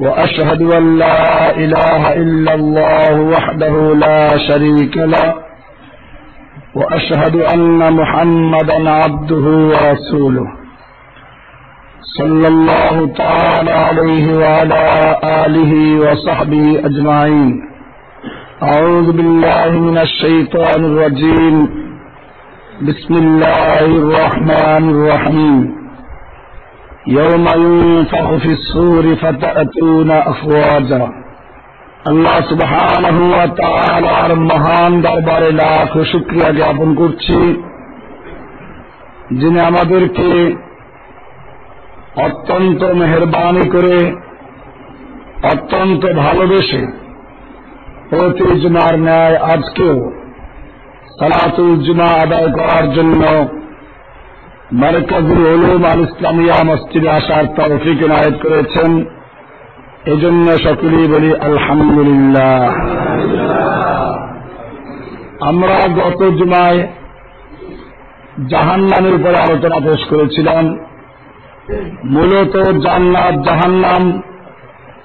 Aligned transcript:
وأشهد 0.00 0.62
أن 0.62 0.98
لا 0.98 1.56
إله 1.56 2.14
إلا 2.14 2.54
الله 2.54 3.20
وحده 3.20 3.94
لا 3.94 4.38
شريك 4.48 4.96
له 4.96 5.34
وأشهد 6.74 7.36
أن 7.36 7.92
محمدا 7.92 8.90
عبده 8.90 9.46
ورسوله. 9.72 10.46
صلى 12.18 12.48
الله 12.48 13.12
تعالى 13.16 13.70
عليه 13.70 14.38
وعلى 14.38 14.82
آله 15.24 15.72
وصحبه 16.00 16.80
أجمعين. 16.84 17.62
أعوذ 18.62 19.12
بالله 19.12 19.70
من 19.70 19.98
الشيطان 19.98 20.84
الرجيم. 20.84 21.68
بسم 22.82 23.14
الله 23.14 23.86
الرحمن 23.86 24.84
الرحيم. 24.90 25.79
يوم 27.09 27.45
ينفخ 27.57 28.27
في 28.35 28.51
الصور 28.51 29.05
فتأتون 29.15 30.11
أفواجا 30.11 31.05
আল্লাহ 32.05 32.37
সুবহানাহ 32.49 33.17
ওয়া 33.25 33.45
তাআলার 33.61 34.31
মহান 34.41 34.91
দরবারে 35.01 35.49
লাখ 35.53 35.91
শুকরিয়া 36.11 36.49
জ্ঞাপন 36.51 36.89
করছি 36.95 37.37
যিনি 39.31 39.59
আমাদেরকে 39.59 40.29
অত্যন্ত 42.17 42.81
মেহরবানি 42.93 43.65
করে 43.69 43.97
অত্যন্ত 45.43 46.03
ভালোবেসে 46.17 46.81
প্রতি 48.09 48.45
জুমার 48.61 48.95
ন্যায় 48.99 49.37
আজকেও 49.45 49.95
সালাতুল 51.19 51.73
জুমা 51.85 52.09
আদায় 52.23 52.49
করার 52.51 52.85
জন্য 52.91 53.21
মার্কাজুল 54.72 55.46
উলুম 55.46 55.84
আল 55.84 56.00
ইসলামিয়া 56.00 56.64
মসজিদে 56.64 57.08
আসার 57.08 57.44
তৌফিক 57.46 58.08
নায়ত 58.08 58.34
করেছেন। 58.42 59.04
এজন্য 60.06 60.58
সকলেই 60.58 61.08
বলি 61.08 61.34
আলহামদুলিল্লাহ। 61.34 62.72
আমরা 65.40 65.88
গত 65.88 66.30
জুমায় 66.30 66.88
জাহান্নামের 68.50 69.14
উপরে 69.14 69.36
আলোচনা 69.36 69.80
পেশ 69.80 70.04
করেছিলাম। 70.08 70.78
মূলত 72.04 72.56
জান্নাত, 72.56 73.34
জাহান্নাম, 73.34 74.22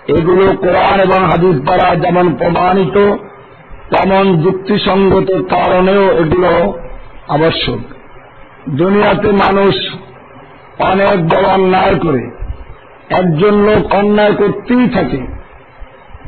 এগুলো 0.07 0.55
কোরআন 0.57 0.99
এবং 0.99 1.25
হাদিস 1.25 1.61
দ্বারা 1.61 1.95
যেমন 1.95 2.35
প্রমাণিত, 2.35 3.15
তেমন 3.95 4.41
যুক্তিসঙ্গত 4.41 5.43
কারণেও 5.49 6.11
এগুলো 6.11 6.77
আবশ্যক। 7.27 7.94
দুনিয়াতে 8.69 9.31
মানুষ 9.31 9.75
অনেক 10.79 11.27
বড় 11.27 11.43
অন্যায় 11.43 11.99
করে। 11.99 12.31
একজন 13.09 13.55
লোক 13.55 13.93
অন্যায় 13.93 14.33
করতেই 14.33 14.89
থাকে। 14.89 15.27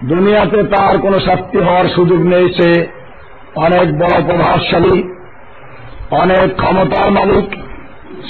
দুনিয়াতে 0.03 0.63
তার 0.63 0.97
কোনো 0.97 1.19
শাস্তি 1.19 1.57
হওয়ার 1.57 1.85
সুযোগ 1.85 2.19
নেই। 2.25 2.53
সে 2.53 2.87
অনেক 3.55 3.99
বড় 3.99 4.23
প্রভাবশালী, 4.27 5.03
অনেক 6.11 6.55
ক্ষমতার 6.55 7.11
মালিক। 7.11 7.55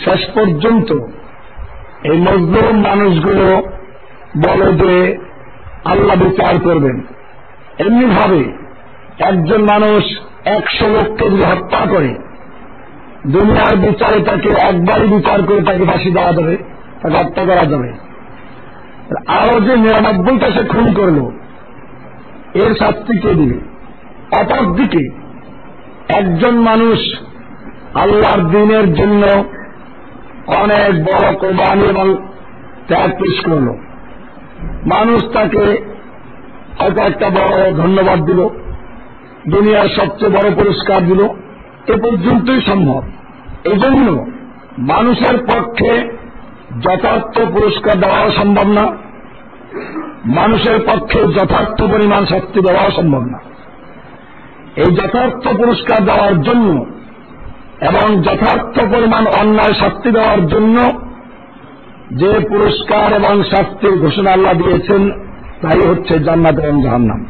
শেষ 0.06 0.30
পর্যন্ত 0.34 0.92
এই 2.04 2.18
মজলুম 2.18 2.82
মানুষগুলো 2.82 3.62
বলে 4.38 4.74
যে 4.74 5.18
আল্লাহ 5.86 6.16
বিচার 6.16 6.60
করবেন। 6.60 7.02
এমনিভাবে 7.80 8.54
একজন 9.20 9.62
মানুষ 9.62 10.04
একশো 10.46 10.88
লোককে 10.88 11.30
যদি 11.30 11.44
হত্যা 11.44 11.86
করে 11.90 12.27
দুনিয়ার 13.32 13.76
বিচারে 13.76 14.20
তাকে 14.24 14.50
একবারই 14.50 15.08
বিচার 15.08 15.44
করে 15.44 15.62
তাকে 15.62 15.86
ফাঁসি 15.86 16.12
দেওয়া 16.12 16.34
যাবে, 16.34 16.58
তাকে 17.02 17.18
হত্যা 17.18 17.44
করা 17.44 17.66
যাবে। 17.66 17.94
আরও 19.28 19.60
যে 19.60 19.78
নিরানব্বইটা 19.78 20.52
সে 20.52 20.64
খুন 20.64 20.94
করল, 20.94 21.18
এর 22.54 22.76
শাস্তি 22.76 23.20
কে 23.20 23.34
দিবে? 23.34 23.60
অপরদিকে 24.32 25.10
একজন 26.10 26.56
মানুষ 26.62 27.00
আল্লাহর 27.96 28.42
দিনের 28.42 28.94
জন্য 28.94 29.24
অনেক 30.48 31.04
বড় 31.04 31.34
কোরবানি 31.34 31.84
এবং 31.84 32.18
ত্যাগ 32.88 33.10
পেশ 33.12 33.46
করল। 33.46 33.68
মানুষ 34.96 35.24
তাকে 35.34 35.64
হয়তো 36.80 37.02
একটা 37.02 37.30
বড় 37.30 37.74
ধন্যবাদ 37.74 38.26
দিল, 38.26 38.50
দুনিয়ার 39.48 39.88
সবচেয়ে 39.88 40.32
বড় 40.32 40.56
পুরস্কার 40.56 41.06
দিল। 41.06 41.28
এ 41.88 41.98
পর্যন্তই 41.98 42.62
সম্ভব। 42.62 43.02
এজন্য 43.64 44.26
মানুষের 44.78 45.38
পক্ষে 45.38 46.18
যথার্থ 46.82 47.40
পুরস্কার 47.40 48.00
দেওয়াও 48.00 48.32
সম্ভব 48.32 48.68
না। 48.68 48.98
মানুষের 50.26 50.80
পক্ষে 50.80 51.28
যথার্থ 51.28 51.82
পরিমাণ 51.82 52.26
শাস্তি 52.26 52.62
দেওয়াও 52.62 52.92
সম্ভব 52.92 53.22
না। 53.22 53.40
এই 54.76 54.96
যথার্থ 54.96 55.48
পুরস্কার 55.48 56.06
দেওয়ার 56.06 56.42
জন্য 56.42 56.86
এবং 57.82 58.22
যথার্থ 58.22 58.80
পরিমাণ 58.80 59.28
অন্যায় 59.28 59.74
শাস্তি 59.74 60.12
দেওয়ার 60.12 60.48
জন্য 60.48 60.92
যে 62.12 62.40
পুরস্কার 62.50 63.14
এবং 63.14 63.44
শাস্তির 63.44 64.00
ঘোষণা 64.00 64.32
আল্লাহ 64.32 64.54
দিয়েছেন, 64.54 65.12
তাই 65.62 65.88
হচ্ছে 65.88 66.20
জান্নাত 66.20 66.60
এবং 66.60 66.84
জাহান্নাম। 66.84 67.26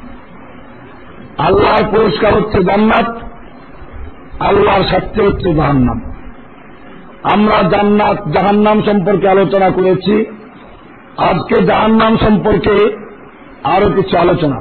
আল্লাহর 1.38 1.84
পুরস্কার 1.84 2.34
হচ্ছে 2.34 2.64
জান্নাত। 2.64 3.27
আল্লাহর 4.40 4.84
শাস্তি 4.84 5.22
হচ্ছে 5.22 5.54
জাহান্নাম। 5.54 6.14
আমরা 7.24 7.64
জান্নাত, 7.64 8.28
জাহান্নাম 8.28 8.82
সম্পর্কে 8.82 9.30
আলোচনা 9.30 9.70
করেছি। 9.70 10.26
আজকে 11.18 11.64
জাহান্নাম 11.64 12.18
সম্পর্কে 12.18 12.98
আরও 13.64 13.92
কিছু 13.92 14.18
আলোচনা। 14.18 14.56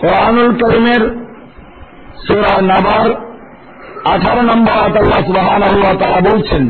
কোরআনুল 0.00 0.54
করিমের 0.60 1.24
সুরা 2.26 2.62
নাবার 2.62 3.10
আঠারো 4.04 4.42
নম্বর 4.42 4.72
আল্লাহ 4.72 5.26
সুবহানাহু 5.26 5.80
ওয়া 5.80 5.94
তাআলা 5.94 6.30
বলছেন 6.30 6.68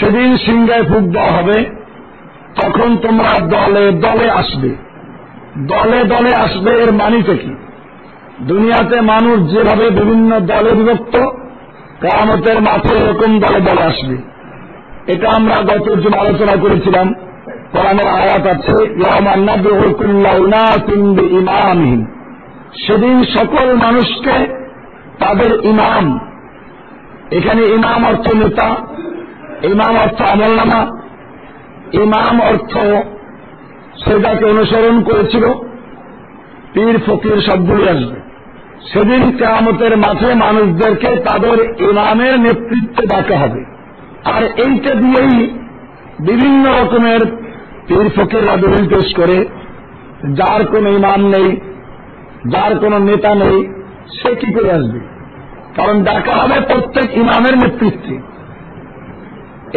সেদিন 0.00 0.36
সিংহায় 0.36 0.82
ফুক 0.82 1.02
দেওয়া 1.02 1.32
হবে, 1.32 1.64
তখন 2.62 2.96
তোমরা 2.96 3.38
দলে 3.38 3.92
দলে 3.92 4.30
আসবে। 4.30 4.85
দলে 5.58 6.04
দলে 6.04 6.34
আসবে 6.34 6.82
এর 6.82 6.92
মানিতে 6.92 7.36
কি 7.36 7.56
দুনিয়াতে 8.40 9.00
মানুষ 9.00 9.52
যেভাবে 9.52 9.90
বিভিন্ন 9.90 10.40
দলে 10.40 10.70
বিভক্ত 10.74 11.16
কামতের 12.00 12.60
মাঠে 12.60 12.94
এরকম 12.94 13.40
দলে 13.40 13.60
দলে 13.60 13.82
আসবে। 13.82 14.16
এটা 15.12 15.28
আমরা 15.30 15.54
গত 15.54 15.94
জন 15.94 16.12
আলোচনা 16.14 16.52
করেছিলাম। 16.52 17.14
কোরআনের 17.72 18.06
আয়াত 18.06 18.46
আছে 18.46 18.76
ইমামহীন 21.30 22.06
সেদিন 22.86 23.24
সকল 23.24 23.74
মানুষকে 23.74 24.66
তাদের 25.18 25.64
ইমাম, 25.64 26.18
এখানে 27.30 27.62
ইমাম 27.62 28.04
অর্থ 28.04 28.34
নেতা, 28.34 28.76
ইমাম 29.62 29.96
অর্থ 29.96 30.22
আমলনামা, 30.22 30.86
ইমাম 31.92 32.40
অর্থ 32.40 32.78
সেটাকে 34.04 34.44
অনুসরণ 34.44 35.02
করেছিল। 35.02 35.44
পীর 36.72 36.98
ফকির 37.06 37.40
সবগুলি 37.40 37.88
আসবে। 37.88 38.20
সেদিন 38.92 39.36
কেয়ামতের 39.36 39.96
মাঠে 39.96 40.34
মানুষদেরকে 40.34 41.06
তাদের 41.06 41.82
ইমামের 41.90 42.40
নেতৃত্বে 42.40 43.06
ডাকা 43.06 43.36
হবে। 43.36 43.64
আর 44.24 44.44
এইটা 44.44 44.94
দিয়েই 44.94 45.58
বিভিন্ন 46.20 46.72
রকমের 46.82 47.20
পীর 47.86 48.10
ফকিররা 48.16 48.56
দলিল 48.56 48.88
পেশ 48.88 49.14
করে, 49.14 49.48
যার 50.32 50.66
কোনো 50.66 50.88
ইমাম 50.88 51.28
নেই, 51.28 51.60
যার 52.48 52.78
কোনো 52.78 52.98
নেতা 52.98 53.34
নেই, 53.34 53.68
সে 54.22 54.34
কি 54.34 54.52
করে 54.52 54.72
আসবে? 54.72 55.00
কারণ 55.76 56.04
ডাকা 56.04 56.32
হবে 56.32 56.60
প্রত্যেক 56.60 57.16
ইমামের 57.16 57.58
নেতৃত্বে। 57.58 58.18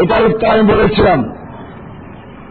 এটার 0.02 0.26
উত্তর 0.26 0.48
আমি 0.48 0.64
বলেছিলাম। 0.64 1.34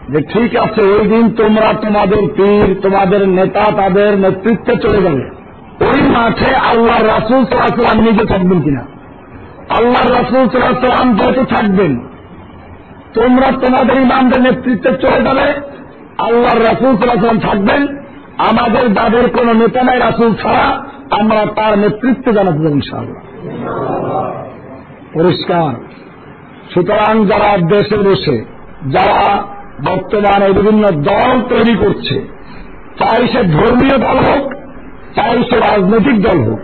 যে 0.09 0.21
ঠিক 0.21 0.55
আছে, 0.55 0.81
ওই 0.81 1.07
দিন 1.07 1.33
তোমরা 1.33 1.73
তোমাদের 1.73 2.27
পীর, 2.35 2.79
তোমাদের 2.81 3.29
নেতা, 3.29 3.71
তাদের 3.77 4.19
নেতৃত্বে 4.19 4.75
চলে 4.75 5.01
যাবে। 5.01 5.39
ওই 5.85 6.01
মাঠে 6.01 6.55
আল্লাহ 6.55 7.01
রাসুল 7.01 7.45
সাল্লাম 7.45 8.01
নিজে 8.03 8.25
থাকবেন 8.25 8.61
কিনা? 8.61 8.85
আল্লাহ 9.69 10.21
রসুল 10.21 10.49
সাল্লাম 10.49 11.15
যেহেতু 11.15 11.45
থাকবেন, 11.45 11.99
তোমরা 13.13 13.51
তোমাদের 13.51 14.01
ইমামদের 14.01 14.41
নেতৃত্বে 14.41 14.89
চলে 14.91 15.21
যাবে, 15.21 15.53
আল্লাহর 16.17 16.59
রাসুল 16.59 16.97
সাল্লাম 16.97 17.39
থাকবেন। 17.39 17.87
আমাদের 18.37 18.93
দাদের 18.93 19.29
কোন 19.29 19.57
নেতা 19.57 19.83
নাই 19.83 19.99
রাসুল 19.99 20.33
ছাড়া, 20.33 20.83
আমরা 21.11 21.45
তার 21.55 21.79
নেতৃত্বে 21.79 22.33
জানাতে 22.33 22.57
দেব 22.57 22.71
ইনশাআল্লাহ। 22.71 23.21
পরিষ্কার। 25.13 25.73
সুতরাং 26.73 27.25
যারা 27.25 27.57
দেশে 27.57 27.97
বসে, 27.97 28.45
যারা 28.91 29.43
বর্তমানে 29.85 30.47
বিভিন্ন 30.53 30.83
দল 30.87 31.41
তৈরি 31.49 31.75
করছে। 31.77 32.15
চাই 32.99 33.27
সে 33.27 33.41
ধর্মীয় 33.43 33.97
দল 33.97 34.17
হোক, 34.27 34.53
চাই 35.15 35.43
সে 35.49 35.57
রাজনৈতিক 35.59 36.21
দল 36.21 36.39
হোক, 36.39 36.59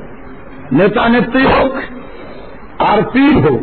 নেতা 0.72 1.10
নেত্রী 1.10 1.44
হোক 1.46 1.74
আর 2.82 3.00
পীর 3.14 3.36
হোক 3.40 3.62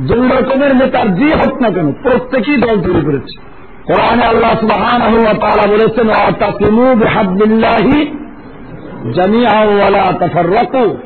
দুই 0.00 0.28
রকমের 0.28 0.76
নেতার 0.76 1.14
যে 1.14 1.28
হোক 1.34 1.62
না 1.62 1.68
কেন, 1.70 1.92
প্রত্যেকেই 2.02 2.56
দল 2.56 2.76
তৈরি 2.80 3.02
করেছে। 3.04 3.34
কোরআনে 3.84 4.24
আল্লাহ 4.24 4.52
সুবহান 4.60 5.00
তারা 5.40 5.66
বলেছেন 5.70 6.08
অতাকিমু 6.10 6.94
বিহাবিল্লাহি 6.94 7.98
জামিআওয়ালা 9.12 10.12
তাফাররাকু। 10.18 10.96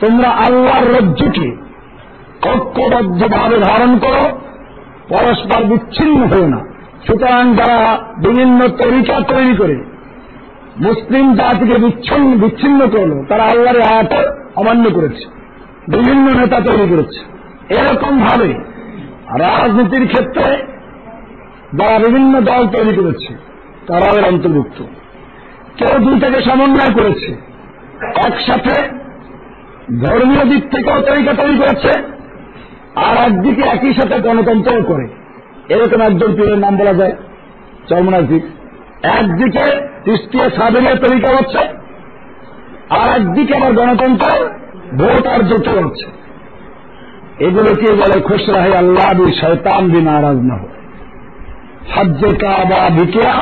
তোমরা 0.00 0.28
আল্লাহর 0.28 0.86
রজ্জুকে 0.94 1.56
ঐক্যবদ্ধভাবে 2.48 3.56
ধারণ 3.58 3.98
করো। 3.98 4.45
পরস্পর 5.08 5.64
বিচ্ছিন্ন 5.64 6.26
হয়ে 6.26 6.48
না। 6.48 6.60
সুতরাং 7.06 7.54
যারা 7.54 7.98
বিভিন্ন 8.18 8.68
তরিকা 8.68 9.20
তৈরি 9.20 9.56
করে 9.56 9.76
মুসলিম 10.76 11.34
জাতিকে 11.34 11.78
বিচ্ছিন্ন 11.78 12.38
বিচ্ছিন্ন 12.38 12.88
করল, 12.88 13.24
তারা 13.26 13.42
আল্লাহর 13.42 13.80
আয়াত 13.80 14.12
অমান্য 14.56 14.90
করেছে। 14.90 15.24
বিভিন্ন 15.88 16.40
নেতা 16.40 16.60
তৈরি 16.60 16.96
করেছে। 16.96 17.20
এরকম 17.74 18.18
ভাবে 18.18 18.48
রাজনীতির 19.38 20.08
ক্ষেত্রে 20.08 20.56
যারা 21.74 21.98
বিভিন্ন 21.98 22.40
দল 22.40 22.66
তৈরি 22.66 22.96
করেছে, 22.96 23.34
তারাও 23.86 24.18
এর 24.18 24.24
অন্তর্ভুক্ত। 24.24 24.82
কেউ 25.76 25.98
দুইটাকে 25.98 26.42
সমন্বয় 26.42 26.94
করেছে। 26.94 27.36
একসাথে 28.26 28.88
ধর্মীয় 30.00 30.44
দিক 30.44 30.70
থেকেও 30.70 31.00
তরিকা 31.00 31.32
তৈরি 31.32 31.58
করেছে 31.58 32.15
আর 33.04 33.14
একদিকে 33.28 33.62
একই 33.74 33.92
সাথে 33.98 34.16
গণতন্ত্রও 34.26 34.82
করে। 34.90 35.06
এরকম 35.74 36.00
একজন 36.08 36.30
পীরের 36.36 36.58
নাম 36.64 36.74
বলা 36.80 36.94
যায় 37.00 37.14
চরমনাজিক 37.88 38.42
একদিকে 39.18 39.64
তৃষ্টিয় 40.04 40.46
সাবেনের 40.56 40.96
তরিকা 41.04 41.30
হচ্ছে, 41.36 41.62
আর 42.98 43.08
একদিকে 43.18 43.52
আবার 43.58 43.72
গণতন্ত্র 43.80 44.28
ভোট 45.00 45.24
আর 45.34 45.40
জোট 45.48 45.66
হচ্ছে 45.86 46.06
এগুলোকে 47.46 47.88
বলে? 48.00 48.18
খুশ 48.28 48.42
রাহে 48.54 48.72
আল্লাহ 48.82 49.08
বি 49.18 49.26
শয়তান 49.40 49.82
বি 49.92 50.00
নারাজ 50.08 50.38
না 50.48 50.54
হয় 50.60 50.74
হজ্জে 51.92 52.30
কাবা 52.42 52.80
ভিকিয়া, 52.96 53.34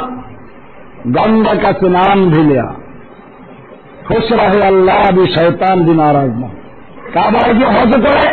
গঙ্গা 1.17 1.55
কাছে 1.63 1.87
নাম 1.99 2.19
ভিলিয়া 2.33 2.69
খুশ 4.09 4.27
রাহে 4.41 4.61
আল্লাহ 4.71 5.03
বি 5.17 5.25
শয়তান 5.37 5.79
বি 5.87 5.95
নারাজ 6.03 6.31
না 6.43 6.49
কাবায় 7.15 7.53
গিয়ে 7.59 7.71
হজ 7.77 7.93
করে 8.05 8.27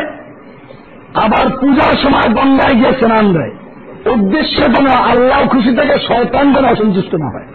আবার 1.14 1.50
পূজার 1.62 1.94
সময় 2.04 2.30
গঙ্গায় 2.34 2.74
গিয়ে 2.74 2.92
স্নান 2.92 3.34
দেয়। 3.34 3.52
উদ্দেশ্য 4.14 4.58
যেন 4.58 4.88
আল্লাহ 4.88 5.48
খুশি 5.48 5.76
থেকে 5.76 6.00
শয়তান 6.08 6.54
যেন 6.54 6.66
অসন্তুষ্ট 6.66 7.16
না 7.16 7.30
হয়। 7.30 7.46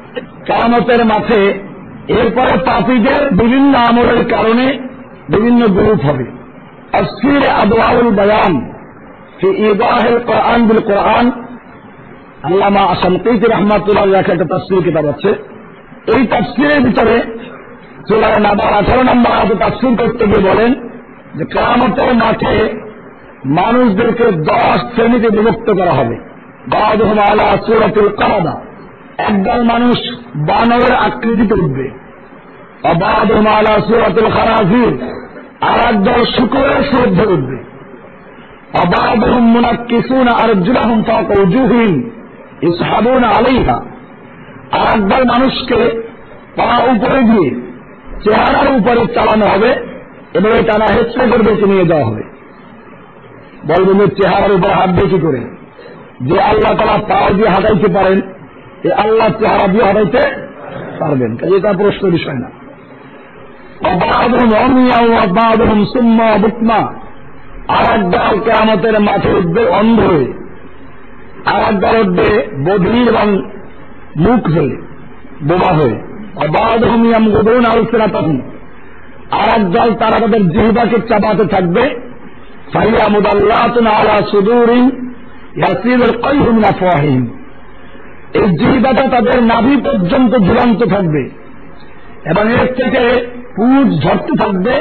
কামতের 0.47 1.05
মাঠে 1.05 1.53
এরপরে 2.09 2.59
পাপীদের 2.67 3.31
বিভিন্ন 3.31 3.79
আমলের 3.79 4.25
কারণে 4.25 4.79
বিভিন্ন 5.29 5.67
গ্রুপ 5.67 6.01
হবে। 6.01 6.25
তফসির 6.93 7.49
আদওয়াউল 7.49 8.11
বয়ান 8.11 8.73
ফি 9.41 9.49
ইদাহিল 9.49 10.19
কোরআন 10.19 10.67
বিল 10.67 10.81
কোরআন। 10.81 11.31
আল্লামা 12.43 12.95
শামকিত 13.03 13.45
রহমাতুল্লাহ 13.45 14.05
লেখা 14.05 14.33
একটা 14.33 14.45
তফসির 14.45 14.83
কিতাব 14.83 15.07
আছে। 15.09 15.29
এই 16.17 16.27
তফসিরের 16.27 16.81
ভিতরে 16.81 17.23
চুলায় 18.09 18.41
নাবার 18.41 18.75
আঠারো 18.75 19.03
নম্বর 19.03 19.33
আগে 19.33 19.55
তফসির 19.55 19.97
করতে 19.97 20.27
গিয়ে 20.27 20.53
বলেন 20.53 20.75
যে 21.35 21.45
কেরামতের 21.45 22.15
মাঠে 22.15 22.86
মানুষদেরকে 23.47 24.33
দশ 24.33 24.95
শ্রেণীতে 24.95 25.31
বিভক্ত 25.31 25.73
করা 25.73 25.93
হবে। 25.93 26.17
আলা 27.31 27.57
সুরাতুল 27.67 28.09
কামাদা 28.09 28.61
একদল 29.19 29.63
মানুষ 29.63 29.97
বানরের 30.37 30.95
আকৃতিতে 30.95 31.55
উঠবে। 31.55 31.91
অবাদহম 32.85 33.47
আলা 33.47 33.81
সুরাতুল 33.81 34.31
খারাজির 34.31 35.17
আর 35.61 35.95
একদল 35.95 36.25
শুকুরের 36.25 36.85
শ্রদ্ধে 36.85 37.27
উঠবে। 37.27 37.57
অবাদহম 38.83 39.43
মুনাক্কিসুন 39.43 40.29
আর 40.29 40.55
জুলাহম 40.55 41.03
ফাকুজুহিন 41.03 42.11
ইসহাবুন 42.63 43.25
আলাইহা। 43.25 43.81
আর 44.73 44.95
একদল 44.95 45.25
মানুষকে 45.25 46.03
পা 46.57 46.79
উপরে 46.91 47.23
দিয়ে, 47.23 47.51
চেহারার 48.25 48.77
উপরে 48.77 49.15
চালানো 49.15 49.47
হবে 49.47 49.71
এবং 50.35 50.51
টানা 50.67 50.85
হেঁচড়ে 50.85 51.27
করে 51.31 51.43
বেঁচে 51.43 51.67
নিয়ে 51.67 51.85
যাওয়া 51.85 52.05
হবে। 52.05 52.36
বলবেন 53.67 54.09
চেহারার 54.09 54.53
উপর 54.53 54.69
হাত 54.69 54.91
বেশি 54.91 55.19
করে? 55.21 55.41
যে 56.21 56.41
আল্লাহ 56.41 56.75
তারা 56.75 56.99
পাও 56.99 57.35
দিয়ে 57.35 57.49
হাঁটাইতে 57.49 57.89
পারেন, 57.89 58.21
এ 58.85 58.93
আল্লাহ 58.93 59.29
চেহারা 59.29 59.69
দিয়ে 59.69 59.85
হাঁটাইতে 59.85 60.21
পারবেন। 60.99 61.37
এটা 61.57 61.73
প্রশ্ন 61.73 62.11
বিষয় 62.11 62.35
না। 62.35 62.51
আর 67.69 67.95
এক 67.95 68.11
দল 68.11 68.41
কেরামতের 68.41 69.01
মাঠে 69.01 69.31
উঠবে 69.31 69.67
অন্ধ 69.67 70.01
হয়ে। 70.01 70.33
আর 71.47 71.63
এক 71.63 71.81
দল 71.81 72.01
উঠবে 72.01 72.49
বধির 72.65 73.09
এবং 73.09 73.51
মুখ 74.17 74.47
হয়ে 74.47 74.83
বোমা 75.43 75.73
হয়ে। 75.73 76.03
অবাধম 76.37 77.05
ইয়াম 77.05 77.31
গোদন 77.31 77.65
আলোচনা 77.65 78.07
তখন 78.07 78.41
আর 79.31 79.61
এক 79.61 79.71
দল 79.71 79.95
তারা 79.95 80.19
তাদের 80.19 80.49
জিহ্বাকে 80.49 80.97
চাপাতে 81.09 81.45
থাকবে। 81.45 82.06
ফাইয়া 82.73 83.09
মুদাল্লাতুন 83.09 83.87
আলা 83.87 84.17
সুদুরিন 84.31 84.85
ইয়াসিরুল 85.57 86.17
কয়হুম 86.23 86.57
নাফওয়াহিম 86.59 87.23
এই 88.35 88.47
জিহ্বাটা 88.51 89.09
তাদের 89.09 89.43
নাভি 89.43 89.77
পর্যন্ত 89.77 90.37
ঝুলন্ত 90.37 90.85
থাকবে 90.85 91.31
এবং 92.31 92.53
এর 92.53 92.67
থেকে 92.75 93.27
পুজ 93.57 94.03
ঝরতে 94.03 94.33
থাকবে। 94.39 94.75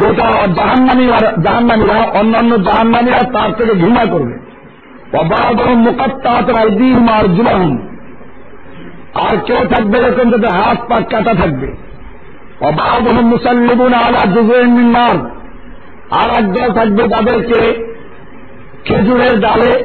গোটা 0.00 0.28
জাহান্নামীরা 0.56 1.32
জাহান্নামীরা 1.44 1.94
অন্যান্য 1.94 2.62
জাহান্নামীরা 2.62 3.22
তার 3.32 3.52
থেকে 3.52 3.74
ঘৃণা 3.74 4.04
করবে। 4.04 4.34
অবাধম 5.16 5.74
মোকাত্তাত 5.74 6.50
রাইদিম 6.50 7.08
আর 7.08 7.26
আর 9.14 9.36
কেউ 9.36 9.64
থাকবে 9.70 9.98
এরকম 9.98 10.30
তাদের 10.30 10.50
হাত 10.50 10.78
পা 10.88 10.96
কাটা 11.10 11.34
থাকবে। 11.34 11.68
অবাধম 12.60 13.16
মুসাল্লিবুন 13.28 13.94
আলা 13.94 14.22
মিন্নার 14.66 15.39
আর 16.10 16.30
এক 16.30 16.36
একদল 16.36 16.72
থাকবে 16.72 17.08
তাদেরকে 17.08 17.90
খেজুরের 18.84 19.40
ডালে 19.40 19.84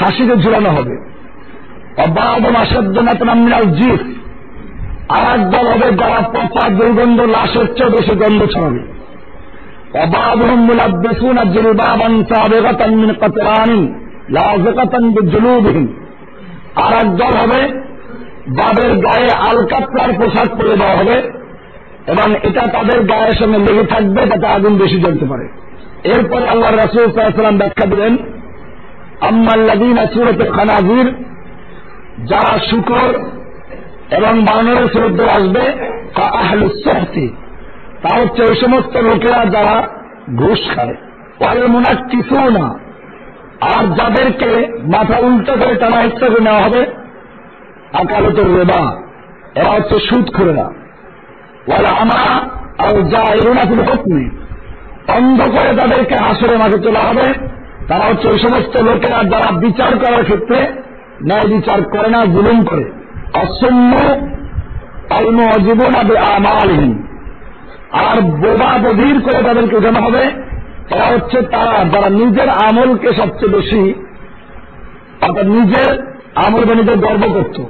ফাঁসিতে 0.00 0.36
ঝুলানো 0.36 0.70
হবে। 0.70 1.16
আর 5.08 5.40
একদল 5.40 5.66
হবে 5.66 5.96
যারা 5.96 6.28
পচা 6.28 6.68
দুর্গন্ধ, 6.68 7.20
লাশের 7.20 7.74
চেয়ে 7.74 7.90
বেশি 7.90 8.16
গন্ধ 8.16 8.46
ছড়াবে। 8.46 8.96
বিজুলুবিহিম। 15.10 15.88
আর 16.76 16.92
একদল 16.92 17.38
হবে 17.38 17.80
যাদের 18.56 18.96
গায়ে 18.98 19.30
আলকাতরার 19.30 20.12
পোশাক 20.12 20.48
পরে 20.58 20.76
দেওয়া 20.76 20.96
হবে। 20.96 21.45
এবং 22.06 22.34
এটা 22.42 22.66
তাদের 22.66 23.04
গায়ের 23.04 23.34
সঙ্গে 23.34 23.58
লেগে 23.58 23.86
থাকবে 23.86 24.26
যাতে 24.26 24.46
আগুন 24.46 24.76
বেশি 24.76 25.00
জ্বলতে 25.00 25.26
পারে। 25.26 25.48
এরপর 26.04 26.42
আল্লাহ 26.48 26.70
রাসুল 26.70 27.12
সাল্লাম 27.12 27.58
ব্যাখ্যা 27.58 27.86
দিলেন 27.86 28.16
আম্মাল্লাদিন 29.20 29.96
সুরত 30.14 30.50
খানাজির 30.50 31.12
যারা 32.26 32.58
শুকর 32.70 33.10
এবং 34.16 34.44
বানরের 34.44 34.86
শ্রদ্ধ 34.86 35.20
আসবে 35.20 35.64
তা 36.14 36.22
আহলুসি 36.22 37.28
তা 38.02 38.16
হচ্ছে 38.16 38.42
ওই 38.42 38.56
সমস্ত 38.56 38.96
লোকেরা 38.96 39.44
যারা 39.44 39.88
ঘুষ 40.36 40.58
খায়। 40.74 40.94
ওয়াল 41.40 41.66
মুনাক 41.66 41.98
কিছু 42.10 42.34
না 42.34 42.78
আর 43.60 43.84
যাদেরকে 43.94 44.80
মাথা 44.82 45.18
উল্টো 45.18 45.52
করে 45.52 45.74
টানা 45.74 46.02
ইচ্ছা 46.02 46.28
নেওয়া 46.28 46.62
হবে, 46.62 46.86
আকালতের 47.92 48.58
রেবা। 48.58 48.96
এরা 49.54 49.70
হচ্ছে 49.72 50.00
সুদ 50.00 50.30
করে 50.36 50.52
অন্ধ 55.08 55.42
করে 55.42 55.76
তাদেরকে 55.76 56.14
আসরে 56.14 56.56
মাঝে 56.56 56.78
তোলা 56.78 57.00
হবে। 57.00 57.34
তারা 57.88 58.04
হচ্ছে 58.04 58.28
ওই 58.28 58.38
সমস্ত 58.38 58.82
লোকেরা 58.82 59.24
যারা 59.24 59.58
বিচার 59.58 59.98
করার 59.98 60.24
ক্ষেত্রে 60.24 60.66
ন্যায় 61.24 61.46
বিচার 61.46 61.82
করে 61.82 62.10
না, 62.10 62.24
জুলুম 62.24 62.64
করে। 62.64 62.92
অসম্য 63.34 63.96
আলম 65.14 65.52
জীবন 65.64 65.94
আবে 65.94 66.18
আমালহীন 66.18 67.06
আর 67.92 68.20
বোবা 68.20 68.78
বধির 68.78 69.20
করে 69.20 69.42
তাদেরকে 69.42 69.76
উঠানো 69.76 70.00
হবে। 70.00 70.22
এরা 70.90 71.04
হচ্ছে 71.04 71.42
তারা, 71.42 71.84
যারা 71.84 72.10
নিজের 72.10 72.48
আমলকে 72.48 73.14
সবচেয়ে 73.14 73.52
বেশি, 73.52 73.94
অর্থাৎ 75.22 75.46
নিজের 75.46 76.16
আমল 76.34 76.64
বা 76.64 76.74
নিজের 76.74 76.98
গর্ব 76.98 77.32
করত। 77.34 77.62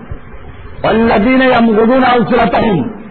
অল্লাদিনে 0.86 1.46
গরুন 1.74 2.04
আলসিরাতাহীন 2.04 3.05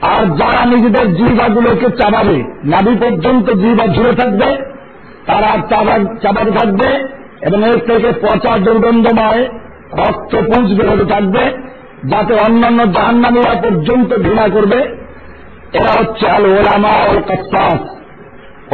আর 0.00 0.36
যারা 0.36 0.66
নিজেদের 0.66 1.14
জিবাগুলোকে 1.14 1.86
চাবাবে 2.02 2.44
নাবি 2.64 2.96
পর্যন্ত 3.00 3.50
জিবা 3.50 3.86
ঝুলে 3.86 4.12
থাকবে, 4.12 4.56
তারা 5.26 5.56
চাবা, 5.70 5.98
চাবাতে 6.22 6.50
থাকবে, 6.50 7.08
এবং 7.40 7.64
এর 7.64 7.78
থেকে 7.78 8.12
পচা 8.22 8.58
দুর্গন্ধময় 8.58 9.48
রক্ত 9.92 10.36
পুঁজ 10.36 10.80
বেরোতে 10.80 11.04
থাকবে, 11.04 11.52
যাতে 12.04 12.34
অন্যান্য 12.34 12.92
জাহান্নামীরা 12.92 13.60
পর্যন্ত 13.60 14.14
ঘৃণা 14.14 14.48
করবে। 14.48 14.98
এরা 15.72 15.90
হচ্ছে 16.00 16.30
আল 16.30 16.44
ওলামা 16.44 16.88
অল 16.88 17.22
কাসাস 17.28 17.80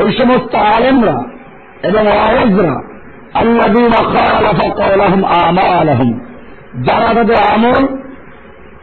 ওই 0.01 0.13
সমস্ত 0.13 0.55
আলেমরা 0.55 1.25
এবং 1.83 2.07
আমা 5.25 5.63
আলহম 5.63 6.21
যারা 6.83 7.15
তাদের 7.15 7.37
আমল 7.37 7.87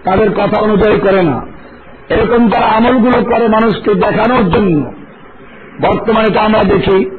তাদের 0.03 0.29
কথা 0.31 0.61
অনুযায়ী 0.61 0.99
করে 0.99 1.23
না। 1.23 1.45
এরকম 2.13 2.49
যারা 2.49 2.65
আমলগুলো 2.65 3.25
করে 3.25 3.47
মানুষকে 3.47 3.93
দেখানোর 3.93 4.49
জন্য। 4.49 4.91
বর্তমানে 5.81 6.29
তো 6.29 6.39
আমরা 6.39 6.63
দেখি, 6.63 7.09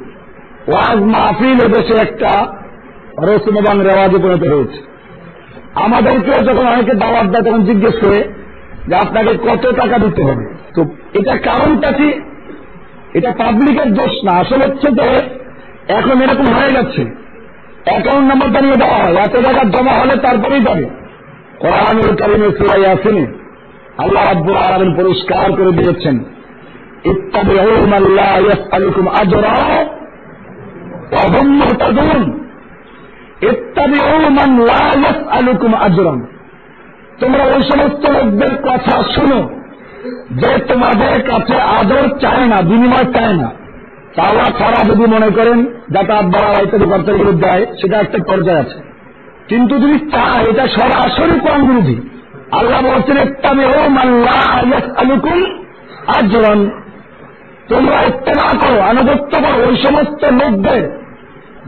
ওয়াজ 0.69 0.99
মাহফিল 1.03 1.59
দেশে 1.69 1.95
একটা 1.95 2.47
রসুম 3.19 3.57
এবং 3.59 3.85
রেওয়াজে 3.85 4.19
পরিণত 4.19 4.53
হয়েছে। 4.53 4.93
আমাদেরকেও 5.75 6.45
যখন 6.45 6.67
অনেকে 6.67 6.95
দাওয়াত 6.95 7.27
দেয়, 7.27 7.43
তখন 7.43 7.65
জিজ্ঞেস 7.65 7.95
করে 8.05 8.35
যে 8.89 8.95
আপনাকে 8.95 9.35
কত 9.35 9.67
টাকা 9.67 9.99
দিতে 9.99 10.23
হবে? 10.23 10.57
তো 10.75 10.85
এটা 11.15 11.37
কারণটা 11.37 11.93
কি? 11.93 12.13
এটা 13.15 13.31
পাবলিকের 13.31 13.95
দোষ 13.95 14.25
না। 14.25 14.33
আসলে 14.33 14.65
হচ্ছে 14.65 14.91
যে 14.91 15.03
এখন 15.89 16.23
এরকম 16.23 16.47
হয়ে 16.55 16.71
গেছে। 16.71 17.23
অ্যাকাউন্ট 17.85 18.29
নাম্বারটা 18.29 18.61
নিয়ে 18.61 18.77
দেওয়া 18.77 18.95
হয়। 18.95 19.15
এত 19.15 19.37
টাকা 19.37 19.65
জমা 19.65 19.93
হলে 19.93 20.17
তারপরেই 20.17 20.61
যাবে। 20.61 20.85
কোরআনুল 21.59 22.17
কারিমে 22.17 22.57
সুরাই 22.57 22.87
আসেনি 22.87 23.42
আল্লাহ 23.99 24.31
আব্বুল 24.31 24.57
আলমিন 24.57 24.97
পরিষ্কার 24.97 25.53
করে 25.53 25.73
দিয়েছেন 25.73 26.25
তোমরা 37.21 37.45
ওই 37.45 37.63
সমস্ত 37.63 38.07
লোকদের 38.07 38.51
কথা 38.63 39.03
শুনো, 39.15 39.49
যে 40.31 40.59
তোমাদের 40.59 41.23
কাছে 41.23 41.55
আদর 41.55 42.19
চায় 42.21 42.47
না, 42.47 42.63
বিনিময় 42.63 43.13
চায় 43.13 43.37
না। 43.37 43.51
তারা 44.17 44.45
ছাড়া 44.59 44.85
যদি 44.85 45.07
মনে 45.13 45.31
করেন, 45.31 45.67
যাতায়াত 45.91 46.25
দ্বারা 46.25 46.61
ইত্যাদি 46.63 46.85
কর্তার 46.85 47.15
বিরুদ্ধে 47.15 47.49
দেয়, 47.49 47.67
সেটা 47.67 47.99
একটা 47.99 48.19
পর্যায়ে 48.19 48.59
আছে। 48.59 48.79
কিন্তু 49.49 49.79
যদি 49.79 49.99
চায়, 49.99 50.45
এটা 50.51 50.69
সরাসরি 50.69 51.41
কোরআন 51.41 51.67
বিরোধী। 51.67 51.97
আল্লাহ 52.53 52.83
বলছেন 52.83 53.19
আলুকুম 54.97 55.45
আজরন। 56.07 56.71
তোমরা 57.69 58.03
ইত্তেমা 58.03 58.59
করো, 58.59 58.81
আনুগত্য 58.81 59.39
করো, 59.41 59.69
ওই 59.69 59.77
সমস্ত 59.77 60.25
লোকদের 60.25 61.03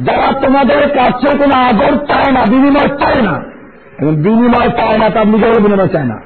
যারা 0.01 0.41
তোমাদের 0.41 0.89
কাছে 0.89 1.39
কোনো 1.39 1.55
আদর 1.55 1.97
চায় 2.07 2.33
না, 2.33 2.41
বিনিময় 2.51 2.99
চায় 2.99 3.23
না। 3.23 3.43
এবং 4.01 4.17
বিনিময় 4.17 4.71
চায় 4.71 4.99
না 4.99 5.11
তার 5.11 5.27
নিজেরও 5.27 5.61
বিনিময় 5.61 5.89
চায় 5.89 6.05
না। 6.05 6.21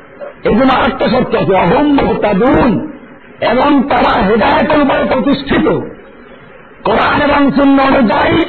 এই 0.44 0.54
জন্য 0.54 0.72
আরেকটা 0.72 1.08
সত্য 1.08 1.36
আছে, 1.38 1.54
অহম 1.54 1.96
তাদুন 2.22 2.92
এবং 3.40 3.82
তারা 3.88 4.22
হেদায়তের 4.22 4.82
উপরে 4.82 5.04
প্রতিষ্ঠিত। 5.04 5.68
কোরআন 6.84 7.30
এবং 7.30 7.50
শূন্য 7.50 7.82
অনুযায়ী 7.82 8.42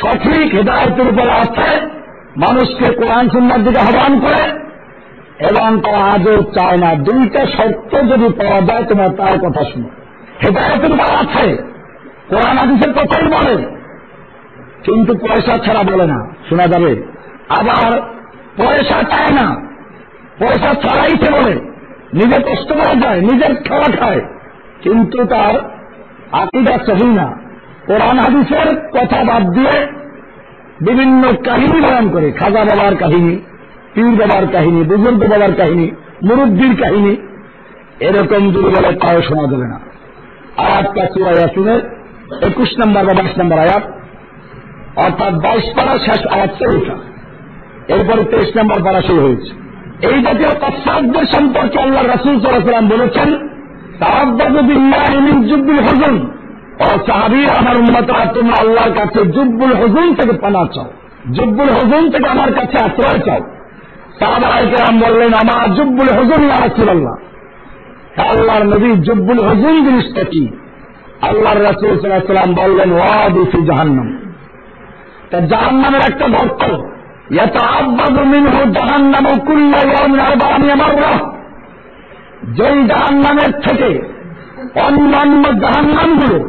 সঠিক 0.00 0.54
হেদায়তের 0.54 1.08
উপরে 1.08 1.32
আছে। 1.32 1.80
মানুষকে 2.36 2.92
কোরআন 2.92 3.28
শূন্যের 3.28 3.64
দিকে 3.64 3.80
আহ্বান 3.80 4.20
করে। 4.20 4.65
এবং 5.40 5.80
তারা 5.80 5.98
আদর 5.98 6.42
চায় 6.42 6.76
না। 6.76 6.94
দুইটা 6.94 7.46
শর্ত 7.46 7.94
যদি 7.94 8.32
পাওয়া 8.32 8.60
যায়, 8.60 8.84
তোমার 8.84 9.08
তার 9.08 9.38
কথা 9.38 9.64
শুনো। 9.64 9.88
হেদায়তের 10.44 10.92
উপর 10.92 11.04
আছে। 11.04 11.56
কোরআন 12.28 12.58
আদিসের 12.58 12.92
কথাই 12.92 13.22
বলে। 13.22 13.62
কিন্তু 14.82 15.14
পয়সা 15.14 15.56
ছাড়া 15.56 15.82
বলে 15.82 16.06
না। 16.06 16.34
শোনা 16.48 16.62
যাবে। 16.62 17.02
আবার 17.48 18.00
পয়সা 18.56 19.02
চায় 19.02 19.30
না। 19.30 19.66
পয়সা 20.38 20.74
ছাড়াই 20.74 21.10
সে 21.10 21.32
বলে। 21.32 21.54
নিজে 22.14 22.42
কষ্ট 22.42 22.72
করা 22.72 23.00
যায় 23.00 23.20
নিজের 23.20 23.62
খাওয়া 23.62 23.96
খায়। 23.98 24.20
কিন্তু 24.82 25.24
তার 25.24 25.70
আকিদা 26.32 26.72
সহি 26.72 27.14
না। 27.14 27.38
কোরআন 27.86 28.18
হাদিসের 28.18 28.90
কথা 28.90 29.24
বাদ 29.24 29.42
দিয়ে 29.42 29.86
বিভিন্ন 30.80 31.22
কাহিনী 31.44 31.80
বয়ান 31.80 32.10
করে। 32.10 32.32
খাজা 32.32 32.64
বাবার 32.64 32.96
কাহিনী। 32.96 33.38
পীর 33.96 34.14
বাবার 34.20 34.46
কাহিনী, 34.52 34.80
বুজুর্গ 34.84 35.20
বাবার 35.32 35.52
কাহিনী, 35.56 35.86
মুরব্বীর 36.22 36.74
কাহিনী, 36.82 37.16
এরকম 38.00 38.42
যদি 38.50 38.68
বলে 38.76 38.90
তাও 39.02 39.22
শোনা 39.22 39.44
যাবে 39.50 39.66
না। 39.72 39.78
আয়াতটা 40.56 41.02
সুরাই 41.06 41.38
আসিনের 41.44 41.80
একুশ 42.48 42.70
নম্বর 42.80 43.02
বা 43.06 43.14
বাইশ 43.14 43.34
নম্বর 43.38 43.58
আয়াত, 43.58 43.84
অর্থাৎ 44.96 45.32
বাইশ 45.34 45.66
পাড়া 45.76 45.94
শেষ 45.98 46.20
আয়াত 46.26 46.50
চৌঠা 46.60 46.96
এরপরে 47.94 48.22
তেইশ 48.24 48.50
নম্বর 48.56 48.78
পাড়া 48.84 49.00
শুরু 49.02 49.20
হয়েছে। 49.26 49.50
এই 50.08 50.18
জাতীয় 50.22 50.50
তৎসাদদের 50.62 51.26
সম্পর্কে 51.34 51.78
আল্লাহ 51.78 52.02
রাসুল 52.04 52.34
সাল্লাম 52.40 52.86
বলেছেন 52.88 53.28
জুব্বুল 55.50 55.80
হজুন। 55.86 56.16
ও 56.84 56.86
সাহাবি, 57.06 57.42
আমার 57.58 57.76
উন্মতরা 57.76 58.24
তোমরা 58.34 58.56
আল্লাহর 58.60 58.92
কাছে 58.92 59.20
জুব্বুল 59.26 59.72
হজুন 59.80 60.14
থেকে 60.14 60.34
পানা 60.42 60.62
চাও। 60.74 60.88
জুব্বুল 61.36 61.70
হজুন 61.76 62.10
থেকে 62.10 62.28
আমার 62.34 62.50
কাছে 62.54 62.76
আশ্রয় 62.78 63.20
চাও। 63.26 63.40
সাহাবাহাম 64.20 65.00
বললেন, 65.00 65.34
আমার 65.34 65.74
জুব্বুল 65.74 66.08
হজুন 66.08 66.48
রাসুল্লাহ 66.48 67.14
আল্লাহর 68.28 68.62
নবী 68.62 69.02
জুব্বুল 69.02 69.46
হজুন 69.46 69.74
জিনিসটা 69.74 70.24
কি? 70.24 70.48
আল্লাহর 71.22 71.62
রাসুল 71.62 72.00
সাল্লাম 72.00 72.54
বললেন 72.54 72.92
ওয়াদিফি 72.92 73.66
জাহান্নাম। 73.66 74.18
তা 75.30 75.40
জাহান্নামের 75.40 76.00
একটা 76.00 76.28
গর্ত 76.28 76.62
জাহান্নাম 78.74 79.26
যেই 82.52 82.84
জাহান্নামের 82.84 83.52
থেকে 83.52 84.12
অন্যান্য 84.74 85.60
জাহান্নামগুলো 85.60 86.48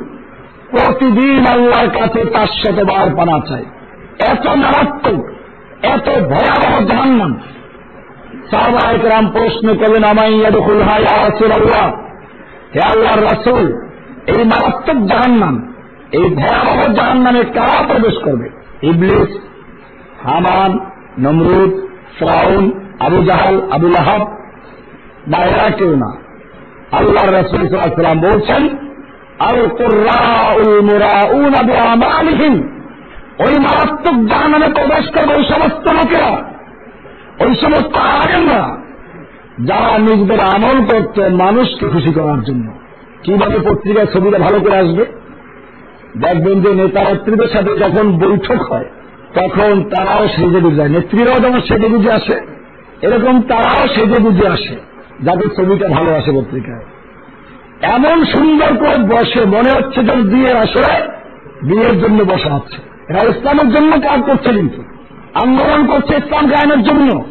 প্রতিদিন 0.72 1.48
আল্লাহর 1.48 1.90
কাছে 1.90 2.26
তার 2.26 2.48
শতবার 2.48 3.16
পানা 3.16 3.40
চায়। 3.50 3.66
এত 4.20 4.48
মারাত্মক। 4.48 5.37
এত 5.94 6.08
ভয়াবহ 6.10 6.86
জাহান্নাম। 6.86 7.40
সাহবাহাম 8.52 9.28
প্রশ্ন 9.28 9.76
করলেন 9.76 10.04
আমাইয়া 10.04 10.52
দখল 10.52 10.82
হাই 10.82 11.06
আসুল 11.06 11.52
আল্লাহ 11.52 11.86
হে 12.76 12.82
আল্লাহর 12.82 13.24
রাসুল, 13.24 13.66
এই 14.28 14.44
মারাত্মক 14.44 15.08
জাহান্নাম, 15.08 15.74
এই 16.12 16.24
ভয়াবহ 16.24 16.94
জাহান্নামে 16.94 17.40
কারা 17.40 17.88
প্রবেশ 17.88 18.14
করবে? 18.24 18.50
Iblis, 18.82 19.38
Haman, 20.24 20.80
Namrud, 21.20 21.72
Firaun, 22.20 22.72
Abu 23.00 23.24
Jahl 23.24 23.62
Abul 23.72 23.96
আহাব 23.96 24.22
বা 25.28 25.38
এরা 25.38 25.70
কেউ 25.70 25.96
না। 25.96 26.18
আল্লাহ 26.92 27.26
রসুল 27.26 27.68
সাল্লাম 27.68 28.20
বলছেন 28.20 28.64
আল 29.40 29.68
কোরআন 29.78 30.68
ওই 33.40 33.54
মারাত্মক 33.60 34.28
জাহান্নামে 34.30 34.74
প্রবেশ 34.74 35.06
করবে 35.10 35.36
ওই 35.36 35.44
সমস্ত 35.44 35.92
লোকেরা। 35.94 36.32
ওই 37.40 37.56
সমস্ত 37.56 37.96
আলেমরা 37.96 38.78
যারা 39.60 39.98
নিজেদের 39.98 40.40
আমল 40.40 40.86
করতে 40.86 41.30
মানুষকে 41.30 41.88
খুশি 41.88 42.14
করার 42.14 42.44
জন্য। 42.44 42.72
কীভাবে 43.24 43.60
পত্রিকার 43.60 44.06
ছবিটা 44.06 44.38
ভালো 44.38 44.60
করে 44.60 44.78
আসবে? 44.78 45.06
দেখবেন 46.18 46.62
যে 46.62 46.74
নেতা 46.74 47.04
নেত্রীদের 47.04 47.48
সাথে 47.48 47.78
যখন 47.78 48.18
বৈঠক 48.18 48.72
হয়, 48.72 48.86
তখন 49.36 49.84
তারাও 49.84 50.28
সেজে 50.28 50.60
বুঝে 50.60 50.76
যায় 50.76 50.90
নেত্রীরাও 50.90 51.40
যেমন 51.40 51.62
সেজে 51.62 51.88
বুঝে 51.88 52.12
আসে, 52.12 52.36
এরকম 53.02 53.42
তারাও 53.42 53.88
সেজে 53.88 54.20
বুঝে 54.20 54.48
আসে, 54.48 54.76
যাদের 55.24 55.50
ছবিটা 55.56 55.88
ভালো 55.88 56.16
আসে 56.16 56.32
পত্রিকায়। 56.32 56.86
এমন 57.82 58.26
সুন্দর 58.26 58.78
করে 58.78 58.98
বসে 58.98 59.46
মনে 59.46 59.72
হচ্ছে 59.72 60.04
যেন 60.04 60.22
বিয়ের 60.22 60.58
আসলে 60.58 60.94
বিয়ের 61.64 62.00
জন্য 62.02 62.24
বসা 62.24 62.54
হচ্ছে। 62.54 62.87
এরা 63.10 63.20
ইসলামের 63.24 63.76
জন্য 63.76 63.92
কাজ 63.92 64.22
করছে 64.22 64.54
কিন্তু। 64.54 64.84
আন্দোলন 65.34 65.88
করছে 65.88 66.16
ইসলাম 66.16 66.48
কায়েমের 66.48 66.84
জন্য। 66.84 67.26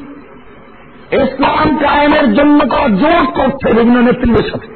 ইসলাম 1.13 1.77
কায়েমের 1.77 2.35
জন্য 2.35 2.67
তারা 2.67 2.89
জোর 2.89 3.27
করছে 3.27 3.75
বিভিন্ন 3.75 4.01
নেতৃত্বের 4.01 4.51
সাথে। 4.51 4.67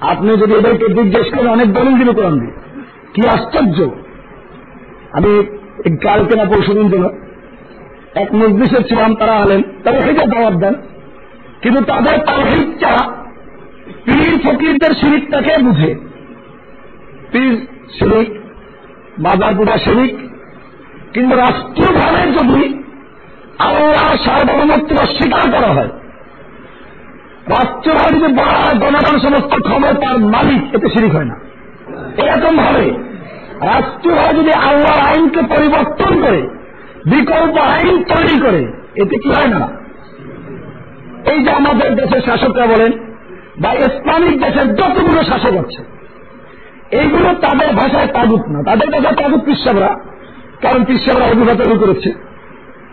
আপনি 0.00 0.28
যদি 0.28 0.54
এদেরকে 0.54 0.94
জিজ্ঞেস 0.94 1.34
করেন, 1.34 1.48
অনেক 1.48 1.72
দলিল 1.72 1.98
দিবে 1.98 2.12
কোরআন 2.12 2.38
দিয়ে। 2.38 2.52
কি 3.14 3.28
আশ্চর্য। 3.28 3.90
আমি 5.12 5.42
কালকে 5.96 6.36
না 6.36 6.44
পরশু 6.44 6.72
দিন 6.72 7.04
এক 8.14 8.34
মজলিসে 8.34 8.82
ছিলাম, 8.82 9.14
তারা 9.14 9.38
হলেন 9.38 9.62
তারা 9.84 9.96
হেঁটে 9.96 10.26
দাওয়াত 10.26 10.54
দেন। 10.54 10.74
কিন্তু 11.62 11.84
তাদের 11.84 12.18
তাহিদটা 12.18 12.98
পীর 14.04 14.38
ফকিরদের 14.38 14.94
শিরিকটাকে 14.94 15.58
বুঝে। 15.58 15.94
পীর 17.32 17.66
শিরিক 17.98 18.40
বাজার 19.18 19.54
পূজা 19.56 19.78
শিরিক 19.78 20.29
কিন্তু 21.12 21.36
রাষ্ট্রীয়ভাবে 21.36 22.20
যদি 22.32 22.78
আল্লাহ 23.58 24.06
সার্বভৌমত্ব 24.24 24.96
অস্বীকার 24.96 25.50
করা 25.50 25.70
হয়, 25.72 25.88
রাষ্ট্রভাবে 27.48 28.16
হয় 28.54 28.74
জনগণ 28.78 29.18
সমস্ত 29.18 29.52
ক্ষমতার 29.62 30.18
মালিক, 30.18 30.74
এতে 30.74 30.88
শিরিক 30.88 31.12
হয় 31.12 31.24
না। 31.24 31.36
এরকম 32.22 32.56
ভাবে 32.56 32.86
রাষ্ট্রীয়ভাবে 33.60 34.32
যদি 34.34 34.52
আল্লাহর 34.52 35.00
আইনকে 35.08 35.42
পরিবর্তন 35.42 36.12
করে, 36.22 36.40
বিকল্প 37.06 37.56
আইন 37.58 38.04
তৈরি 38.04 38.36
করে, 38.40 38.62
এতে 38.96 39.16
কি 39.18 39.28
হয় 39.28 39.48
না? 39.48 39.68
এই 41.32 41.38
যে 41.44 41.50
আমাদের 41.50 41.94
দেশের 41.94 42.20
শাসকরা 42.20 42.66
বলেন, 42.66 42.92
বা 43.58 43.70
ইসলামিক 43.72 44.34
দেশের 44.44 44.74
যতগুলো 44.74 45.20
শাসক 45.22 45.54
আছে, 45.56 45.80
এইগুলো 46.90 47.28
তাদের 47.40 47.70
ভাষায় 47.74 48.06
তাগুত 48.06 48.42
না। 48.48 48.58
তাদের 48.62 48.88
ভাষায় 48.90 49.16
তাগুত 49.16 49.40
পিসাবরা 49.44 49.90
কারণ 50.62 50.84
পিসাবরা 50.84 51.24
অভিজ্ঞতা 51.24 51.64
তৈরি 51.64 51.78
করেছে। 51.78 52.12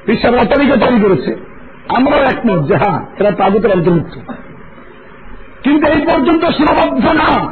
পিসাবরা 0.06 0.44
তরিকা 0.44 0.86
তৈরি 0.86 1.02
করেছে। 1.02 1.36
আমরাও 1.98 2.20
একমত 2.20 2.68
যে 2.68 2.76
হ্যাঁ 2.76 3.06
এরা 3.20 3.32
তাগুতের 3.32 3.72
অন্তর্ভুক্ত। 3.72 4.32
কিন্তু 5.64 5.88
এই 5.88 6.02
পর্যন্ত 6.02 6.46
সীমাবদ্ধ 6.46 7.12
না। 7.12 7.52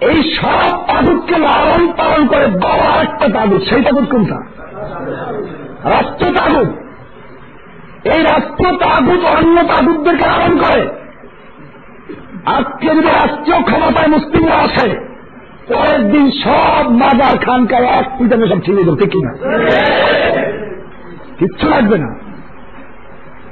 এই 0.00 0.36
সব 0.36 0.86
তাগুতকে 0.86 1.38
লালন 1.38 1.92
পালন 1.92 2.26
করে 2.26 2.46
বড় 2.46 3.02
একটা 3.02 3.28
তাগুত, 3.28 3.62
সেই 3.62 3.82
তাগুত 3.82 4.08
কোনটা? 4.08 4.36
রাষ্ট্র 5.84 6.32
তাগুত। 6.34 6.68
এই 8.06 8.22
রাষ্ট্র 8.22 8.76
তাগুত 8.76 9.24
অন্য 9.24 9.62
তাগুতদেরকে 9.62 10.26
লালন 10.26 10.58
করে। 10.58 10.88
আজকে 12.46 12.86
যদি 12.86 13.06
রাষ্ট্রীয় 13.06 13.62
ক্ষমতায় 13.62 14.08
মুসলিমরা 14.08 14.54
আসে 14.54 15.13
পরের 15.68 16.10
দিন 16.10 16.30
সব 16.30 16.90
মাজার 16.90 17.38
খানকায় 17.38 17.84
এক 17.84 18.10
পিটানে 18.18 18.46
সব 18.48 18.60
ছিঁড়ে 18.64 18.84
দেবে 18.84 19.06
কিনা? 19.06 19.32
কিচ্ছু 21.38 21.68
লাগবে 21.68 21.98
না। 21.98 22.14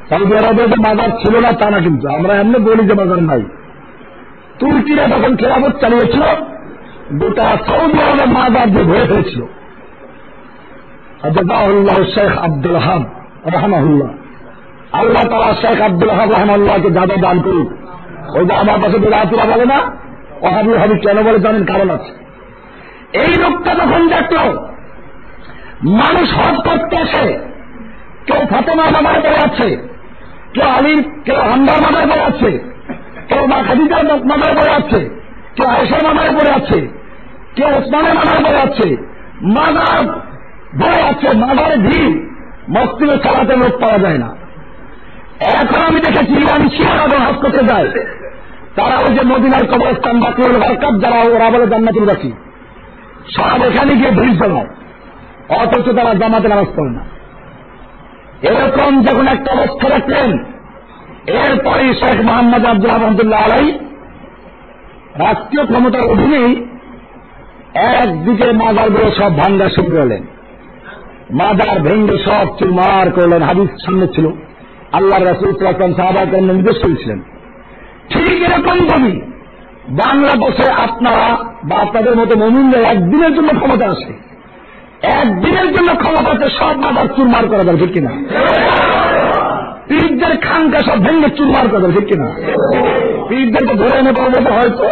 সৌদি 0.09 0.37
আরবে 0.37 0.62
যে 0.62 0.76
মাজার 0.88 1.11
ছিল 1.11 1.40
না, 1.40 1.52
তা 1.52 1.71
না 1.71 1.78
কিন্তু। 1.78 2.09
আমরা 2.09 2.35
এমনি 2.35 2.59
বলি 2.59 2.87
যে 2.87 2.95
মাজার 2.95 3.23
নাই। 3.23 3.42
তুর্কিরা 4.59 5.04
যখন 5.09 5.37
খেলাফত 5.37 5.81
চালিয়েছিল, 5.81 6.23
গোটা 7.19 7.50
সৌদি 7.66 7.99
আরবের 8.02 8.28
মাজার 8.28 8.71
যে 8.71 8.85
ধরে 8.85 9.07
ফেলেছিল। 9.07 9.42
আল্লাহ 11.23 11.97
শেখ 12.14 12.38
আব্দুল 12.38 12.76
হাব 12.76 13.02
রহমাহুল্লাহ। 13.47 14.09
আল্লাহ 14.92 15.23
তালা 15.23 15.54
শেখ 15.54 15.81
আব্দুল 15.81 16.11
হাব 16.11 16.31
রহমাল্লাহকে 16.31 16.90
যাদা 16.90 17.16
দান 17.16 17.40
করুক, 17.40 17.69
ওই 18.37 18.47
যে 18.47 18.54
আমার 18.54 18.81
পাশে 18.83 18.99
বেড়াতুরা 18.99 19.45
বলে 19.45 19.64
না 19.64 19.78
অহাবি 20.47 20.73
হাবি 20.81 20.97
কেন 21.05 21.19
বলে 21.27 21.39
জানেন 21.39 21.65
কারণ 21.65 21.91
আছে। 21.97 22.13
এই 23.23 23.33
লোকটা 23.43 23.73
যখন 23.81 24.03
দেখল, 24.09 24.37
মানুষ 26.01 26.29
হজ 26.39 26.57
করতে 26.67 26.97
আসে, 27.05 27.27
কেউ 28.27 28.41
ফাতেমা 28.51 28.85
মামায় 28.95 29.21
পড়ে 29.25 29.39
আছে, 29.47 29.69
কেউ 30.55 30.69
আলীর, 30.77 31.01
কেউ 31.27 31.39
হান্দার 31.51 31.79
মামায় 31.85 32.09
পড়ে 32.11 32.25
আছে, 32.31 32.51
কেউ 33.29 33.43
মা 33.47 33.59
খাদিজার 33.69 34.05
মামায় 34.31 34.55
পড়ে 34.59 34.73
আছে, 34.81 35.01
কেউ 35.57 35.67
আয়সার 35.77 36.03
মামায় 36.05 36.33
পড়ে 36.37 36.53
আছে, 36.59 36.79
কেউ 37.57 37.69
ওসমানের 37.79 38.15
মামায় 38.15 38.43
পড়ে 38.47 38.61
আছে, 38.67 38.89
মাদার 39.57 40.03
ভরে 40.81 41.01
আছে, 41.11 41.29
মাদার 41.43 41.73
ভিড় 41.79 42.13
মস্তিনে 42.75 43.17
চালাতে 43.25 43.55
লোক 43.57 43.75
পাওয়া 43.83 43.99
যায় 43.99 44.19
না। 44.19 44.29
এখন 45.59 45.81
আমি 45.89 46.01
দেখেছি 46.01 46.35
ইরানি 46.43 46.69
শিয়ারা 46.77 47.19
হজ 47.27 47.37
করতে 47.43 47.63
যায় 47.71 47.89
তারা 48.76 48.99
ওই 48.99 49.14
যে 49.14 49.23
মদিনার 49.23 49.67
কবরস্থান 49.67 50.21
বাকিউল 50.21 50.61
বারকাত 50.61 51.00
যারা, 51.00 51.17
ওরা 51.17 51.50
বলে 51.50 51.67
জান্নাতুল 51.67 52.05
বাকি। 52.05 52.33
সব 53.37 53.62
এখানে 53.62 53.95
গিয়ে 53.95 54.11
ভিড় 54.11 54.49
জমায়। 54.49 54.67
অথচ 55.49 55.97
তারা 55.97 56.14
জামাতে 56.14 56.49
নামাজ 56.49 56.67
পড়ে 56.76 56.91
না। 56.91 57.05
এরকম 58.43 59.03
যখন 59.03 59.27
একটা 59.27 59.53
অবস্থা 59.53 59.88
রাখলেন 59.88 60.44
এরপরে 61.27 61.94
শেখ 61.94 62.20
মোহাম্মদ 62.20 62.66
আব্দুল 62.66 62.90
রহমতুল্লাহ 62.90 63.44
আলাই 63.44 63.79
রাষ্ট্রীয় 65.14 65.64
ক্ষমতার 65.66 66.01
অধীনেই 66.01 66.66
একদিকে 67.75 68.53
মাজারগুলো 68.53 69.11
সব 69.11 69.37
ভাঙ্গা 69.37 69.68
শুরু 69.68 69.97
করলেন। 69.97 70.23
মাজার 71.31 71.81
ভেঙ্গে 71.81 72.18
সব 72.18 72.59
চুরমার 72.59 73.11
করলেন, 73.11 73.42
হাদিস 73.42 73.68
সামনে 73.87 74.07
ছিল। 74.07 74.27
আল্লাহ 74.92 75.23
রাসুল 75.23 75.53
সাহাবা 75.97 76.40
নির্দেশ 76.40 76.83
করেছিলেন। 76.83 77.23
ঠিক 78.09 78.43
এরকম 78.43 78.79
ভাবে 78.87 79.12
বাংলাদেশে 79.88 80.71
আপনারা 80.71 81.37
বা 81.65 81.77
আপনাদের 81.77 82.17
মতো 82.17 82.37
মমিনরা 82.37 82.79
একদিনের 82.79 83.35
জন্য 83.35 83.51
ক্ষমতা 83.59 83.87
আসে 83.91 84.12
একদিনের 85.03 85.69
জন্য 85.75 85.95
ক্ষমতাতে 85.95 86.47
সব 86.59 86.77
মাদার 86.77 87.09
চুরমার 87.17 87.47
করা 87.49 87.65
যাবে, 87.65 87.79
ঠিক 87.79 87.93
কিনা? 87.93 88.12
পীরদের 89.88 90.37
খানকা 90.41 90.79
সব 90.79 90.99
ভেঙে 91.05 91.29
চুরমার 91.29 91.69
করা 91.69 91.81
যাবে, 91.81 91.93
ঠিক 91.93 92.07
কিনা? 92.09 92.29
পীরদেরকে 93.29 93.75
ধরে 93.75 93.99
এনে 93.99 94.12
বলব 94.12 94.47
হয়তো 94.59 94.87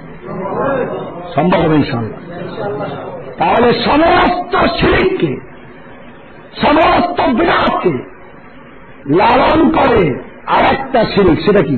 সম্ভব 1.35 1.59
হবে 1.59 1.83
তাহলে 3.39 3.73
সমস্ত 3.73 4.81
শিরিককে, 4.81 5.37
সমস্ত 6.63 7.21
বিরাটকে 7.21 8.19
লালন 9.07 9.71
করে 9.71 10.28
আর 10.49 10.65
একটা 10.75 11.05
শিরিক, 11.05 11.41
সেটা 11.41 11.63
কি? 11.63 11.77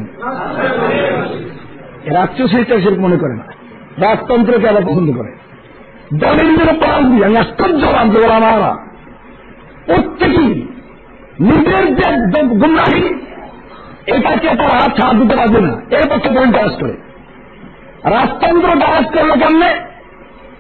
রাষ্ট্রীয় 2.06 2.48
শিরিকটা 2.48 2.80
শিরিক 2.80 2.98
মনে 2.98 3.16
করে 3.16 3.37
না। 3.37 3.44
রাজতন্ত্রকে 3.98 4.68
আবার 4.68 4.85
পছন্দ 4.85 5.16
করে। 5.16 5.37
দলের 6.14 6.37
দলিলের 6.37 6.74
পাল 6.74 7.11
দিয়ে 7.11 7.24
আমি 7.24 7.37
আশ্চর্য 7.37 7.85
রাজ্য 7.85 8.33
আমারা 8.33 8.76
প্রত্যেকেই 9.87 10.66
নিজের 11.40 11.96
যে 11.96 12.42
গুমরাহি, 12.42 13.14
এটাকে 14.06 14.48
তারা 14.48 14.80
ছাড় 14.80 15.14
দিতে 15.22 15.37
পারবে 15.37 15.61
না। 15.61 15.80
এর 15.90 16.09
পক্ষে 16.09 16.28
দলিল 16.28 16.52
দাস 16.52 16.70
করে। 16.80 16.96
রাজতন্ত্র 18.04 18.78
দাস 18.78 19.18
করল 19.18 19.30
কেমনে? 19.30 19.80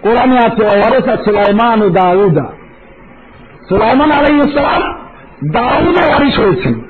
কোরআনে 0.00 0.38
আছে, 0.38 0.64
ওয়ারেসা 0.64 1.16
সুলাইমান 1.24 1.82
ও 1.82 1.88
দাউদা। 1.88 2.44
সুলাইমান 3.68 4.10
আলাই 4.10 4.36
ইসলাম 4.36 4.82
দাউদা 5.52 6.06
ওয়ারিস 6.06 6.38
হয়েছেন। 6.38 6.89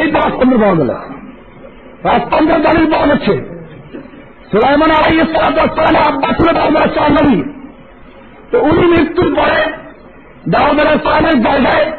এই 0.00 0.10
রাজতন্ত্র 0.10 0.58
পাওয়া 0.58 0.76
গেল। 0.76 0.90
রাজতন্ত্রের 2.04 2.62
দলিল 2.62 2.90
পাওয়া 2.92 3.06
যাচ্ছে 3.06 3.34
সুলাইমান 4.50 4.90
আলাই 4.90 5.14
ইসলাম 5.14 5.54
আব্বা 6.08 6.28
ছিল 6.32 6.48
দাউদা 6.52 7.08
নবী 7.08 7.42
তো 8.50 8.56
উনি 8.60 8.84
মৃত্যুর 8.86 9.34
পরে 9.34 9.60
দাউদ 10.48 10.78
আলাইসলামের 10.80 11.42
জায়গায় 11.42 11.92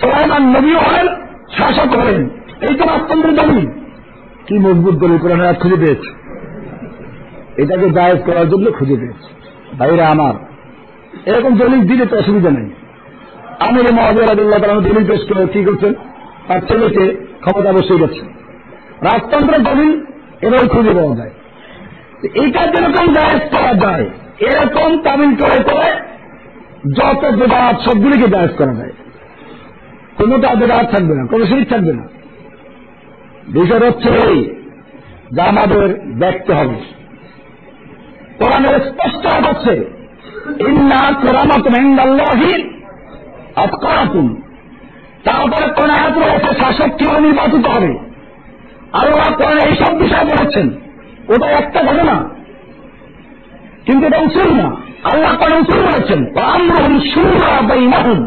সোলাইমান 0.00 0.42
নবী 0.56 0.72
হলেন, 0.74 1.06
শাসক 1.58 1.90
হলেন। 1.98 2.28
এই 2.60 2.74
তো 2.74 2.84
রাজতন্ত্রের 2.84 3.34
দলিল। 3.34 3.66
কি 4.46 4.58
মজবুত 4.58 4.94
দলিল 4.94 5.18
কোরআন 5.18 5.54
খুঁজে 5.54 5.76
পেয়েছে। 5.76 6.10
এটাকে 7.62 7.90
জায়েজ 7.90 8.18
করার 8.26 8.50
জন্য 8.50 8.72
খুঁজে 8.78 8.96
পেয়েছে। 8.96 9.26
ভাইরা 9.78 10.08
আমার, 10.08 10.34
এরকম 11.26 11.56
দলিল 11.56 11.80
দিলে 11.80 12.06
তো 12.06 12.18
অসুবিধা 12.18 12.50
নেই। 12.50 12.70
আমির 13.68 13.94
মহাবীর 13.94 14.30
আদুল্লাহ 14.30 14.60
তালা 14.60 14.80
দলিল 14.80 15.04
পেশ 15.10 15.22
করে 15.28 15.46
কি 15.46 15.64
করছেন? 15.64 15.94
তার 16.48 16.60
ছেলেকে 16.60 17.29
ক্ষমতা 17.40 17.72
বসে 17.72 17.94
গেছে 18.00 18.22
রাজতন্ত্রের 19.02 19.62
দলিল 19.62 19.92
এবার 20.40 20.68
খুঁজে 20.68 20.92
পাওয়া 20.94 21.16
যায়। 21.16 21.30
এটা 22.44 22.66
যেরকম 22.66 23.12
জায়েজ 23.12 23.42
করা 23.50 23.74
যায়, 23.74 24.06
এরকম 24.38 25.02
তামিল 25.02 25.36
করে 25.36 25.58
করে 25.64 25.88
যত 26.96 27.22
বেদাত 27.34 27.80
সবগুলিকে 27.80 28.28
জায়েজ 28.28 28.50
করা 28.58 28.74
যায়। 28.74 28.92
কোনোটা 30.18 30.54
বেদাত 30.54 30.86
থাকবে 30.90 31.14
না, 31.14 31.26
কোনো 31.26 31.46
শরীর 31.46 31.64
থাকবে 31.64 31.92
না। 31.92 32.08
বিষয় 33.48 33.90
হচ্ছে 33.90 34.08
এই, 34.08 34.54
যা 35.36 35.44
আমাদের 35.44 35.88
দেখতে 36.18 36.54
হবে। 36.54 36.74
কোরআনের 38.38 38.80
স্পষ্ট 38.80 39.24
হচ্ছে 39.48 39.74
ইন্না 40.68 41.00
কোরআনাত 41.12 41.68
মেন্দাল্লাহি 41.68 42.52
আতকারাতুম 43.56 44.42
তারপরে 45.24 45.72
কোন 45.72 45.90
আয়াত 45.90 46.18
রয়েছে 46.18 46.60
শাসক 46.60 46.96
কীভাবে 46.96 47.20
নির্বাচিত 47.20 47.66
হবে 47.66 47.98
আল্লাহ 48.92 49.36
কোরআন 49.36 49.58
এইসব 49.58 49.98
বিষয় 49.98 50.24
বলেছেন। 50.24 50.70
ওটা 51.28 51.46
একটা 51.46 51.82
ঘটনা। 51.82 52.28
কিন্তু 53.86 54.06
এটা 54.06 54.18
উচিত 54.18 54.46
না। 54.46 54.76
আল্লাহ 55.04 55.36
কোরআন 55.36 55.60
উচিত 55.60 55.76
বলেছেন 55.76 56.38
আমরুম 56.38 57.00
সুরা 57.00 57.60
বাইনাহুম। 57.60 58.26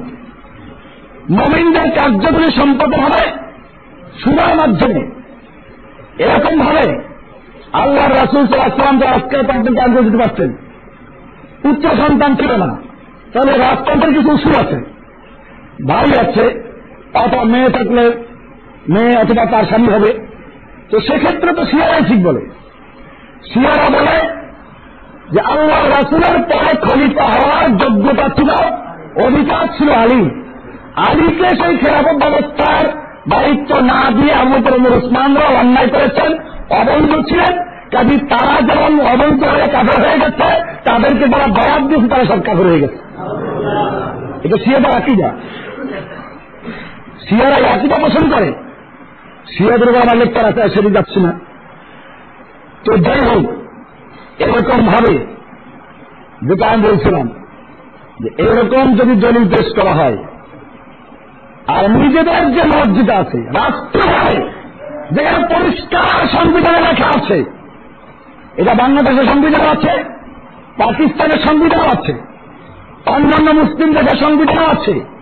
মোমিনদের 1.30 1.92
কার্যগুলি 1.92 2.52
সম্পদ 2.52 2.94
হবে 2.94 3.32
সুরার 4.24 4.56
মাধ্যমে। 4.56 5.12
এরকম 6.20 6.60
ভাবে 6.60 7.02
আল্লাহ 7.74 8.10
রাসুল 8.10 8.48
সাল্লাহাম 8.48 9.00
যে 9.00 9.08
আজকে 9.08 9.38
তাদেরকে 9.38 9.82
আগ্রহ 9.82 10.04
দিতে 10.04 10.18
পারতেন। 10.18 10.54
উচ্চ 11.64 11.88
সন্তান 11.88 12.36
ছিল 12.36 12.52
না। 12.52 12.78
তাহলে 13.34 13.58
রাজতন্ত্রের 13.58 14.14
কিছু 14.14 14.32
উসুল 14.32 14.56
আছে। 14.56 14.76
ভাই 15.88 16.20
আছে 16.20 16.63
অথবা 17.14 17.44
মেয়ে 17.44 17.70
থাকলে 17.70 18.04
মেয়ে 18.90 19.18
অথবা 19.18 19.46
তার 19.46 19.64
স্বামী 19.64 19.88
হবে। 19.88 20.14
তো 20.90 21.00
সেক্ষেত্রে 21.00 21.54
তো 21.54 21.66
শিয়ারাই 21.66 22.04
ঠিক 22.08 22.24
বলে। 22.24 22.40
শিয়ারা 23.54 24.00
বলে 24.00 24.44
যে 25.32 25.40
আল্লাহ 25.40 25.88
রাসুলের 25.88 26.44
পরে 26.44 26.78
খলিফা 26.78 27.24
হওয়ার 27.24 27.78
যোগ্যতা 27.78 28.30
ছিল, 28.30 28.50
অধিকার 29.28 29.68
ছিল 29.78 29.90
আলী। 29.92 30.30
আলীকে 30.96 31.56
সেই 31.56 31.78
খেলাফত 31.78 32.16
ব্যবস্থার 32.16 32.86
দায়িত্ব 33.30 33.80
না 33.80 34.12
দিয়ে 34.12 34.34
আবু 34.34 34.70
তরমুর 34.70 34.92
উসমানরাও 34.92 35.56
অন্যায় 35.56 35.88
করেছেন, 35.88 36.32
অবৈধ 36.70 37.28
ছিলেন। 37.28 37.54
কাজী 37.92 38.18
তারা 38.18 38.62
যেমন 38.62 39.00
অবৈধ 39.00 39.44
হয়ে 39.44 39.68
কাফের 39.68 40.08
হয়ে 40.08 40.20
গেছে, 40.20 40.64
তাদেরকে 40.84 41.28
যারা 41.28 41.48
বরাদ 41.48 41.88
দিয়েছে, 41.88 42.08
তারা 42.08 42.26
সব 42.26 42.42
কাফের 42.42 42.68
হয়ে 42.68 42.80
গেছে। 42.80 42.98
এটা 44.44 44.58
শিয়াদের 44.58 44.92
আকিদা। 44.92 45.30
শিয়ারা 47.28 47.58
আকিদা 47.74 47.98
পোষণ 48.04 48.26
করে। 48.34 48.50
শিয়াদের 49.54 49.90
উপর 49.90 50.02
আমার 50.02 50.18
লেকচার 50.18 50.46
আছে 50.46 50.62
সেদিন 50.74 50.94
যাচ্ছি 50.94 51.20
না। 51.20 51.32
তো 52.86 52.98
যাই 52.98 53.22
হোক, 53.22 53.44
এরকম 54.40 54.80
ভাবে 54.88 55.14
যেটা 56.48 56.66
আমি 56.68 56.82
বলছিলাম, 56.88 57.28
যে 58.22 58.30
এরকম 58.38 58.86
যদি 58.96 59.14
দলিল 59.16 59.46
পেশ 59.50 59.68
করা 59.76 59.94
হয়, 59.94 60.18
আর 61.68 61.84
নিজেদের 61.90 62.44
যে 62.56 62.64
মসজিদ 62.64 63.10
আছে, 63.10 63.40
রাষ্ট্রভাবে 63.54 64.38
যেখানে 65.12 65.40
পরিষ্কার 65.54 66.28
সংবিধানে 66.38 66.80
লেখা 66.80 67.08
আছে, 67.18 67.38
এটা 68.58 68.74
বাংলাদেশের 68.74 69.26
সংবিধান 69.26 69.66
আছে, 69.68 69.94
পাকিস্তানের 70.78 71.42
সংবিধান 71.48 71.86
আছে, 71.96 72.14
অন্যান্য 73.06 73.48
মুসলিম 73.52 73.90
দেশের 73.94 74.18
সংবিধান 74.18 74.64
আছে 74.76 75.13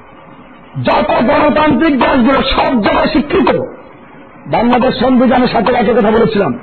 যত 0.86 1.10
গণতান্ত্রিক 1.10 2.00
দেশগুলো 2.00 2.42
সব 2.42 2.82
জায়গায় 2.82 3.08
স্বীকৃত, 3.08 3.50
বাংলাদেশ 4.48 5.00
সংবিধানের 5.00 5.48
সাথে 5.48 5.74
একটা 5.74 5.94
কথা 5.94 6.12
বলেছিলাম। 6.12 6.58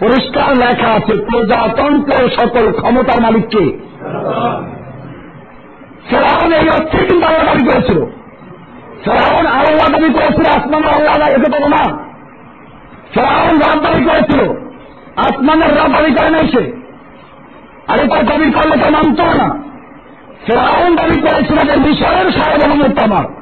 পরিষ্কার 0.00 0.56
লেখা 0.56 0.88
আছে, 0.92 1.14
প্রজাতন্ত্র 1.30 2.28
সকল 2.28 2.72
ক্ষমতার 2.72 3.20
মালিককে। 3.20 3.78
ফেরাউন 6.10 6.52
এই 6.52 6.68
অর্থে 6.68 6.98
কিন্তু 6.98 7.26
আল্লাহ 7.26 7.44
দাবি 7.44 7.64
করেছিল। 7.64 8.04
ফেরাউন 9.04 9.46
আল্লাহ 9.46 9.88
দাবি 9.88 10.12
করেছিল 10.12 10.46
আসমান 10.46 10.84
আল্লাহ 10.84 11.28
একে 11.28 11.50
পাবো 11.50 11.68
না। 11.68 11.98
ফেরাউন 13.14 13.58
রাত 13.58 13.78
দাবি 13.82 14.04
করেছিল, 14.04 14.40
আসমানের 15.16 15.76
রাত 15.76 15.90
দাবি 15.90 16.14
করে 16.14 16.30
নাই 16.30 16.48
সে। 16.48 16.82
আর 17.88 17.98
এটা 18.00 18.22
দাবি 18.22 18.50
করলে 18.50 18.76
তো 18.84 18.90
মানত 18.90 19.20
না। 19.20 19.62
ফেরাউন 20.46 20.96
দাবি 20.96 21.20
করেছিল 21.20 21.56
যে 21.56 21.76
মিশরের 21.76 22.32
সার্বভৌমত্ব 22.32 23.02
আমার 23.02 23.41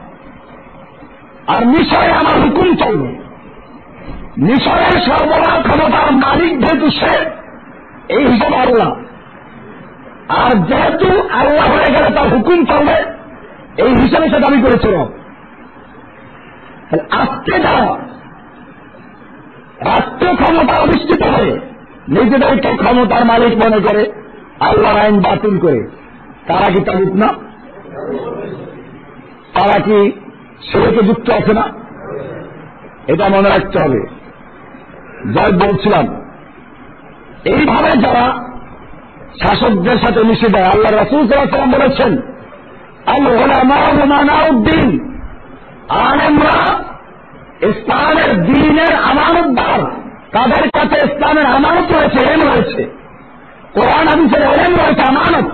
আর 1.51 1.61
মিশরে 1.67 2.11
আমার 2.13 2.37
হুকুম 2.43 2.69
চলবে 2.77 3.11
মিশরের 4.39 4.97
সর্বদা 5.07 5.53
ক্ষমতার 5.63 6.13
মালিক 6.13 6.53
যেহেতু 6.61 6.89
সে, 6.91 7.13
এই 8.09 8.23
হিসাবে 8.27 8.57
আল্লাহ। 8.57 8.91
আর 10.29 10.53
যেহেতু 10.69 11.09
আল্লাহ 11.31 11.67
হয়ে 11.73 11.91
গেলে 11.95 12.09
তার 12.15 12.29
হুকুম 12.29 12.59
চলবে, 12.65 12.97
এই 13.83 13.91
হিসাবে 13.95 14.27
সে 14.29 14.39
দাবি 14.41 14.59
করেছিল। 14.63 14.97
আজকে 17.11 17.55
যারা 17.61 17.85
রাষ্ট্রীয় 19.85 20.35
ক্ষমতা 20.35 20.75
অধিষ্ঠিত 20.83 21.23
হয়ে 21.23 21.53
নিজেদেরকে 22.09 22.71
ক্ষমতার 22.77 23.25
মালিক 23.25 23.53
মনে 23.59 23.81
করে, 23.81 24.03
আল্লাহর 24.61 24.99
আইন 25.01 25.17
বাতিল 25.21 25.55
করে, 25.59 25.81
তারা 26.47 26.67
কি 26.73 26.81
তালিক 26.85 27.13
না? 27.13 27.29
তারা 29.55 29.79
কি 29.81 29.99
সেটাকে 30.63 31.03
যুক্ত 31.03 31.31
আছে 31.31 31.55
না। 31.55 31.73
এটা 33.07 33.29
মনে 33.29 33.49
রাখতে 33.49 33.67
হবে। 33.67 34.07
যাই 35.33 35.53
বলছিলাম, 35.53 36.25
এইভাবে 37.45 37.91
যারা 37.91 38.45
শাসকদের 39.43 39.99
সাথে 39.99 40.23
মিশে 40.23 40.49
দেয় 40.49 40.65
আল্লাহ 40.65 40.93
রসুল 40.93 41.29
সাল্লাম 41.29 41.71
বলেছেন 41.71 42.23
আল্লাহদ্দিন 43.07 45.15
আলেমরা 45.89 46.85
ইসলামের 47.67 48.43
দিনের 48.43 48.95
আমানতদার। 48.95 49.91
তাদের 50.33 50.71
কাছে 50.71 51.07
ইসলামের 51.07 51.47
আমানত 51.47 51.93
রয়েছে? 51.93 52.33
এম 52.33 52.41
রয়েছে। 52.41 52.97
কোরআন, 53.73 54.09
হাদিসের 54.09 54.43
এলেম 54.43 54.67
রয়েছে, 54.77 55.03
আমানত। 55.03 55.51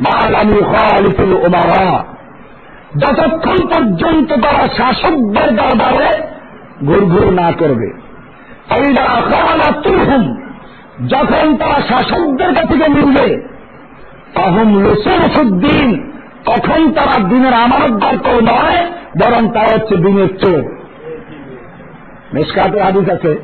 মালামি 0.00 0.62
খালিফুল 0.62 1.34
ওমারা 1.34 2.15
যতক্ষণ 2.94 3.66
পর্যন্ত 3.66 4.32
তারা 4.32 4.68
শাসকদের 4.76 5.56
দরবারে 5.56 6.22
ঘুরঘুর 6.86 7.32
না 7.32 7.52
করবে। 7.52 8.06
যখন 11.08 11.56
তারা 11.56 11.80
শাসকদের 11.88 12.54
কাছে 12.54 12.88
মিলবে, 12.88 13.48
তখন 14.34 14.82
লুসুদ্দিন 14.82 16.12
তখন 16.44 16.92
তারা 16.92 17.28
দিনের 17.28 17.52
আমানতদার 17.52 18.18
কেউ 18.18 18.40
নয়, 18.40 18.86
বরং 19.20 19.48
তারা 19.48 19.68
হচ্ছে 19.74 19.96
দিনের 19.96 20.38
চোর। 20.38 20.76
মেসকাতের 22.34 22.82
হাদিস 22.82 23.08
আছে। 23.10 23.38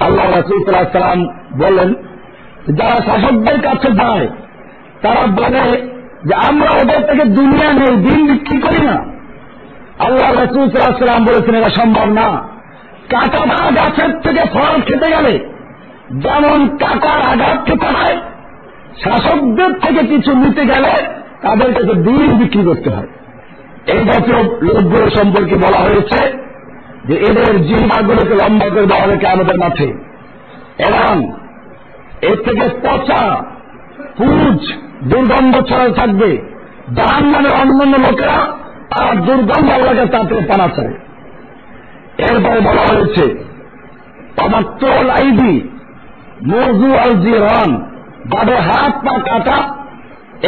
আল্লাহ 0.00 0.26
রসুলাম 0.26 1.26
বলেন, 1.58 1.94
যারা 2.74 2.96
শাসকদের 2.96 3.60
কাছে 3.60 3.92
যায়, 3.92 4.28
তারা 5.02 5.26
বলে 5.26 5.93
যে 6.24 6.34
আমরা 6.34 6.70
ওদের 6.70 7.06
থেকে 7.06 7.24
দুনিয়া 7.24 7.72
নেই, 7.72 7.96
দিন 7.96 8.32
বিক্রি 8.32 8.60
করি 8.60 8.86
না। 8.86 9.04
আল্লাহ 9.98 10.32
রসুল 10.32 10.70
সাল্লাম 10.70 11.24
বলেছেন, 11.24 11.54
এটা 11.54 11.70
সম্ভব 11.70 12.08
না। 12.12 12.48
কাঁটাটা 13.10 13.70
গাছের 13.70 14.20
থেকে 14.20 14.42
ফল 14.52 14.80
খেতে 14.80 15.10
গেলে 15.10 15.38
যেমন 16.12 16.68
কাটার 16.68 17.20
আঘাত 17.32 17.66
খেতে 17.66 17.86
হয়, 17.86 18.16
শাসকদের 19.04 19.72
থেকে 19.72 20.06
কিছু 20.06 20.36
নিতে 20.36 20.64
গেলে 20.64 20.92
তাদের 21.42 21.74
কাছে 21.74 21.94
দিন 21.94 22.38
বিক্রি 22.38 22.64
করতে 22.64 22.90
হয়। 22.90 23.06
এই 23.86 24.04
জাতীয় 24.04 24.42
লোকগুলো 24.42 25.10
সম্পর্কে 25.10 25.54
বলা 25.54 25.78
হয়েছে 25.78 26.20
যে 27.04 27.14
এদের 27.14 27.66
জিম্মাগুলোকে 27.66 28.34
লম্বা 28.34 28.68
করে 28.68 28.86
দেওয়া 28.86 29.02
হবে 29.02 29.28
আমাদের 29.28 29.58
মাঠে। 29.58 29.86
এবং 30.78 31.32
এর 32.22 32.36
থেকে 32.36 32.68
পচা 32.82 33.44
পুজ 34.16 34.72
দুর্গন্ধ 35.02 35.54
ছড়ায় 35.68 35.92
থাকবে। 35.92 36.38
জাহান 36.96 37.24
মানে 37.24 37.48
অন্যান্য 37.48 37.94
লোকেরা 38.08 38.38
আর 38.90 39.16
দুর্গন্ধ 39.16 39.70
আল্লাহকে 39.70 40.06
তাতে 40.12 40.34
পানা 40.34 40.68
চায় 40.68 40.94
এরপরে 42.18 42.60
বলা 42.60 42.82
হয়েছে 42.92 43.24
অমাত্রল 44.44 45.10
আইডি 45.10 45.54
মজু 46.46 46.94
আল 46.94 47.14
জিরান, 47.14 47.70
যাদের 48.32 48.60
হাত 48.60 48.94
পা 49.04 49.14
কাটা, 49.18 49.58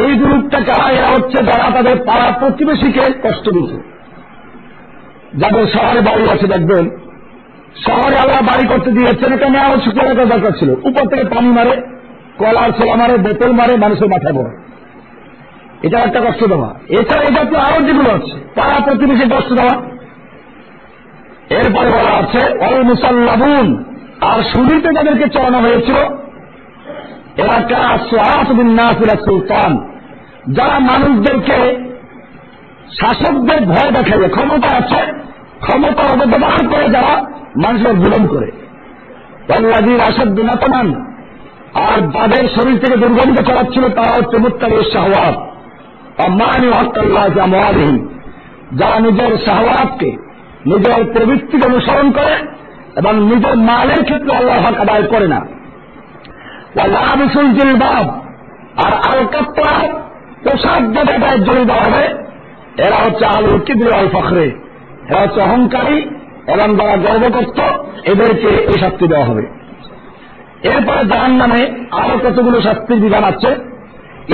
এই 0.05 0.19
গ্রুপটা 0.19 0.61
কারা 0.61 0.91
এরা 0.91 1.07
হচ্ছে 1.07 1.43
যারা 1.45 1.71
তাদের 1.71 1.97
পাড়া 2.07 2.33
প্রতিবেশীকে 2.41 3.01
কষ্ট 3.01 3.49
দিচ্ছে 3.51 3.79
যাদের 5.35 5.67
শহরে 5.67 6.01
বাড়ি 6.01 6.25
আছে, 6.31 6.47
দেখবেন, 6.47 6.91
শহরে 7.87 8.17
আল্লাহ 8.17 8.43
বাড়ি 8.43 8.67
করতে 8.67 8.91
দিয়েছেন, 8.91 9.33
এটা 9.33 9.49
নেওয়া 9.49 9.69
কলাকার 9.69 10.29
দরকার 10.29 10.53
ছিল। 10.59 10.71
উপর 10.71 11.07
থেকে 11.07 11.25
পানি 11.25 11.49
মারে 11.49 11.96
কলার 12.39 12.71
ছোলা 12.71 12.95
মারে, 12.95 13.19
বোতল 13.19 13.53
মারে, 13.53 13.77
মানুষের 13.77 14.09
মাথায় 14.09 14.35
পড়ে 14.35 14.67
এটা 15.83 15.99
একটা 15.99 16.21
কষ্ট 16.21 16.45
দেওয়া। 16.45 16.75
এছাড়া 16.89 17.23
এটা 17.23 17.45
তো 17.45 17.57
আরও 17.57 17.87
যেগুলো 17.87 18.11
আছে, 18.11 18.41
পাড়া 18.55 18.81
প্রতিবেশী 18.81 19.31
কষ্ট 19.31 19.53
দেওয়া। 19.53 19.83
এরপরে 21.51 21.91
বলা 21.91 22.19
আছে, 22.19 22.59
অল 22.59 22.83
মুসাল্লাবুন। 22.83 23.85
আর 24.21 24.43
শুরুতে 24.43 24.89
যাদেরকে 24.95 25.29
চড়ানো 25.29 25.59
হয়েছিল, 25.59 25.95
এরা 27.37 27.63
কারা? 27.63 27.99
সোহাসুদ্দিন 28.11 28.79
সুলতান। 29.25 29.93
যারা 30.53 30.79
মানুষদেরকে 30.79 31.87
শাসকদের 33.01 33.67
ভয় 33.67 33.91
দেখাবে 33.91 34.29
ক্ষমতা 34.29 34.77
আছে, 34.77 35.13
ক্ষমতা 35.61 36.13
অবদান 36.13 36.69
করে 36.69 36.89
যারা 36.89 37.25
মানুষের 37.65 38.03
জুলম 38.03 38.27
করে। 38.27 38.51
আসাদ 40.09 40.29
বিনাতমান 40.29 41.16
আর 41.85 41.99
যাদের 42.15 42.45
শরীর 42.49 42.77
থেকে 42.79 42.97
দুর্গন্ধ 42.97 43.37
ছড়াচ্ছিল, 43.41 43.85
তারা 43.89 44.13
হচ্ছে 44.17 44.37
মুত্তারের 44.39 44.85
শাহওয়াত। 44.93 45.37
মানি 46.31 46.69
হকাল্লাহ 46.69 47.27
জামালহীন 47.35 47.97
যারা 48.73 48.99
নিজের 49.01 49.33
শাহওয়াতকে 49.47 50.11
নিজের 50.67 51.05
প্রবৃত্তিকে 51.05 51.67
অনুসরণ 51.67 52.09
করে 52.11 52.35
এবং 52.97 53.15
নিজের 53.31 53.57
মালের 53.59 54.05
ক্ষেত্রে 54.05 54.33
আল্লাহ 54.37 54.57
হক 54.57 54.77
আদায় 54.81 55.03
করে 55.03 55.29
না। 55.29 55.41
জিলবাব, 57.57 58.07
আর 58.85 58.93
আলকাত্তা 59.11 59.71
পোশাক 60.45 60.83
যেটায় 60.95 61.39
জড়িত 61.39 61.71
হবে 61.71 62.05
এরা 62.83 62.99
হচ্ছে 63.05 63.25
আলু 63.27 63.59
কিবরি 63.59 63.91
আল 63.93 64.09
ফখরে। 64.13 64.47
এরা 65.09 65.21
হচ্ছে 65.21 65.41
অহংকারী 65.41 65.99
এবং 66.55 66.69
যারা 66.77 66.97
গর্ব 66.97 67.25
করত 67.35 67.59
এদেরকে 68.09 68.49
এই 68.71 68.79
শাস্তি 68.81 69.07
দেওয়া 69.09 69.25
হবে। 69.25 69.45
এরপরে 70.69 71.03
জাহান 71.09 71.33
নামে 71.33 71.63
আরও 71.93 72.17
কতগুলো 72.25 72.59
শাস্তির 72.61 72.99
বিধান 73.01 73.25
আছে? 73.25 73.51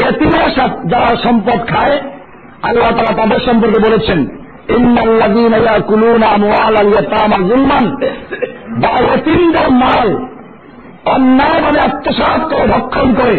এতিমের 0.08 0.48
যারা 0.90 1.10
সম্পদ 1.22 1.58
খায়, 1.70 1.96
আল্লাহ 2.62 2.90
তারা 2.98 3.12
তাদের 3.20 3.40
সম্পর্কে 3.46 3.80
বলেছেন 3.86 4.20
মাল 9.80 10.08
অন্যায় 11.04 11.58
মানে 11.64 11.78
আত্মসাত 11.80 12.40
করে, 12.50 12.64
ভক্ষণ 12.72 13.08
করে। 13.14 13.38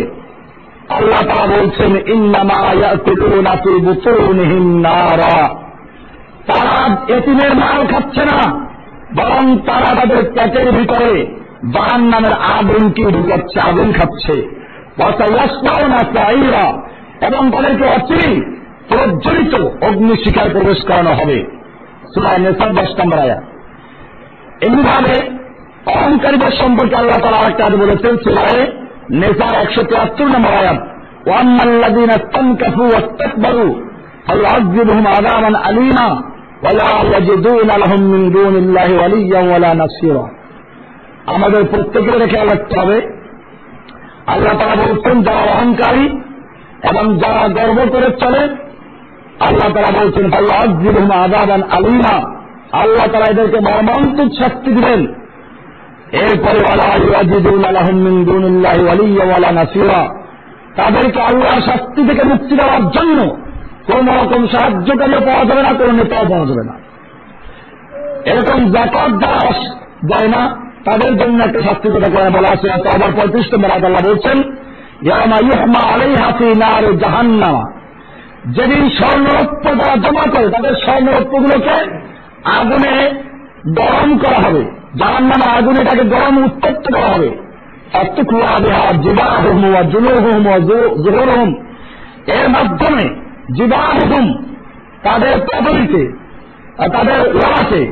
আল্লাহ 0.89 1.21
তারা 1.29 1.45
বলছেন 1.55 1.91
তারা 6.47 6.77
এতিমের 7.15 7.51
মাল 7.55 7.79
খাচ্ছে 7.91 8.23
না, 8.25 8.39
বরং 9.15 9.43
তারা 9.67 9.89
তাদের 9.99 10.21
পেটের 10.35 10.67
ভিতরে 10.71 11.11
জাহান 11.71 12.01
নামের 12.01 12.33
আগুনকে 12.33 13.03
ঢুকাচ্ছে 13.03 13.69
আগুন 13.69 13.91
খাচ্ছে। 13.91 14.63
এবং 17.25 17.51
তাদেরকে 17.51 17.83
অচিরি 17.85 18.57
প্রজ্বলিত 18.89 19.53
অগ্নি 19.83 20.23
শিকার 20.23 20.49
প্রবেশ 20.49 20.81
করানো 20.81 21.09
হবে। 21.09 21.45
এমনিভাবে 24.61 25.29
অহংকারীদের 25.85 26.51
সম্পর্কে 26.51 26.95
আল্লাহ 26.95 27.19
তালা 27.19 27.37
আরেকটা 27.37 27.65
আজ 27.65 27.75
বলেছেন, 27.75 28.17
সুরায় 28.17 28.71
নেশার 29.09 29.61
একশো 29.61 29.83
তিয়াত্তর 29.83 30.25
নম্বর 30.25 30.51
আয়াত। 30.51 30.93
আল্লাহ 40.09 40.42
আমাদের 41.25 41.63
প্রত্যেকের 41.63 42.27
খেয়াল 42.27 42.49
রাখতে 42.49 42.79
হবে? 42.79 43.01
আল্লাহ 44.27 44.57
তারা 44.57 44.75
বলছেন, 44.75 45.23
যারা 45.23 45.37
অহংকারী 45.37 46.05
এবং 46.89 47.17
যারা 47.17 47.47
গর্ব 47.47 47.89
করে 47.91 48.11
চলে, 48.11 48.47
আল্লাহ 49.39 49.73
তারা 49.73 50.05
বলছেন 50.05 50.33
আল্লাহ 50.33 51.23
আদাবান 51.23 51.63
আলিমা। 51.63 52.43
আল্লাহ 52.71 53.07
তারা 53.07 53.25
এদেরকে 53.25 53.59
মর্মান্তিক 53.59 54.43
শাস্তি 54.43 54.71
দিবেন। 54.71 55.07
এরপরে 56.11 56.59
তাদেরকে 60.75 61.21
আল্লাহর 61.21 61.61
শাস্তি 61.61 62.07
থেকে 62.07 62.23
মুক্তি 62.23 62.55
দেওয়ার 62.55 62.89
জন্য 62.89 63.35
কোন 63.87 64.07
রকম 64.07 64.47
সাহায্যকারীও 64.47 65.19
পাওয়া 65.19 65.45
যাবে 65.45 65.61
না, 65.61 65.73
কোন 65.73 65.95
নেতাও 65.95 66.25
পাওয়া 66.29 66.45
যাবে 66.45 66.63
না। 66.63 66.73
এরকম 68.25 68.71
জাকাত 68.71 69.11
যারা 69.25 69.51
যায় 70.09 70.27
না 70.27 70.62
তাদের 70.85 71.17
জন্য 71.17 71.43
একটা 71.43 71.61
শাস্তি 71.61 71.89
কথা 71.89 72.09
করে 72.11 72.29
বলা 72.29 72.49
আছে 72.49 72.67
তো 72.67 72.89
আবার 72.89 73.11
পঁয়ত্রিশ 73.15 73.53
নম্বর 73.53 73.71
আল্লাহ 73.71 74.09
বলছেন 74.09 74.43
আলাই 75.11 76.15
হাসি 76.15 76.59
না 76.59 76.65
আর 76.65 76.97
জাহান্নামা। 76.97 77.71
যেদিন 78.47 78.89
স্বর্ণরত্ন 78.89 79.75
যারা 79.75 79.95
জমা 79.95 80.21
করে, 80.21 80.49
তাদের 80.49 80.75
স্বর্ণরত্নগুলোকে 80.85 81.75
আগুনে 82.43 83.09
গরম 83.67 84.17
করা 84.17 84.49
হবে। 84.49 84.63
জাহান 84.97 85.23
নামা 85.23 85.51
আগুনে 85.51 85.85
তাকে 85.85 86.03
গরম 86.03 86.43
উত্তপ্ত 86.43 86.95
করা 86.95 87.07
হবে। 87.07 87.43
এর 92.27 92.49
মাধ্যমে 92.49 93.03
জীবাহুম 93.53 94.43
তাদের 95.03 95.39
পাদরিতে 95.39 96.11
তাদের 96.77 97.35
লাশে 97.35 97.91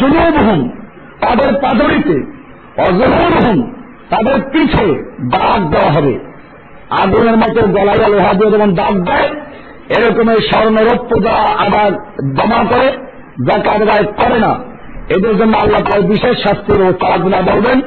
জুনুবহুম 0.00 0.70
তাদের 1.22 1.50
পাদরিতে 1.62 2.16
অজহুরহুম 2.86 3.58
তাদের 4.10 4.36
পিঠে 4.52 4.86
দাগ 5.32 5.60
দেওয়া 5.72 5.90
হবে। 5.96 6.14
আগুনের 7.02 7.36
মতো 7.42 7.60
গলায় 7.76 8.10
লোহা 8.12 8.32
দিয়ে 8.38 8.50
যেমন 8.50 8.70
দাগ 8.74 8.94
দেয়, 9.08 9.28
এরকম 9.96 10.26
এই 10.34 10.40
স্বর্ণরৌপ্য 10.48 11.10
যারা 11.24 11.44
আবার 11.64 11.90
জমা 12.36 12.60
করে, 12.70 12.88
যা 13.46 13.56
কারবায় 13.66 14.06
করে 14.20 14.38
না। 14.44 14.52
এদের 15.14 15.34
জন্য 15.38 15.54
আল্লাহ 15.56 15.82
তার 15.90 16.02
বিশেষ 16.02 16.36
শাস্তির 16.44 16.80
তাগুলা 17.02 17.40
বলবেন 17.50 17.78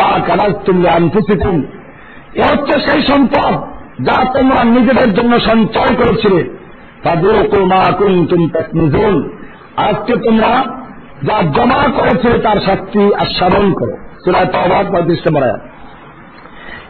মা 0.00 0.10
কানাজ 0.26 0.52
তুমি 0.66 0.84
আনফুসিকুম। 0.88 1.56
এ 2.34 2.42
হচ্ছে 2.50 2.74
সেই 2.86 3.00
সম্পদ 3.02 3.54
যা 4.06 4.16
তোমরা 4.34 4.60
নিজেদের 4.76 5.10
জন্য 5.14 5.32
সঞ্চয় 5.40 5.92
করেছিলে। 6.00 6.42
তাদের 7.04 7.36
মা 7.72 7.82
কুন্তুম 7.98 8.42
নিজুন 8.74 9.14
আজকে 9.86 10.14
তোমরা 10.26 10.50
যা 11.22 11.42
জমা 11.42 11.88
করেছে 11.96 12.38
তার 12.38 12.56
শাস্তি 12.56 13.14
আস্বাদন 13.14 13.72
করো। 13.72 13.96
সুরায় 14.24 14.46
তবাদ 14.46 14.92
পঁয়ত্রিশ 14.92 15.20
নম্বর 15.26 15.42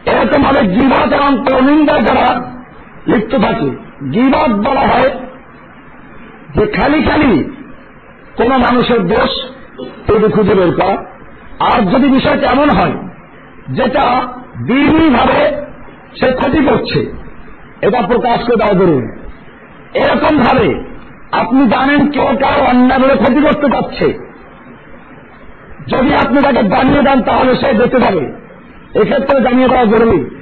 এরকম 0.05 0.43
ভাবে 0.43 0.61
জীবত 0.67 1.13
এবং 1.13 1.43
প্রনিন্দা 1.49 1.93
যারা 1.93 2.41
লিপ্ত 3.07 3.35
থাকে। 3.35 3.69
গিবাদ 4.11 4.51
বলা 4.67 4.81
হয় 4.81 5.09
যে 6.55 6.65
খালি 6.65 7.03
খালি 7.03 7.43
কোন 8.37 8.47
মানুষের 8.47 9.07
দোষ 9.07 9.31
তৈরি 10.07 10.31
খুঁজে 10.31 10.53
বের 10.53 10.71
করা। 10.75 10.95
আর 11.59 11.81
যদি 11.81 12.07
বিষয়টা 12.07 12.47
এমন 12.51 12.69
হয়, 12.69 12.93
যেটা 13.69 14.03
ভাবে 15.17 15.55
সে 16.19 16.31
ক্ষতি 16.31 16.65
করছে, 16.65 16.99
এটা 17.81 18.01
প্রকাশ 18.01 18.39
করে 18.43 18.55
দেওয়া 18.55 18.73
জরুরি। 18.73 19.07
এরকম 19.93 20.37
ভাবে 20.37 20.88
আপনি 21.31 21.69
জানেন 21.69 22.11
কেউ 22.11 22.25
কারও 22.39 22.63
অন্যায়ভাবে 22.63 23.15
ক্ষতি 23.15 23.41
করতে 23.41 23.67
পারছে। 23.67 24.05
যদি 25.87 26.15
আপনি 26.15 26.41
তাকে 26.41 26.63
জানিয়ে 26.63 27.01
দেন, 27.01 27.21
তাহলে 27.21 27.55
সে 27.55 27.73
বেঁচে 27.73 27.99
যাবে। 27.99 28.33
এক্ষেত্রে 29.01 29.41
জানিয়ে 29.41 29.67
দেওয়া 29.67 29.85
জরুরি, 29.85 30.35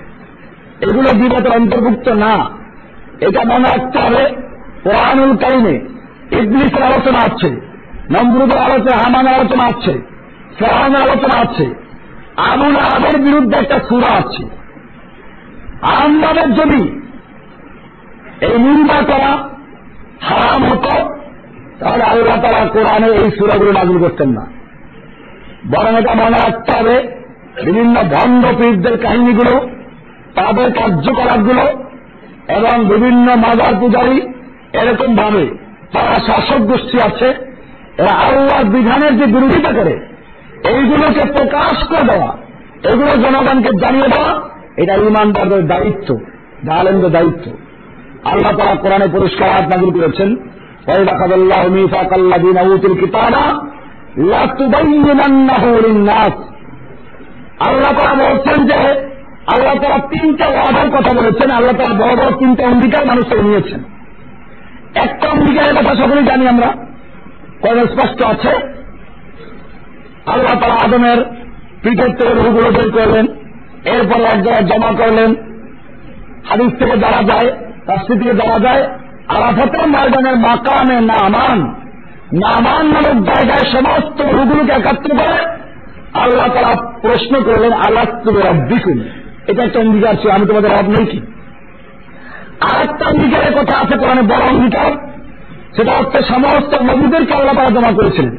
এগুলো 0.81 1.09
বিগতের 1.13 1.51
অন্তর্ভুক্ত 1.51 2.09
না। 2.09 2.49
এটা 3.19 3.43
মনে 3.43 3.69
রাখতে 3.69 3.99
হবে, 3.99 4.35
কোরআনুল 4.83 5.37
কারিমে 5.37 5.79
ইবলিসের 6.31 6.83
আলোচনা 6.83 7.19
আছে, 7.19 7.49
নমরুদের 8.11 8.57
আলোচনা 8.57 8.97
হামানের 8.97 9.33
আলোচনা 9.33 9.63
আছে 9.63 10.17
ফেরানের 10.59 11.01
আলোচনা 11.01 11.41
আছে 11.41 11.73
আবুল 12.37 12.75
আবের 12.75 13.21
বিরুদ্ধে 13.21 13.57
একটা 13.57 13.79
সুরা 13.79 14.07
আছে। 14.07 14.43
আমাদের 15.81 16.53
যদি 16.53 16.99
এই 18.41 18.59
নিন্দা 18.59 18.93
করা 18.93 19.56
হারাম 20.21 20.63
হতো, 20.63 20.93
তাহলে 21.79 22.03
আল্লাহ 22.03 22.41
তারা 22.41 22.65
কোরআনে 22.65 23.07
এই 23.07 23.31
সুরাগুলো 23.31 23.71
নাগুল 23.71 23.99
করতেন 23.99 24.29
না। 24.29 24.47
বরং 25.67 25.97
এটা 25.97 26.13
মনে 26.13 26.37
রাখতে 26.37 26.71
হবে, 26.71 27.07
বিভিন্ন 27.65 28.03
ভণ্ড 28.03 28.45
পীরদের 28.57 28.97
কাহিনীগুলো, 28.97 29.69
তাদের 30.35 30.73
কার্যকলাপগুলো, 30.73 31.65
এবং 32.47 32.85
বিভিন্ন 32.85 33.35
মাজার 33.35 33.73
পূজারী 33.79 34.21
এরকম 34.73 35.15
ভাবে 35.15 35.45
তারা 35.93 36.15
শাসক 36.27 36.57
গোষ্ঠী 36.57 36.97
আছে, 36.99 37.33
এরা 37.97 38.13
আল্লাহর 38.13 38.63
বিধানের 38.63 39.17
যে 39.17 39.25
বিরোধিতা 39.25 39.71
করে, 39.71 39.99
এইগুলোকে 40.63 41.23
প্রকাশ 41.31 41.83
করে 41.83 42.03
দেওয়া, 42.03 42.37
এগুলো 42.83 43.11
জনগণকে 43.11 43.69
জানিয়ে 43.77 44.07
দেওয়া, 44.07 44.41
এটা 44.77 44.93
ইমানদারদের 44.95 45.67
দায়িত্ব 45.67 46.19
জালেনদের 46.65 47.11
দায়িত্ব। 47.11 47.51
আল্লাহ 48.31 48.51
তারা 48.57 48.75
কোরআনে 48.75 49.07
পরিষ্কার 49.07 49.49
হাত 49.49 49.65
নাজির 49.69 49.91
করেছেন 49.91 50.29
আল্লাহ 57.59 57.91
তারা 57.99 58.13
বলছেন 58.15 58.57
যে, 58.67 58.79
আল্লাহ 59.47 59.73
তারা 59.81 59.97
তিনটা 59.99 60.45
ওয়াদার 60.47 60.89
কথা 60.89 61.11
বলেছেন, 61.21 61.49
আল্লাহ 61.51 61.73
তারা 61.73 61.93
বড় 61.93 62.13
বড় 62.15 62.31
তিনটা 62.39 62.63
অঙ্গীকার 62.63 63.05
মানুষকে 63.05 63.41
নিয়েছেন। 63.41 63.79
একটা 64.95 65.27
অঙ্গীকারের 65.29 65.75
কথা 65.75 65.95
সকলেই 65.95 66.23
জানি 66.23 66.47
আমরা 66.47 66.69
কবে 67.61 67.83
স্পষ্ট 67.87 68.21
আছে, 68.23 68.51
আল্লাহ 70.25 70.53
তারা 70.59 70.75
আদমের 70.85 71.19
পিঠের 71.83 72.11
থেকে 72.17 72.33
রুগুলো 72.33 72.69
বের 72.71 72.89
করলেন, 72.91 73.25
এরপরে 73.93 74.23
এক 74.23 74.39
জায়গায় 74.43 74.65
জমা 74.69 74.91
করলেন। 74.97 75.29
হাদিস 76.49 76.71
থেকে 76.79 76.95
যারা 76.97 77.21
যায় 77.23 77.49
রাস্তি 77.87 78.13
থেকে 78.13 78.33
যারা 78.33 78.59
যায়। 78.59 78.83
আরাফতের 79.27 79.87
ময়দানের 79.87 80.37
মাকামে 80.37 80.99
নামান। 81.01 81.59
নামান 82.33 82.85
নামক 82.85 83.23
জায়গায় 83.23 83.65
সমস্ত 83.71 84.21
রুগুলোকে 84.21 84.71
একাত্র 84.71 85.09
করে 85.09 85.37
আল্লাহ 86.13 86.47
তারা 86.47 86.91
প্রশ্ন 87.01 87.43
করলেন 87.43 87.73
আল্লাহ 87.73 88.03
তুমি 88.05 88.41
রব্বিকুন 88.41 89.03
এটা 89.47 89.63
একটা 89.63 89.79
অঙ্গীকার 89.79 90.15
ছিল, 90.15 90.29
আমি 90.29 90.45
তোমাদের 90.45 90.71
রব 90.71 90.89
নেই 90.89 91.05
কি? 91.05 91.21
আর 92.61 92.89
একটা 92.89 93.05
অঙ্গীকারের 93.05 93.53
কথা 93.59 93.77
আছে 93.77 93.97
কোরআনে, 93.97 94.21
বড় 94.21 94.43
অঙ্গীকার। 94.49 94.91
সেটা 95.75 95.91
হচ্ছে 95.91 96.23
সমস্ত 96.23 96.81
নবীদেরকে 96.81 97.33
আল্লাহ 97.33 97.53
তারা 97.55 97.69
জমা 97.69 97.91
করেছিলেন। 97.91 98.35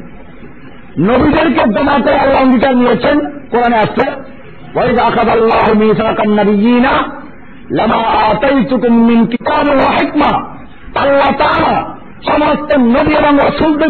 নবীদেরকে 0.99 1.73
জমা 1.73 1.99
করে 2.03 2.19
আল্লাহ 2.19 2.41
অঙ্গীকার 2.41 2.75
নিয়েছেন, 2.75 3.19
কোরআনে 3.51 3.77
আসছে 3.77 4.11
ওই 4.75 4.99
আকাদ 4.99 5.29
আল্লাহ 5.29 5.73
মিসাকান 5.73 6.39
নবীনা 6.39 7.19
সমস্ত 12.27 12.77
এবং 13.11 13.37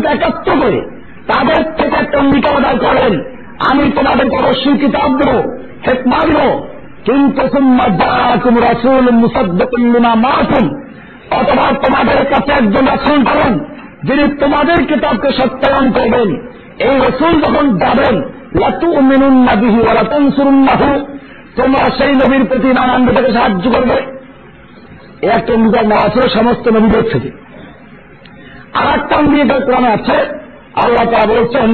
একাত্র 0.06 0.52
করে 0.62 0.82
তাদের 1.28 1.64
থেকে 1.64 1.96
একটা 1.96 2.20
করেন। 2.78 3.14
আমি 3.72 3.92
অবশ্যই 4.38 4.78
কিতাব 4.78 5.18
কিন্তু 7.06 7.42
রসুল 8.52 9.20
অথবা 11.32 11.66
তোমাদের 11.86 12.26
কাছে 12.26 12.52
একজন 12.52 12.86
রসুল 12.86 13.24
করেন 13.24 13.60
যিনি 14.04 14.40
তোমাদের 14.40 14.86
কিতাবকে 14.86 15.32
সত্যায়ন 15.32 15.92
করবেন। 15.92 16.30
এই 16.80 17.00
রসুল 17.00 17.42
যখন 17.42 17.78
যাবেন 17.78 18.16
লাতু 18.62 19.02
মিনুন্নাবিহি 19.02 19.80
ওরা 19.80 20.04
তনসুরুন্নাহু 20.04 21.16
তোমরা 21.56 21.84
সেই 21.98 22.14
নবীর 22.14 22.44
প্রতি 22.46 22.70
থেকে 23.16 23.32
সাহায্য 23.34 23.66
করবে। 23.72 23.98
একটা 25.28 25.54
অঙ্গীকার 25.54 25.86
নেওয়া 25.88 26.06
আছে 26.06 26.22
সমস্ত 26.30 26.66
নবীদের 26.68 27.06
থেকে। 27.12 27.30
আর 28.74 28.88
একটা 29.00 29.14
অঙ্গীকার 29.16 29.62
কোরআনে 29.66 29.90
আছে, 29.90 30.18
আল্লাহ 30.76 31.06
তা 31.12 31.22
বলছেন 31.26 31.70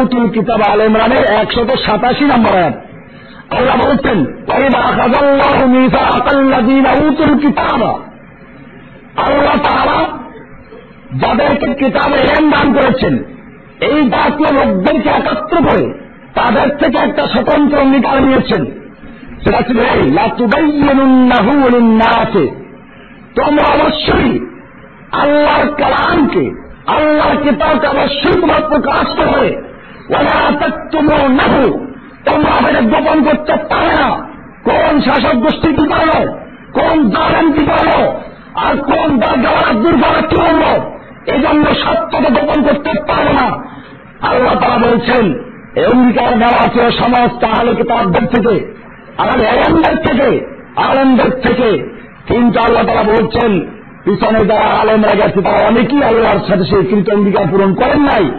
উতুল 0.00 0.26
কিতাব 0.28 0.60
আল 0.72 0.80
ইমরানের 0.80 1.24
একশত 1.24 1.70
সাতাশি 1.86 2.24
নম্বর 2.24 2.54
আয়াত। 2.56 2.76
আল্লাহ 3.50 3.76
বলছেন 3.76 4.18
উতুল 7.08 7.38
কিতাব। 7.38 7.82
আল্লাহ 9.16 9.54
তারা 9.64 9.98
যাদেরকে 11.20 11.68
কিতাবে 11.74 12.18
এম 12.38 12.44
দান 12.50 12.66
করেছেন, 12.72 13.14
এই 13.80 13.98
জাতীয় 14.10 14.50
লোকদেরকে 14.52 15.08
একাত্র 15.08 15.56
করে 15.68 16.03
তাদের 16.34 16.76
থেকে 16.78 16.98
একটা 16.98 17.26
স্বতন্ত্র 17.26 17.78
অঙ্গীকার 17.78 18.22
নিয়েছেন। 18.22 18.64
সেটা 19.44 19.60
ছিল 19.60 19.80
আছে 22.20 22.64
তোমরা 23.34 23.62
অবশ্যই 23.62 24.38
আল্লাহর 25.12 25.68
কালামকে, 25.68 26.50
আল্লাহর 26.86 27.36
কিতাবকে 27.36 27.86
অবশ্যই 27.86 28.40
তোমার 28.40 28.62
প্রকাশ 28.68 29.06
করে 29.06 29.62
ওরা 30.10 30.50
নাহু 31.28 31.86
তোমরা 32.24 32.50
আমাদের 32.50 32.82
গোপন 32.82 33.24
করতে 33.24 33.52
পারে 33.52 33.94
না। 33.94 34.28
কোন 34.64 35.00
শাসক 35.00 35.34
গোষ্ঠী 35.34 35.74
কি 35.74 35.88
পারো? 35.88 36.32
কোন 36.72 37.10
জালেন 37.10 37.52
কি 37.52 37.64
পারো? 37.64 38.20
আর 38.54 38.76
কোন 38.76 39.18
দাগাওয়ার 39.18 39.82
দুর্গারা 39.82 40.26
কি 40.26 40.36
হল 40.36 40.62
এই 41.34 41.40
জন্য 41.40 41.74
সত্যকে 41.74 42.40
গোপন 42.40 42.62
করতে 42.62 43.00
পারে 43.00 43.32
না। 43.32 43.64
আল্লাহ 44.28 44.54
তারা 44.54 44.90
বলছেন 44.90 45.53
অঙ্গীকার 45.80 46.38
দেওয়া 46.38 46.52
আছে 46.52 46.90
সমস্ত 46.90 47.44
আহলে 47.44 47.74
কিতাবদের 47.74 48.26
থেকে 48.26 48.74
আর 49.18 49.40
এলেমদের 49.40 49.96
থেকে, 49.96 50.46
আলেমদের 50.76 51.30
থেকে। 51.30 52.00
কিন্তু 52.26 52.60
আল্লাহ 52.60 52.86
তারা 52.86 53.02
বলছেন, 53.02 53.70
পিছনে 54.04 54.44
যারা 54.44 54.60
আলেমরা 54.60 55.14
গেছে 55.14 55.42
তারা 55.42 55.56
অনেকেই 55.56 56.02
আল্লাহর 56.02 56.38
সাথে 56.48 56.64
সেই 56.64 56.84
কৃত 56.84 57.10
অঙ্গীকার 57.10 57.44
পূরণ 57.50 57.74
করেন 57.74 58.00
নাই। 58.00 58.30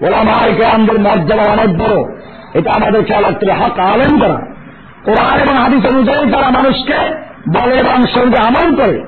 ওলামাইকে 0.05 0.65
আমাদের 0.65 0.99
মর্যাদা 0.99 1.51
অনেক 1.51 1.77
বড়। 1.77 2.03
এটা 2.53 2.71
আমাদের 2.71 3.03
খেয়াল 3.03 3.23
রাখতে 3.23 3.51
হক 3.51 3.79
আলেন 3.79 4.19
করা 4.19 4.38
কোরআন 5.05 5.39
এবং 5.39 5.55
হাদিস 5.58 5.86
অনুযায়ী 5.86 6.31
তারা 6.31 6.49
মানুষকে 6.49 6.99
বলে 7.60 7.75
এবং 7.75 8.05
সঙ্গে 8.13 8.38
আমল 8.38 8.75
করে, 8.75 9.05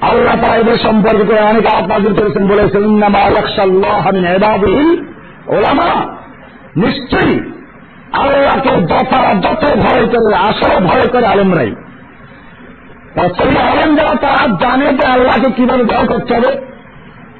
আল্লাহ 0.00 0.36
তারা 0.42 0.56
এদের 0.56 0.78
সম্পর্কে 0.78 1.34
অনেক 1.42 1.66
আপনাদের 1.66 2.14
করেছেন, 2.14 2.46
বলেছেন 2.48 2.84
ওলামা, 5.48 6.16
নিশ্চয়ই 6.76 7.40
আল্লাহকে 8.12 8.68
যথা 8.68 9.34
যত 9.34 9.76
ভয় 9.76 10.06
করে, 10.06 10.34
আসলে 10.34 10.80
ভয় 10.80 11.06
করে 11.06 11.26
আলমরাই 11.26 11.74
সেই 13.18 13.58
আলম 13.58 13.96
যারা, 13.96 14.16
তারা 14.16 14.48
জানে 14.60 14.84
যে 14.84 15.06
আল্লাহকে 15.06 15.52
কীভাবে 15.52 15.84
ভয় 15.84 16.06
করতে 16.06 16.34
হবে। 16.34 16.52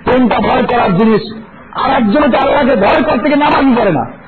কোনটা 0.05 0.39
ভয় 0.39 0.63
করার 0.63 0.97
জিনিস। 0.97 1.35
আর 1.73 1.91
একজন 1.91 2.31
যে 2.31 2.37
আল্লাহকে 2.37 2.77
ভয় 2.77 3.03
করতে 3.03 3.31
গিয়ে 3.31 3.37
নামাজ 3.37 3.79
করে 3.79 3.93
না। 3.93 4.19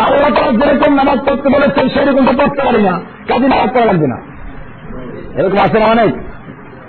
আল্লাহ 0.00 0.30
তারা 0.30 0.52
যেরকম 0.52 0.94
নামাজ 0.94 1.18
পড়তে 1.18 1.48
বলেছেন 1.48 1.88
সেরকম 1.88 2.26
তো 2.26 2.32
পড়তে 2.32 2.64
পারি 2.64 2.82
না। 2.82 3.00
কাজে 3.28 3.48
নামাজ 3.48 3.74
পড়া 3.74 3.84
লাগবে 3.84 4.06
না। 4.06 4.16
এরকম 5.42 5.58
আছে 5.64 5.78
না 5.78 5.84
অনেক? 5.84 6.14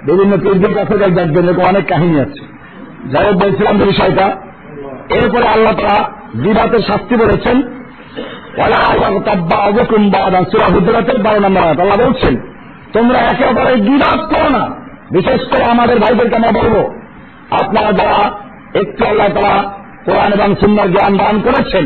বিভিন্ন 0.05 0.38
পীরদের 0.38 0.73
কাছে 0.73 0.97
দেখবেন, 0.97 1.49
এরকম 1.49 1.62
অনেক 1.62 1.88
কাহিনী 1.88 2.19
আছে। 2.19 2.45
যাই 3.12 3.25
হোক, 3.25 3.36
বলছিলাম 3.36 3.77
বিষয়টা। 3.77 4.27
এরপরে 5.10 5.47
আল্লাহ 5.47 5.73
তারা 5.73 6.24
বিবাদের 6.43 6.82
শাস্তি 6.89 7.15
বলেছেন। 7.24 7.58
বারো 11.26 11.39
নম্বর 11.45 11.63
আল্লাহ 11.84 11.98
বলছেন, 12.06 12.34
তোমরা 12.95 13.19
একেবারে 13.32 13.74
গিরাত 13.88 14.21
করো 14.32 14.50
না। 14.58 14.63
বিশেষ 15.15 15.41
করে 15.52 15.63
আমাদের 15.74 15.98
ভাইদেরকে 16.04 16.36
আমরা 16.39 16.54
বলব, 16.60 16.76
আপনারা 17.62 17.91
যারা 18.00 18.19
একটু 18.82 19.02
আল্লাহ 19.06 19.28
তারা 19.38 19.56
কোরআন 20.06 20.30
এবং 20.38 20.50
সুন্দর 20.62 20.88
জ্ঞান 20.93 21.13
দান 21.21 21.36
করেছেন 21.45 21.86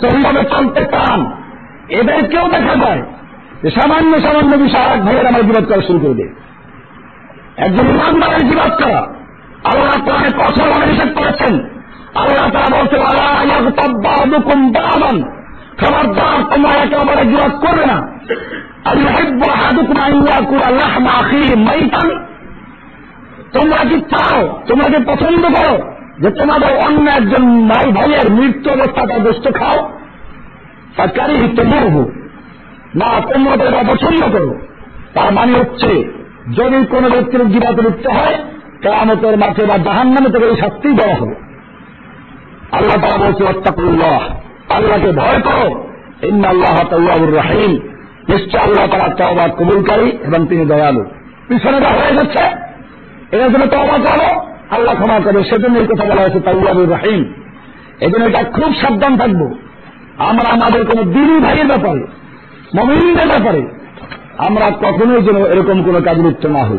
সেইভাবে 0.00 0.42
চলতে 0.52 0.82
চান। 0.92 1.20
এদেরকেও 2.00 2.46
দেখা 2.56 2.74
যায় 2.84 3.02
যে 3.62 3.68
সামান্য 3.70 4.12
সামান্য 4.24 4.52
বিষয় 4.64 4.88
এক 4.94 5.00
ভাইয়ের 5.04 5.26
আমার 5.26 5.42
বিরোধ 5.42 5.64
করা 5.70 5.82
শুরু 5.88 5.98
করে 5.98 6.16
দেয় 6.20 6.32
একজন 7.64 7.86
ইমানদারের 7.94 8.44
বিরোধ 8.50 8.72
করা, 8.80 9.00
আল্লাহ 9.70 9.96
কোরআনে 10.06 10.30
কঠোর 10.40 10.68
নিষেধ 10.90 11.10
করেছেন 11.18 11.54
তোমরা 23.52 23.76
কি 23.76 24.00
চাও, 24.00 24.62
তোমরা 24.68 24.84
কি 24.84 25.04
পছন্দ 25.06 25.46
করো 25.46 25.92
যে 26.18 26.30
তোমাদের 26.30 26.76
অন্য 26.86 27.10
একজন 27.10 27.68
ভাই 27.68 27.92
ভাইয়ের 27.92 28.30
মৃত্যু 28.30 28.70
অবস্থাটা 28.70 29.18
দুষ্ট 29.18 29.58
খাও? 29.58 29.90
সরকারি 30.96 31.56
তবুহ 31.56 32.04
না, 32.94 33.20
তোমরা 33.20 33.56
তো 33.56 33.64
এটা 33.64 33.92
পছন্দ 33.92 34.22
করো। 34.32 34.58
তার 35.14 35.32
মানে 35.32 35.58
হচ্ছে, 35.58 35.88
যদি 36.56 36.86
কোন 36.86 37.08
ব্যক্তির 37.08 37.44
গিরাতে 37.44 37.82
লিপ্ত 37.82 38.06
হয় 38.06 38.34
কেরামতের 38.82 39.38
মাঠে 39.38 39.64
বা 39.64 39.78
জাহান 39.78 40.08
নামে 40.08 40.46
এই 40.46 40.56
শাস্তি 40.56 40.88
দেওয়া 40.88 41.14
হবে। 41.14 41.49
আল্লাহ 42.72 43.08
তারা 43.08 43.26
বলছে 43.26 43.44
অত্যাকুল্লাহ 43.44 44.20
আল্লাহকে 44.70 45.12
ভয় 45.12 45.40
করো। 45.40 45.88
ইন্না 46.22 46.48
আল্লাহ 46.48 46.88
তাল্লাহুর 46.90 47.36
রাহিম। 47.36 47.72
নিশ্চয় 48.28 48.60
আল্লাহ 48.60 48.86
তারা 48.86 49.14
তবা 49.14 49.48
কবুলকারী 49.48 50.06
এবং 50.06 50.46
তিনি 50.46 50.66
দয়ালু। 50.66 51.04
পিছনে 51.48 51.80
যা 51.80 51.88
হয়ে 51.88 52.16
যাচ্ছে 52.16 52.44
এর 53.36 53.52
জন্য 53.52 53.66
তবা 53.66 53.98
করো। 53.98 54.50
আল্লাহ 54.70 54.94
ক্ষমা 54.94 55.20
করে 55.20 55.44
সেজন্য 55.44 55.78
এই 55.78 55.86
কথা 55.86 56.04
বলা 56.04 56.22
হয়েছে 56.22 56.40
তাল্লাহুর 56.40 56.90
রাহিম। 56.90 57.32
এই 58.00 58.10
জন্য 58.10 58.24
এটা 58.24 58.44
খুব 58.44 58.74
সাবধান 58.74 59.16
থাকব। 59.16 59.54
আমরা 60.18 60.50
আমাদের 60.50 60.86
কোন 60.86 61.12
দিনী 61.12 61.40
ভাইয়ের 61.40 61.66
ব্যাপারে, 61.66 62.06
মমিনদের 62.78 63.28
ব্যাপারে, 63.28 63.62
আমরা 64.38 64.70
কখনোই 64.70 65.22
যেন 65.22 65.46
এরকম 65.46 65.82
কোন 65.82 66.02
কাজ 66.02 66.18
লিপ্ত 66.18 66.46
না 66.46 66.64
হই। 66.64 66.78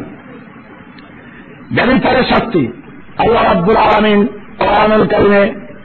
ব্যবচারের 1.71 2.23
শাস্তি, 2.23 2.71
আল্লাহ 3.17 3.45
আব্দুল 3.45 3.75
আলমিন 3.75 4.27
কোরআনুল 4.59 5.07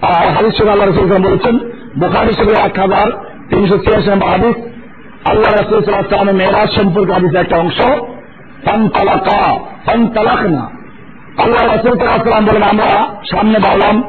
কারিমে 0.06 0.34
হাদিস 0.36 0.54
বলেছেন? 1.22 1.58
বোখারি 1.98 2.26
হিসেবে 2.26 2.52
এক 2.52 2.78
হাজার 2.78 3.12
তিনশো 3.50 3.78
ছিয়াশি 3.78 4.10
নম্বর 4.10 4.28
হাদিস। 4.28 4.56
আল্লাহ 5.30 5.50
রসুল 5.52 5.84
সাল্লামের 5.84 6.34
মেয়েরাজ 6.34 6.70
সম্পর্কে 6.70 7.12
হাদিসের 7.12 7.40
একটা 7.40 7.56
অংশ 7.56 7.80
আল্লাহ 11.38 11.76
রসুল 11.76 11.98
বলেন, 12.46 12.62
আমরা 12.62 13.06
সামনে 13.30 13.58
বললাম 13.58 14.02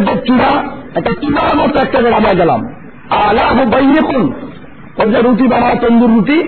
যে 0.05 0.15
চূড়া, 0.27 0.51
একটা 0.95 1.11
চূড়ার 1.21 1.55
মতো 1.57 1.79
একটা 1.79 2.01
আমরা 2.13 2.33
গেলাম। 2.33 2.61
আল্লাহ 3.09 3.65
বাইরেকুন 3.65 4.33
ওই 4.97 5.11
যে 5.11 5.21
রুটি 5.21 5.47
রুটি, 6.07 6.39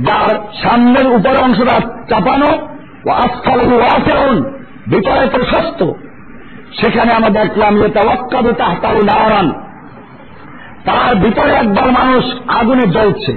যার 0.00 0.30
সামনের 0.62 1.06
উপরের 1.06 1.38
অংশটা 1.38 1.80
চাপানো 2.08 2.69
ভিতরে 4.88 5.28
প্রশস্ত 5.32 5.84
সেখানে 6.80 7.12
আমরা 7.12 7.30
দেখলাম 7.30 7.82
যে 7.82 7.88
তাওয়াক্কাবু 7.88 8.52
তাহতাউ 8.52 9.02
নারান। 9.02 9.52
তার 10.84 11.16
ভিতরে 11.16 11.52
একদল 11.52 11.90
মানুষ 11.90 12.24
আগুনে 12.48 12.82
জ্বলছে। 12.82 13.32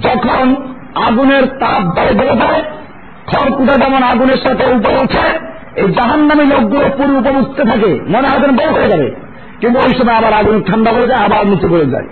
যখন 0.00 0.54
আগুনের 0.94 1.46
তাপ 1.46 1.82
বেড়ে 1.82 2.14
বেড়ে 2.14 2.36
যায়, 2.36 2.62
খড়কুটা 3.26 3.76
যেমন 3.76 4.02
আগুনের 4.02 4.36
সাথে 4.36 4.66
উপরে 4.66 4.96
ওঠে, 4.96 5.48
এই 5.80 5.92
জাহান 5.92 6.20
লোকগুলো 6.28 6.88
পুরো 6.96 7.18
উপর 7.18 7.30
উঠতে 7.30 7.64
থাকে, 7.64 8.00
মনে 8.08 8.28
হয় 8.28 8.38
বড় 8.38 8.72
হয়ে 8.72 8.88
যাবে। 8.88 9.14
কিন্তু 9.60 9.80
ওই 9.80 9.94
সময় 9.94 10.14
আবার 10.14 10.32
আগুন 10.32 10.62
ঠান্ডা 10.62 10.90
হয়ে 10.90 11.06
যায়, 11.06 11.20
আবার 11.20 11.46
নিচে 11.46 11.68
পড়ে 11.68 11.86
যায়। 11.86 12.04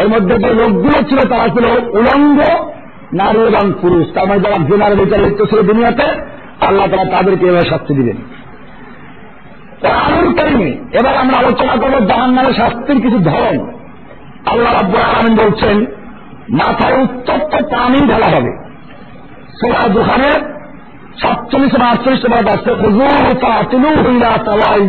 এর 0.00 0.08
মধ্যে 0.08 0.38
যে 0.38 0.54
লোকগুলো 0.54 0.90
ছিল, 0.90 1.28
তারা 1.28 1.48
ছিল 1.48 1.98
উলঙ্গ, 1.98 2.42
নারী 3.12 3.38
এবং 3.38 3.72
পুরুষ। 3.80 4.06
তার 4.14 4.28
মানে 4.28 4.40
যারা 4.40 4.54
জেনার 4.54 4.96
লিপ্ত 4.96 5.44
ছিল 5.44 5.62
দুনিয়াতে, 5.62 6.04
আল্লাহ 6.66 6.86
তারা 6.86 7.04
তাদেরকে 7.04 7.46
এভাবে 7.46 7.64
শাস্তি 7.64 7.94
দিবেন। 7.94 8.16
এবার 10.92 11.16
আমরা 11.16 11.38
আলোচনা 11.38 11.72
করব 11.72 12.06
জাহান 12.06 12.30
নামে 12.30 12.54
শাস্তির 12.54 13.00
কিছু 13.00 13.18
ধরন। 13.18 13.72
আল্লাহ 14.46 14.72
রাব্বুল 14.72 15.00
আলমিন 15.00 15.44
বলছেন, 15.44 15.86
মাথায় 16.48 17.02
উত্তপ্ত 17.02 17.62
পানি 17.62 18.06
ঢালা 18.06 18.26
হবে। 18.26 18.64
সোলা 19.60 19.88
দোকানের 19.88 20.54
সাতচল্লিশ 21.22 21.74
এবং 21.74 21.88
আটচল্লিশ 21.88 22.24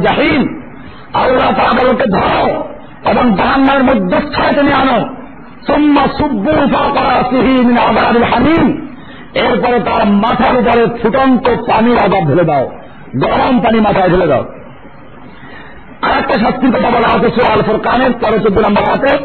জাহিন 0.01 0.55
আল্লাহ 1.14 1.51
তাদেরকে 1.51 2.06
ধরো 2.10 2.64
এবং 3.12 3.36
জাহান্নার 3.36 3.84
মধ্যস্থায় 3.84 4.53
তুমি 4.53 4.74
আনো। 4.74 5.16
সোম্মা 5.68 6.08
সুব্বু 6.18 6.51
সিহিন 7.30 7.78
আদার 7.78 8.24
হামিম। 8.24 8.88
এরপরে 9.34 9.80
তার 9.80 10.08
মাথার 10.08 10.58
উপরে 10.58 10.88
ফুটন্ত 11.01 11.49
পানির 11.49 11.97
আদাব 11.97 12.28
ঢেলে 12.28 12.43
দাও। 12.43 12.72
গরম 13.18 13.60
পানি 13.60 13.80
মাথায় 13.80 14.10
ঢেলে 14.10 14.28
দাও। 14.28 14.45
আর 16.01 16.12
একটা 16.12 16.34
শাস্তির 16.34 16.72
কথা 16.72 16.89
বলা 16.89 17.08
হচ্ছে 17.08 17.41
সোয়াল 17.41 17.62
ফোরকানের 17.62 18.12
তেরো 18.12 18.39
চোদ্দ 18.39 18.58
নম্বর 18.58 18.84
হাতে 18.84 19.18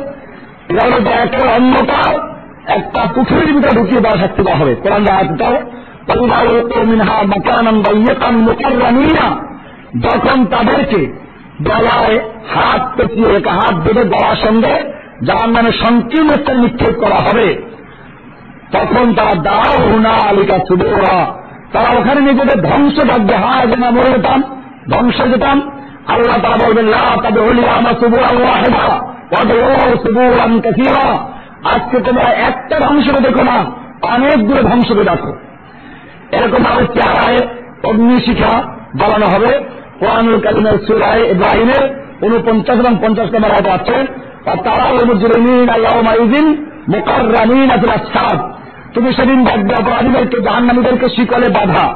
একটা 1.13 1.39
অন্ধকার 1.57 2.31
একটা 2.67 3.07
পুকুরের 3.15 3.53
ভিতরে 3.55 3.71
ঢুকিয়ে 3.71 4.01
দেওয়া 4.01 4.17
শাস্তি 4.17 4.43
দেওয়া 4.43 4.59
হবে। 4.59 4.75
কোরআন 4.75 5.07
আয়াতটাও 5.07 5.57
যখন 10.01 10.45
তাদেরকে 10.45 11.30
গলায় 11.69 12.17
হাত 12.53 12.83
পেঁচিয়ে 12.97 13.31
এক 13.39 13.47
হাত 13.59 13.75
বেঁধে 13.85 14.05
গলার 14.13 14.39
সঙ্গে 14.45 14.75
যার 15.27 15.49
নামে 15.55 15.73
সংকীর্ণ 15.83 16.31
স্তরে 16.41 16.59
নিক্ষেপ 16.65 16.95
করা 17.03 17.19
হবে, 17.27 17.47
তখন 18.75 19.07
তারা 19.17 19.35
দাও 19.47 19.75
হুনা 19.89 20.15
আলিকা 20.29 20.57
সুদোরা 20.69 21.19
তারা 21.73 21.91
ওখানে 21.99 22.21
নিজেদের 22.29 22.59
ধ্বংস 22.69 22.97
ডাকবে 23.11 23.35
হ্যাঁ 23.43 23.63
যেন 23.71 23.85
মরে 23.97 24.11
যেতাম, 24.15 24.41
ধ্বংস 24.93 25.19
যেতাম। 25.33 25.57
আল্লাহ 26.15 26.37
তারা 26.45 26.57
বলবেন 26.65 26.87
না 26.95 27.03
তবে 27.25 27.41
হলি 27.47 27.63
আমার 27.79 27.95
সুবুর 28.01 28.23
আল্লাহ 28.31 28.55
সুবুর 30.05 30.33
আমি 30.45 30.57
কাকিরা 30.61 31.05
আজকে 31.73 31.97
তোমরা 32.07 32.27
একটা 32.49 32.77
ধ্বংসকে 32.87 33.21
দেখো 33.27 33.43
না, 33.51 33.57
অনেকগুলো 34.15 34.61
ধ্বংসকে 34.71 35.05
দেখো। 35.11 35.31
এরকম 36.37 36.61
ভাবে 36.67 36.85
চেহারায় 36.95 37.41
অগ্নিশিখা 37.89 38.53
জ্বালানো 38.99 39.27
হবে। 39.35 39.53
কোরআনুল 40.01 40.41
কালিমের 40.41 40.79
সুরায় 40.87 41.23
ইব্রাহিমের 41.25 41.83
উনপঞ্চাশ 42.23 42.79
এবং 42.79 42.97
পঞ্চাশ 43.03 43.35
নম্বর 43.35 43.51
আয় 43.51 43.75
আছে 43.75 44.07
তারা 44.45 45.05
মুজরিমিন 45.07 45.69
আল্লাহমাইদিন 45.69 46.67
মোকার 46.89 47.33
রামিন 47.33 47.71
আসলে 47.71 47.99
সাদ। 47.99 48.39
তুমি 48.95 49.13
সেদিন 49.13 49.45
দেখবে 49.45 49.75
অপরাধীদেরকে, 49.75 50.41
জাহান্নামীদেরকে 50.41 51.09
শিকলে 51.09 51.49
বাধা। 51.49 51.95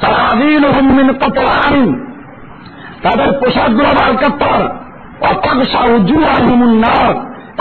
তারা 0.00 0.14
আদিন 0.14 0.64
হুমিন 0.64 1.12
কত 1.12 1.38
তাদের 3.02 3.32
পোশাকগুলো 3.32 3.88
আহিমুন 6.26 6.80
নাক 6.80 7.16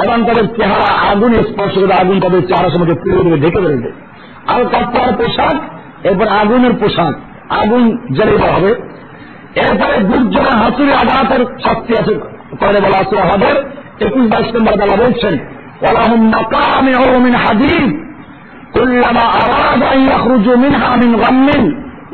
এবং 0.06 0.26
তাদের 0.26 0.48
চেহারা 0.48 1.12
আগুন 1.12 1.34
স্পর্শ 1.34 1.80
করে 1.80 1.94
আগুন 1.94 2.20
তাদের 2.20 2.48
চেহারা 2.48 2.70
সময় 2.70 2.96
পুরো 2.96 3.24
দেবে, 3.24 3.38
ঢেকে 3.38 3.62
দেবে। 3.62 3.92
আলকাত্তার 4.48 5.14
পোশাক, 5.14 5.56
এরপর 6.06 6.28
আগুনের 6.28 6.74
পোশাক। 6.80 7.16
আগুন 7.50 7.98
জ্বালে 8.14 8.38
হবে। 8.52 8.76
এরপরে 9.57 9.97
দুর্যোগের 10.09 10.57
হাসুরি 10.63 10.93
আঘাতের 10.95 11.43
শাস্তি 11.65 11.93
আছে 12.01 12.13
করে 12.61 12.79
বলা 12.81 12.99
আছে 12.99 13.15
আমাদের 13.27 13.55
একুশ 14.01 14.25
বাইশ 14.33 14.49
নম্বর 14.55 14.75
বেলা 14.81 14.97
বলছেন 14.97 15.35
ওলাহুম 15.83 16.23
মাকামে 16.33 16.93
মিন 17.21 17.35
হাদিদ 17.45 17.91
كلما 18.75 19.25
أراد 19.37 19.83
أن 19.85 20.01
يخرجوا 20.05 20.57
منها 20.57 20.91
من 20.97 21.11
غم 21.17 21.49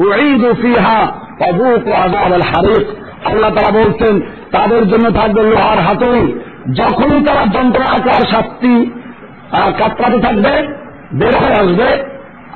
أعيدوا 0.03 0.55
فيها 0.55 1.01
وذوقوا 1.41 1.95
عذاب 1.95 2.33
الحريق 2.33 2.87
আল্লাহ 3.25 3.51
তারা 3.57 3.71
বলছেন 3.73 4.15
তাদের 4.53 4.83
জন্য 4.89 5.07
থাকবে 5.11 5.41
লোহার 5.45 5.81
হাতুড়ি 5.87 6.25
যখনই 6.73 7.21
তারা 7.27 7.45
যন্ত্রণাকার 7.55 8.23
শাস্তি 8.33 8.75
কাতরাতে 9.79 10.19
থাকবে 10.27 10.53
বের 11.13 11.35
হয়ে 11.41 11.57
আসবে 11.63 11.89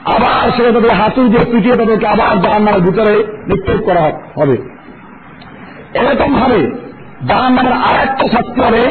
আবার 0.07 0.45
সেটা 0.57 0.70
তাদের 0.76 0.93
হাতুড়ি 1.01 1.28
দিয়ে 1.28 1.45
পিটিয়ে 1.53 1.76
তাদেরকে 1.76 2.07
আবার 2.07 2.34
জাহান্নামের 2.45 2.82
ভিতরে 2.86 3.14
নিক্ষেপ 3.49 3.80
করা 3.88 4.05
হবে 4.38 4.57
এরকম 6.02 6.34
ভাবে 6.34 6.62
জাহান্নামের 7.28 7.74
আর 7.74 7.95
একটা 8.08 8.26
শাস্তি 8.28 8.62
হবে 8.62 8.84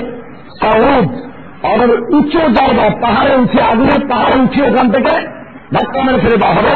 সাউদ 0.61 1.07
আমাদের 1.65 1.91
উঁচু 2.01 2.39
জায়গা 2.39 2.85
পাহাড়ে 3.03 3.35
উঠে 3.37 3.61
আগুনের 3.63 4.03
পাহাড়ে 4.09 4.37
উঠে 4.43 4.61
ওখান 4.63 4.91
থেকে 4.91 5.15
ধাক্কা 5.75 6.03
মেরে 6.03 6.19
ফেলে 6.19 6.37
দেওয়া 6.37 6.55
হবে। 6.55 6.75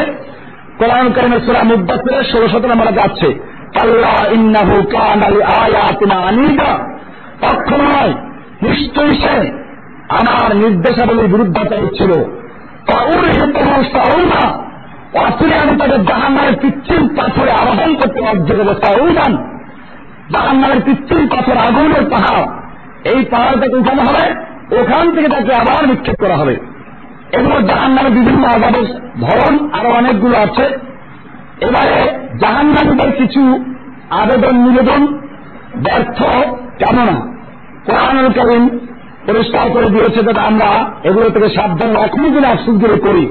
কোরআন 0.78 1.07
করিমের 1.12 1.41
সুরা 1.41 1.62
মুদাসিরের 1.62 2.24
ষোলো 2.24 2.49
সতেরো 2.49 2.72
আমরা 2.72 2.93
যাচ্ছে 2.93 3.28
ইন্নাহু 4.35 4.76
কান 4.83 5.20
আলী 5.26 5.41
আনিদা। 6.28 6.72
নিশ্চয়ই 8.62 9.14
সে 9.14 9.37
আমার 10.09 10.57
নির্দেশাবলীর 10.57 11.28
বিরুদ্ধাচারী 11.28 11.89
ছিল। 11.99 12.12
তাউর 12.87 13.24
হেতু 13.37 13.62
সাউনা 13.93 14.43
অচিরে 15.20 15.55
আমি 15.55 15.72
তাকে 15.78 15.97
জাহান্নামের 16.09 16.57
পিচ্ছিল 16.62 17.03
পাথরে 17.16 17.51
আরোহণ 17.51 17.91
করতে 17.95 18.20
বাধ্য 18.20 18.49
জাহান্নামের 20.33 20.81
পিচ্ছিল 20.83 21.28
পাথর 21.28 21.57
আগুনের 21.57 22.05
পাহাড়। 22.11 22.47
এই 23.05 23.24
পাহাড়টাকে 23.31 23.76
উঠানো 23.76 24.03
হবে, 24.03 24.24
ওখান 24.81 25.11
থেকে 25.14 25.28
তাকে 25.28 25.55
আবার 25.55 25.89
নিক্ষেপ 25.89 26.16
করা 26.20 26.37
হবে। 26.37 26.55
এগুলো 27.33 27.57
জাহান্নামের 27.61 28.12
বিভিন্ন 28.12 28.45
আজাদের 28.47 28.87
ধরন, 29.20 29.70
আরও 29.72 29.91
অনেকগুলো 29.91 30.37
আছে। 30.37 30.64
এবারে 31.61 31.99
জাহান্নামীদের 32.41 33.11
কিছু 33.18 33.43
আবেদন, 34.11 34.55
নিবেদন, 34.57 35.03
ব্যর্থ 35.76 36.18
কেন 36.78 36.97
না 36.97 37.16
কোরআনুল 37.87 38.28
করিম 38.33 38.64
পরিষ্কার 39.26 39.70
করে 39.70 39.89
দিয়েছে 39.91 40.22
যাতে 40.22 40.41
আমরা 40.41 40.68
এগুলো 41.05 41.31
থেকে 41.31 41.49
সাবধান 41.49 41.91
এখনও 41.97 42.28
যদি 42.28 42.47
আফসুসগুলো 42.47 42.97
করি। 42.97 43.24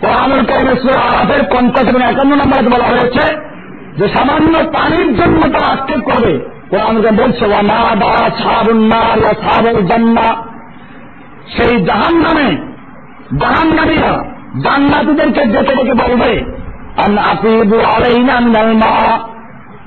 কোরআনুল 0.00 0.42
করিমের 0.44 0.98
আরাফের 0.98 1.42
পঞ্চাশ 1.52 1.86
এবং 1.88 2.02
একান্ন 2.02 2.32
নম্বরে 2.34 2.62
বলা 2.62 2.84
হয়েছে 2.84 3.53
যে 3.98 4.08
সামান্য 4.08 4.54
পানির 4.58 5.16
জন্য 5.16 5.40
তারা 5.42 5.66
আক্ষেপ 5.66 6.00
করবে। 6.00 6.32
কোরআনকে 6.70 7.10
বলছে 7.10 7.46
ওয়ানা 7.46 7.94
বা 7.94 8.30
সাবুন্নার 8.42 9.34
সাবুল 9.34 9.86
জান্না। 9.86 10.28
সেই 11.56 11.84
জাহান 11.84 12.14
নামে 12.16 12.48
জাহান 13.40 13.68
নামীরা 13.74 14.12
জান্নাতিদেরকে 14.64 15.44
ডেকে 15.44 15.74
ডেকে 15.74 15.94
বলবে 15.94 16.44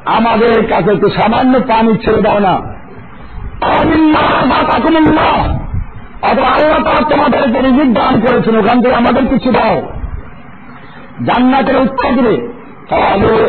আমাদের 0.05 0.67
কাছে 0.67 0.91
একটু 0.91 1.09
সামান্য 1.09 1.59
পানি 1.59 1.97
ছেড়ে 1.97 2.21
দাও 2.21 2.39
না। 2.39 2.55
আল্লাহ 3.61 4.39
তারা 6.83 7.09
তোমাদেরকে 7.09 7.85
দান 7.85 8.13
করেছেন, 8.19 8.57
ওখান 8.57 8.81
থেকে 8.81 8.95
আমাদের 8.95 9.27
কিছু 9.27 9.51
দাও। 9.51 9.75
জান্নাতের 11.25 11.77
উত্তর 11.77 12.11
দিলে 12.91 13.47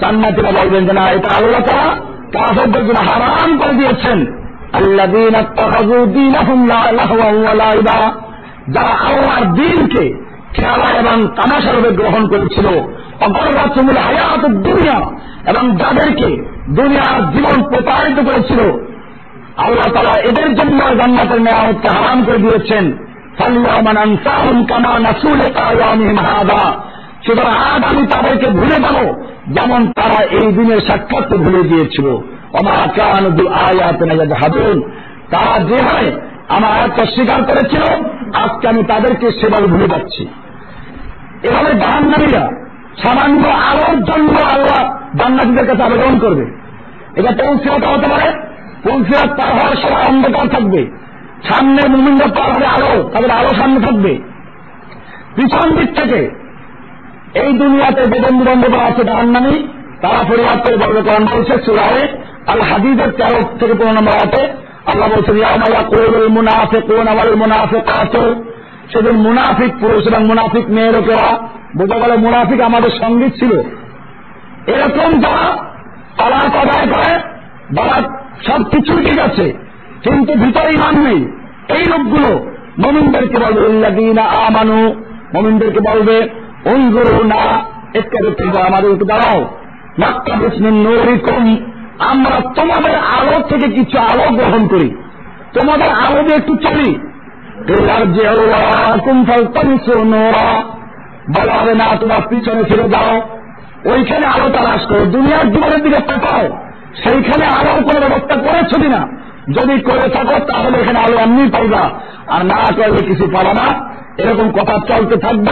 জান্নাতিরা 0.00 0.50
বলবেন 0.50 0.86
যে 0.86 0.92
না, 0.92 1.10
এটা 1.10 1.36
আল্লাহ 1.36 1.60
তারা 1.60 1.96
কাফেরদের 2.32 2.86
জন্য 2.86 3.10
হারাম 3.10 3.58
করে 3.58 3.72
দিয়েছেন। 3.72 4.26
আল্লাদিন 4.72 5.34
যারা 8.72 9.08
আল্লাহর 9.08 9.54
দিনকে 9.54 10.14
খেলা 10.54 11.00
এবং 11.00 11.28
তামাশা 11.36 11.72
রূপে 11.72 11.90
গ্রহণ 11.90 12.28
করেছিল 12.28 12.66
অগরবাচমূল 13.20 13.96
হায়াত 13.96 14.46
দুনিয়া 14.46 15.10
এবং 15.50 15.76
যাদেরকে 15.76 16.48
দুনিয়ার 16.68 17.32
জীবন 17.32 17.62
প্রতারিত 17.62 18.28
করেছিল, 18.28 18.60
আল্লাহ 19.56 19.94
তারা 19.94 20.20
এদের 20.20 20.54
জন্য 20.54 20.78
জান্নাতের 20.78 21.40
মেয়ামতকে 21.40 21.88
হারাম 21.88 22.24
করে 22.24 22.38
দিয়েছেন। 22.38 23.03
আমি 23.40 24.16
তাদেরকে 28.06 28.46
ভুলে 28.50 28.80
যেমন 29.48 29.92
তারা 29.92 30.24
এই 30.24 30.52
দিনের 30.52 30.80
সাক্ষাৎকে 30.80 31.36
ভুলে 31.36 31.68
গিয়েছিল। 31.68 32.16
তারা 35.30 35.58
যেভাবে 35.58 36.20
আমার 36.48 36.70
আয়াতটা 36.70 37.06
স্বীকার 37.06 37.42
করেছিল, 37.42 37.82
আজকে 38.34 38.68
আমি 38.68 38.84
তাদেরকে 38.84 39.32
সেভাবে 39.32 39.66
ভুলে 39.66 39.88
যাচ্ছি। 39.88 40.28
এভাবে 41.42 41.74
জাহান্নামীরা 41.74 42.48
সামান্য 43.02 43.48
আলোর 43.48 44.04
জন্য 44.04 44.40
আল্লাহ 44.40 45.64
কাছে 45.66 45.82
আবেদন 45.82 46.18
করবে। 46.18 46.44
এটা 47.16 47.44
পৌঁছিরাত 47.44 47.84
হতে 47.84 48.08
পারে? 48.08 48.32
পৌঁছিরাত 48.82 49.30
পার 49.30 49.52
হওয়ার 49.52 50.08
অন্ধকার 50.08 50.48
থাকবে? 50.48 51.03
সামনে 51.50 51.88
মুমিনরা 51.88 52.26
পার 52.26 52.50
হবে 52.52 52.66
আলো, 52.66 53.10
তাদের 53.12 53.30
আলো 53.30 53.48
সামনে 53.48 53.80
থাকবে। 53.80 54.18
পিছন 55.36 55.76
দিক 55.76 55.94
থেকে 55.94 56.30
এই 57.34 57.52
দুনিয়াতে 57.52 58.00
বেদন 58.00 58.38
বন্ধ 58.38 58.74
আছে 58.74 59.04
জাহান্নামী, 59.04 59.68
তারা 60.02 60.18
ফরিয়াদ 60.18 60.66
করে 60.66 60.76
বলবে 60.76 61.02
কোরআন 61.02 61.26
বলছে 61.34 61.62
সুরায় 61.64 62.08
আল 62.46 62.60
হাদিদের 62.60 63.10
তেরো 63.10 63.42
থেকে 63.58 63.74
পনেরো 63.74 63.92
নম্বর 63.92 64.12
আছে 64.12 64.52
আল্লাহ 64.86 65.08
বলছেন 65.08 65.36
ইয়ামাল্লাহ 65.36 65.84
কোরুল 65.84 66.28
মুনাফে 66.28 66.80
কোন 66.80 67.08
আমার 67.08 67.36
মুনাফে 67.36 67.80
কাতর 67.80 68.34
সেদিন 68.92 69.16
মুনাফিক 69.16 69.72
পুরুষ 69.80 70.06
এবং 70.06 70.26
মুনাফিক 70.26 70.70
মেয়ে 70.70 70.92
লোকেরা 70.92 71.48
বোঝা 71.76 71.98
গেল 71.98 72.16
মুনাফিক 72.16 72.60
আমাদের 72.60 72.90
সংগীত 72.90 73.34
ছিল। 73.34 73.52
এরকম 74.66 75.20
যারা 75.20 75.56
তারা 76.16 76.36
আদায় 76.36 76.86
করে 76.86 77.18
যারা 77.70 78.02
সব 78.46 78.64
কিছু 78.64 78.92
ঠিক 78.96 79.18
আছে। 79.18 79.63
কিন্তু 80.04 80.32
ভিতরে 80.32 80.72
ইমান 80.74 81.02
নেই 81.02 81.28
এই 81.68 81.84
লোকগুলো 81.84 82.50
মমিনদেরকে 82.86 83.44
বলবে 83.44 83.66
উল্লাদিনা 83.66 84.22
আমানু। 84.22 84.94
মমিনদেরকে 85.34 85.80
বলবে 85.80 86.28
ওই 86.64 86.82
গরু 86.82 87.24
না 87.24 87.64
একটু 87.94 88.28
একটু 88.28 88.58
আমাদের 88.58 88.92
একটু 88.92 89.04
দাঁড়াও। 89.04 89.44
মাত্রা 89.98 90.36
বিষ্ণুর 90.36 90.72
নরিকম। 90.72 91.56
আমরা 91.98 92.40
তোমাদের 92.54 92.94
আলো 92.94 93.48
থেকে 93.48 93.70
কিছু 93.70 93.98
আলো 93.98 94.36
গ্রহণ 94.36 94.68
করি। 94.68 94.96
তোমাদের 95.60 95.90
আলো 95.90 96.22
দিয়ে 96.22 96.36
একটু 96.36 96.56
চলি। 96.56 96.98
বলা 101.36 101.54
হবে, 101.54 101.74
না, 101.74 101.84
তোমার 102.00 102.28
পিছনে 102.28 102.64
ফিরে 102.64 102.88
যাও। 102.88 103.20
ওইখানে 103.84 104.26
আলো 104.26 104.50
তালাশ 104.50 104.86
করো। 104.86 105.06
দুনিয়ার 105.06 105.52
জীবনের 105.52 105.82
দিকে 105.82 106.00
তাকাও। 106.00 106.48
সেইখানে 107.04 107.46
আলোর 107.46 107.82
কোনো 107.82 108.00
ব্যবস্থা 108.00 108.34
করেছ 108.34 108.82
কিনা? 108.82 109.23
যদি 109.52 109.80
করে 109.80 110.08
থাকো, 110.08 110.46
তাহলে 110.52 110.78
এখানে 110.78 110.98
আলো 110.98 111.18
এমনি 111.18 111.50
পাইবা। 111.50 111.90
আর 112.26 112.46
না 112.46 112.54
করলে 112.76 113.06
কিছু 113.06 113.26
পাবা 113.26 113.54
না। 113.54 113.94
এরকম 114.18 114.50
কথা 114.50 114.78
চলতে 114.78 115.16
থাকবে। 115.16 115.50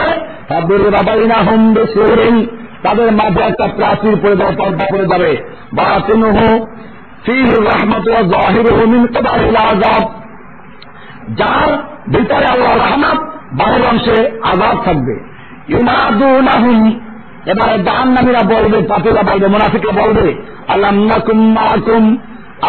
বেশি 1.73 2.47
তাদের 2.83 3.11
মাঝে 3.11 3.41
একটা 3.41 3.67
প্রাচীর 3.67 4.17
পড়ে 4.21 4.35
যাবে 4.35 4.55
পর্দা 4.55 4.85
পড়ে 4.91 5.05
যাবে। 5.05 5.37
যার 11.29 11.77
ভিতরে 12.09 12.45
আল্লাহ 12.45 12.75
রহমত, 12.75 13.19
বাহির 13.53 13.87
অংশে 13.91 14.39
আজাদ 14.43 14.85
থাকবে। 14.85 15.23
এবারে 17.45 17.83
জাহান্নামীরা 17.83 18.43
বলবে, 18.43 18.81
পাপিরা 18.81 19.23
বলবে, 19.23 19.47
মুনাফিকরা 19.47 20.01
বলবে 20.01 20.35
আল্লাহ 20.67 20.91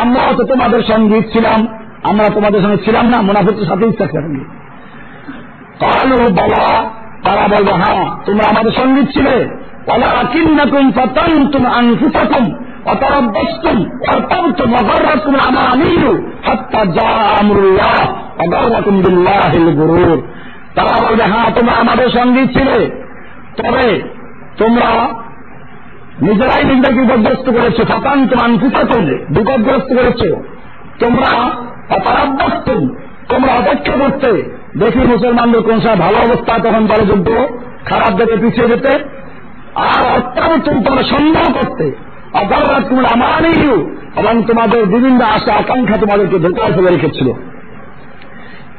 আমরা 0.00 0.32
তো 0.36 0.44
তোমাদের 0.44 0.82
সঙ্গে 0.82 1.22
ছিলাম, 1.32 1.66
আমরা 2.02 2.28
তোমাদের 2.28 2.62
সঙ্গে 2.62 2.76
ছিলাম 2.76 3.08
না 3.08 3.22
মুনাফির 3.22 3.66
সাথে 3.66 3.86
ইচ্ছা 3.86 4.04
থাকতাম 4.04 4.44
কালো 5.80 6.16
বাবা 6.16 6.90
তারা 7.24 7.48
বলবে 7.48 7.72
হ্যাঁ 7.72 8.10
তোমরা 8.26 8.48
আমাদের 8.48 8.72
সঙ্গে 8.72 9.02
ছিলে। 9.02 9.48
তারা 9.86 10.24
বলবে 10.66 10.92
হ্যাঁ 21.22 21.50
তোমরা 21.50 21.74
আমাদের 21.74 22.10
সঙ্গে 22.10 22.46
ছিলে। 22.46 22.90
তবে 23.56 24.02
তোমরা 24.58 25.08
নিজেরাই 26.24 26.64
নিজেকে 26.64 27.00
বিপদগ্রস্ত 27.00 27.50
করেছ 27.50 27.88
ফাতান 27.88 28.28
তোমার 28.28 28.58
ফুসাতুন 28.58 29.04
বিপদগ্রস্ত 29.30 29.96
করেছ। 29.96 30.34
তোমরা 31.04 31.50
অপরাভ্যস্ত 31.94 32.68
তোমরা 33.28 33.52
অপেক্ষা 33.52 33.92
করতে। 33.92 34.58
দেখি 34.78 34.98
মুসলমানদের 34.98 35.62
কোন 35.62 35.80
সময় 35.80 35.96
ভালো 35.96 36.18
অবস্থা, 36.18 36.58
তখন 36.58 36.86
বলে 36.86 37.06
যুদ্ধ, 37.06 37.28
খারাপ 37.84 38.10
দিকে 38.16 38.36
পিছিয়ে 38.36 38.68
যেতে। 38.68 38.88
আর 39.74 40.16
অত্যাবশ্যক 40.16 40.82
তোমরা 40.84 41.02
সন্দেহ 41.02 41.52
করতে 41.52 41.92
অপরাধ 42.34 42.88
তোমরা 42.88 43.08
আমারই 43.08 43.68
এবং 44.16 44.42
তোমাদের 44.42 44.86
বিভিন্ন 44.86 45.24
আশা, 45.24 45.52
আকাঙ্ক্ষা 45.52 45.96
তোমাদেরকে 45.96 46.38
ধোকা 46.38 46.66
ফেলে 46.66 46.90
রেখেছিল। 46.90 47.28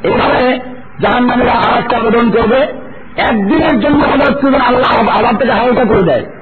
এইভাবে 0.04 0.60
জাহান্নামীরা 1.02 1.52
আর 1.52 1.78
একটা 1.78 1.98
আবেদন 1.98 2.32
করবে, 2.32 2.68
একদিনের 3.18 3.80
জন্য 3.80 4.02
ছিল 4.40 4.56
আল্লাহ 4.56 5.20
আবার 5.20 5.38
থেকে 5.38 5.52
হালকা 5.52 5.86
করে 5.86 6.04
দেয়। 6.04 6.35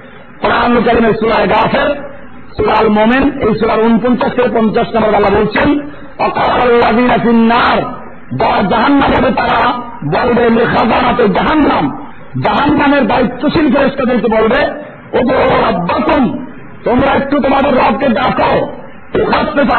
কোরআন 0.43 0.71
কারিমের 0.85 1.15
সুরায় 1.19 1.47
গাফের 1.47 1.89
সুরাল 2.55 2.87
মোমেন 2.89 3.23
এই 3.45 3.53
সুরার 3.59 3.79
উনপঞ্চাশ 3.79 4.31
থেকে 4.35 4.49
পঞ্চাশ 4.49 4.87
নম্বর 4.93 5.17
আল্লাহ 5.17 5.33
বলছেন 5.39 5.69
অকাল্লাদিনা 6.19 7.17
যারা 8.39 8.59
জাহান 8.71 8.93
নামে 8.93 9.31
তারা 9.31 9.59
বলবে 10.13 10.43
লেখাজানাতে 10.49 11.23
জাহান 11.27 11.59
নাম 11.61 11.85
জাহান 12.43 12.71
নামের 12.73 13.03
দায়িত্বশীল 13.07 13.67
ফেরেস্তাদেরকে 13.73 14.29
বলবে 14.37 14.61
ও 15.13 15.19
ও 15.33 16.17
তোমরা 16.83 17.09
একটু 17.13 17.35
তোমাদের 17.39 17.73
রবকে 17.73 18.07
ডাকো 18.09 18.53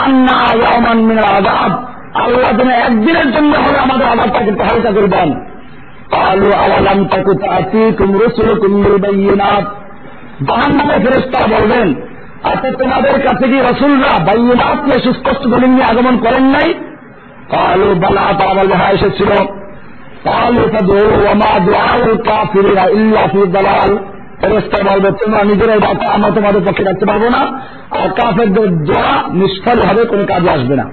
আন্না 0.00 0.36
ইয়ামান 0.54 0.98
মিনাল 1.08 1.28
আযাব 1.32 1.72
আল্লাহ 2.14 2.50
যেন 2.58 2.70
একদিনের 2.80 3.28
জন্য 3.32 3.52
হলে 3.56 3.78
আমাদের 3.78 4.06
আজাবটাকে 4.06 4.50
একটু 4.50 4.64
হালকা 4.64 4.90
করে 4.90 5.08
দেন 5.08 5.30
কালু 6.10 6.48
আওয়ালাম 6.54 6.98
তাকু 7.04 7.32
তাতিকুম 7.42 8.08
রুসুলুকুম 8.20 8.72
বিল 8.84 8.96
জাহান্নামে 10.42 10.92
ফেরেশতারা 10.92 11.60
বলবেন 11.60 11.94
আচ্ছা 12.42 12.70
তোমাদের 12.70 13.12
কাছে 13.12 13.48
কি 13.48 13.60
রসুলরা 13.60 14.24
বাইনাত 14.24 14.82
নিয়ে 14.82 15.02
সুস্পষ্ট 15.02 15.42
দলিল 15.42 15.70
নিয়ে 15.70 15.84
আগমন 15.84 16.18
করেন 16.18 16.42
নাই? 16.42 16.74
কালু, 17.50 17.94
বালা 17.94 18.20
তারা 18.38 18.54
বলবে 18.54 18.74
হ্যাঁ 18.74 18.92
এসেছিল। 18.92 19.28
বলবে, 24.92 25.18
তোমরা 25.24 25.44
নিজেরাই 25.44 25.78
আমরা 26.06 26.30
তোমাদের 26.30 26.60
পক্ষে 26.66 26.84
রাখতে 26.84 27.06
পারব 27.06 27.22
না। 27.22 27.60
আর 27.90 28.08
কাফেরদের 28.08 28.84
দোয়া 28.84 29.28
নিষ্ফল 29.28 29.80
হবে 29.80 30.04
কোনো 30.04 30.24
কাজে 30.26 30.50
আসবে 30.50 30.76
না। 30.76 30.90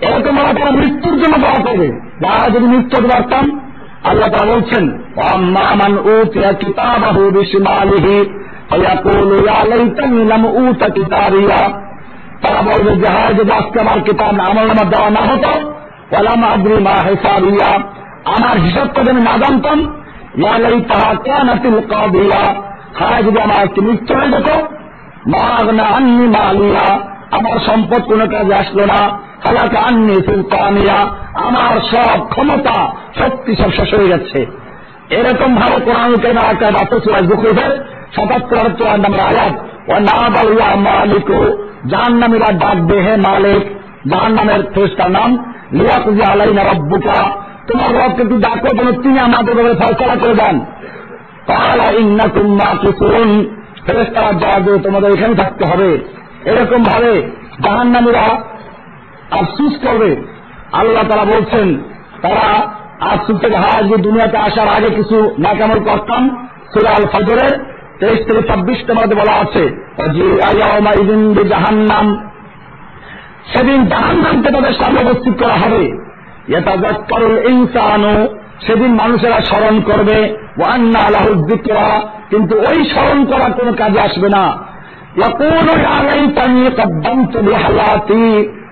এরকম 0.00 0.36
তারা 0.36 0.70
মৃত্যুর 0.70 1.22
জন্য 1.22 1.38
দোয়া 1.38 1.62
করবে। 1.62 1.88
যারা 2.20 2.50
যদি 2.50 2.66
মৃত্যু 2.66 3.08
পারতাম 3.08 3.69
আল্লাহ 4.08 4.28
তা 4.34 4.42
বলছেন 4.52 4.84
মান 5.80 5.92
উতিয়া 6.12 6.52
কিতাবাহু 6.52 7.20
বিশমালিহি 7.36 8.16
ফায়াকুলু, 8.70 9.34
ইয়া 9.44 9.58
লাইতানি 9.70 10.20
লাম 10.32 10.44
উতা 10.60 10.88
কিতাবিয়া। 10.96 11.60
তারা 12.42 12.60
বলবে 12.68 12.92
যে, 13.02 13.08
হায় 13.14 13.34
যদি 13.34 13.52
আজকে 13.60 13.78
আমার 13.84 13.98
কিতাব 14.06 14.36
আমল 14.48 14.64
নামা 14.70 14.84
দেওয়া 14.92 15.10
না 15.16 15.22
হতো 15.28 15.52
ওলাম 16.16 16.42
আদরি 16.52 16.76
মা 16.86 16.94
হেসাবিয়া। 17.06 17.70
আমার 18.34 18.56
হিসাবটা 18.64 19.00
আমি 19.12 19.22
না 19.28 19.34
জানতাম, 19.42 19.78
ইয়া 20.38 20.54
লাইতাহা 20.64 21.10
কানাতিল 21.26 21.78
কাদিয়া। 21.90 22.42
হায় 22.98 23.22
যদি 23.22 23.38
আমার 23.46 23.60
একটি 23.66 23.80
মৃত্যু 23.86 24.12
হয়ে 24.18 24.30
যেত, 24.34 24.48
মা 25.32 25.44
আন্নি 25.96 26.26
মালিয়া 26.36 26.86
আমার 27.30 27.56
সম্পদ 27.66 28.02
কোনো 28.10 28.24
কাজে 28.28 28.54
আসলো 28.54 28.84
না। 28.86 29.00
হালাকে 29.44 29.78
আন্নি 29.88 30.16
সুলতানিয়া, 30.26 30.98
আমার 31.46 31.74
সব 31.92 32.18
ক্ষমতা 32.32 32.76
শক্তি 33.18 33.52
সব 33.60 33.70
শেষ 33.78 33.90
হয়ে 33.94 34.12
যাচ্ছে 34.12 34.40
এরকম 35.10 35.50
ভাবে 35.54 35.78
কোরআন 35.84 36.12
কেন 36.16 36.38
একটা 36.52 36.66
বাতসুরাজ 36.70 37.24
বুকুদের 37.26 37.72
সাতাত্তর 38.16 38.56
আটাত্তর 38.56 38.98
নম্বর 39.04 39.20
আয়াত 39.30 39.54
ও 39.92 39.94
না 40.08 40.18
বলিয়া 40.34 40.68
মালিক 40.88 41.28
জাহান 41.90 42.14
নামেরা 42.14 42.48
ডাকবে 42.52 42.96
হে 43.02 43.14
মালিক। 43.28 43.62
জাহান 44.10 44.32
নামের 44.32 44.62
ফেরস্তার 44.74 45.10
নাম, 45.10 45.30
লিয়াকুজি 45.72 46.22
আলাই 46.22 46.52
না 46.54 46.62
রব্বুকা 46.62 47.18
তোমার 47.68 47.90
রবকে 47.98 48.22
তুই 48.24 48.38
ডাকো 48.40 48.68
যেন 48.76 48.88
তিনি 49.02 49.18
আমাদের 49.18 49.54
ব্যাপারে 49.54 49.76
ফয়সলা 49.80 50.16
করে 50.22 50.34
দেন। 50.34 50.56
তাহলে 51.46 51.86
ইন্না 52.00 52.26
তুম্মা 52.34 52.68
কিসুন 52.82 53.28
ফেরেস্তারা 53.86 54.30
জবাব 54.32 54.66
তোমাদের 54.84 55.10
এখানে 55.12 55.34
থাকতে 55.34 55.64
হবে। 55.70 55.90
এরকম 56.44 56.82
ভাবে 56.82 57.30
জাহান 57.64 57.86
নামীরা 57.86 58.42
আফসুস 59.30 59.72
করবে। 59.86 60.16
আল্লাহ 60.72 61.04
তারা 61.08 61.24
বলছেন, 61.24 61.82
তারা 62.22 62.70
আফসুস 63.00 63.44
হায় 63.44 63.88
যে 63.88 63.96
দুনিয়াতে 63.96 64.36
আসার 64.36 64.68
আগে 64.68 64.94
কিছু 64.94 65.34
নাকামল 65.38 65.78
করতাম। 65.78 66.46
সুরা 66.74 66.90
আল 66.90 67.06
ফজরের 67.12 67.64
তেইশ 68.00 68.26
থেকে 68.26 68.48
ছাব্বিশ 68.48 68.90
নম্বরে 68.90 69.14
বলা 69.14 69.32
আছে 69.32 69.64
জাহান্নাম 71.48 72.30
সেদিন 73.52 73.86
জাহান্নামকে 73.86 74.50
তাদের 74.50 74.72
সামনে 74.72 75.10
উপস্থিত 75.10 75.42
করা 75.42 75.54
হবে। 75.54 75.84
ইনসানও 77.48 78.28
সেদিন 78.66 78.94
মানুষেরা 78.94 79.40
স্মরণ 79.40 79.80
করবে। 79.80 80.36
ওয়ান্না 80.58 80.98
আন্না 80.98 80.98
আল্লাহরা 80.98 82.00
কিন্তু 82.30 82.58
ওই 82.58 82.84
স্মরণ 82.84 83.24
করা 83.24 83.48
কোনো 83.48 83.72
কাজে 83.72 84.00
আসবে 84.00 84.28
না। 84.28 84.69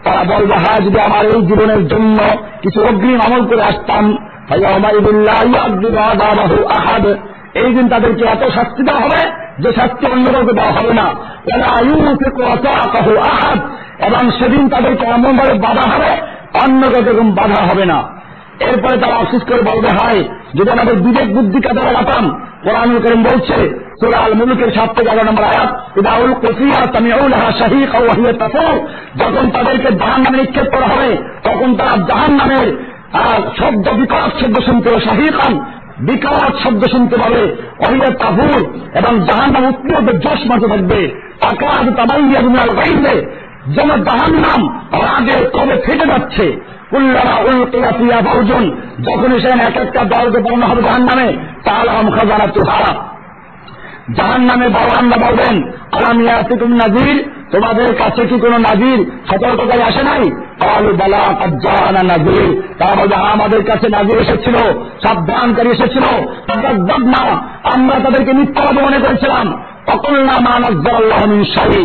তারা 0.05 0.25
বলবে 0.25 0.55
হ্যাঁ 0.55 0.81
যদি 0.81 1.01
আমার 1.01 1.27
এই 1.27 1.43
জীবনের 1.43 1.89
জন্য 1.89 2.19
কিছু 2.63 2.85
অগ্রিম 2.85 3.21
আমল 3.21 3.47
করে 3.47 3.63
আসতাম 3.63 4.17
এই 7.55 7.75
দিন 7.75 7.89
তাদেরকে 7.89 8.25
এত 8.25 8.51
শাস্তি 8.55 8.83
দেওয়া 8.83 9.01
হবে 9.01 9.31
যে 9.59 9.73
শাস্তি 9.73 10.07
অন্য 10.07 10.33
কাউকে 10.33 10.53
দেওয়া 10.53 10.73
হবে 10.73 10.95
না। 10.95 11.03
আহাদ। 13.19 13.59
এবং 14.03 14.31
সেদিন 14.31 14.69
তাদেরকে 14.69 15.05
এমনভাবে 15.07 15.55
বাধা 15.55 15.91
হবে, 15.91 16.11
অন্য 16.65 16.87
এরকম 16.87 17.35
বাধা 17.35 17.63
হবে 17.63 17.85
না। 17.85 18.03
এরপরে 18.61 18.99
তারা 18.99 19.15
অফিস 19.15 19.43
করে 19.43 19.63
বলবে, 19.63 19.89
হয়, 19.89 20.25
যদি 20.55 20.71
আমাদের 20.71 20.97
বিবেক 20.97 21.35
বুদ্ধি 21.35 21.61
কাজে 21.61 21.81
লাগাতাম 21.81 22.48
কোরআন 22.65 22.89
করিম 23.05 23.23
বলছে 23.31 23.57
সুরাল 24.01 24.33
মুলুকের 24.41 24.71
সাত 24.77 24.91
থেকে 24.97 25.11
এগারো 25.13 25.27
নম্বর 25.29 25.45
আয়াত, 25.53 25.71
ইদাউল 26.01 26.33
কসিয়া 26.43 26.81
তামিউল 26.95 27.33
শাহিক 27.61 27.93
যখন 29.21 29.45
তাদেরকে 29.55 29.91
জাহান 30.01 30.21
নামে 30.25 30.39
নিক্ষেপ 30.41 30.67
করা 30.75 30.87
হবে, 30.93 31.11
তখন 31.47 31.69
তারা 31.79 31.95
জাহান 32.09 32.33
নামের 32.41 32.69
শব্দ 33.59 33.87
বিকট 33.99 34.31
শব্দ 34.41 34.57
শুনতে 34.69 34.87
হবে 34.91 35.01
শাহিক 35.09 35.35
খান 35.41 35.55
বিকট 36.07 36.53
শব্দ 36.65 36.83
শুনতে 36.95 37.17
পাবে 37.23 37.43
অহিয়া 37.85 38.11
তাহুর 38.23 38.61
এবং 38.99 39.13
জাহান 39.29 39.51
নাম 39.55 39.65
উত্তীর্ণ 39.71 40.09
জোশ 40.25 40.41
মাঝে 40.51 40.69
থাকবে। 40.73 41.01
আকাশ 41.51 41.85
তাবাইয়া 41.99 42.41
দুনিয়ার 42.47 42.71
বাইরে 42.79 43.15
যেন 43.75 43.91
জাহান 44.07 44.33
নাম 44.45 44.61
রাগে 45.03 45.37
কবে 45.55 45.77
ফেটে 45.85 46.07
যাচ্ছে। 46.13 46.47
যখন 49.03 49.39
সেখানে 49.41 49.63
এক 49.63 49.77
একটা 49.77 50.05
দলকে 50.05 50.39
বর্ণ 50.39 50.63
হবে 50.63 50.83
জাহান 50.83 51.03
নামে 51.03 51.33
তাহলে 51.65 51.91
আম 51.91 52.11
খাজানা 52.11 52.47
তুহারা 52.47 53.09
জাহান 54.17 54.41
নামে 54.41 54.69
বাবান্না 54.69 55.17
বলবেন 55.17 55.63
আলামিয়া 55.93 56.43
তুম 56.43 56.73
নাজির? 56.73 57.33
তোমাদের 57.53 57.95
কাছে 57.95 58.27
কি 58.27 58.41
কোন 58.41 58.53
নাজির? 58.53 59.11
সতর্কতায় 59.31 59.83
আসে 59.83 60.03
নাই? 60.03 60.31
তাহলে 60.61 60.93
বেলা 60.93 61.19
কাজ্জানা 61.19 62.03
নাজির। 62.03 62.63
তারা 62.79 63.03
বলবে 63.03 63.15
আমাদের 63.15 63.65
কাছে 63.65 63.89
নাজির 63.89 64.19
এসেছিল, 64.19 64.55
সাবধানকারী 65.07 65.71
এসেছিল। 65.71 66.03
না 67.05 67.23
আমরা 67.75 68.01
তাদেরকে 68.05 68.33
মিথ্যাবাদী 68.33 68.87
মনে 68.87 68.99
করেছিলাম। 68.99 69.63
অকল্লা 69.95 70.37
মানজ্জাল্লাহমিন 70.49 71.45
শাহী 71.45 71.85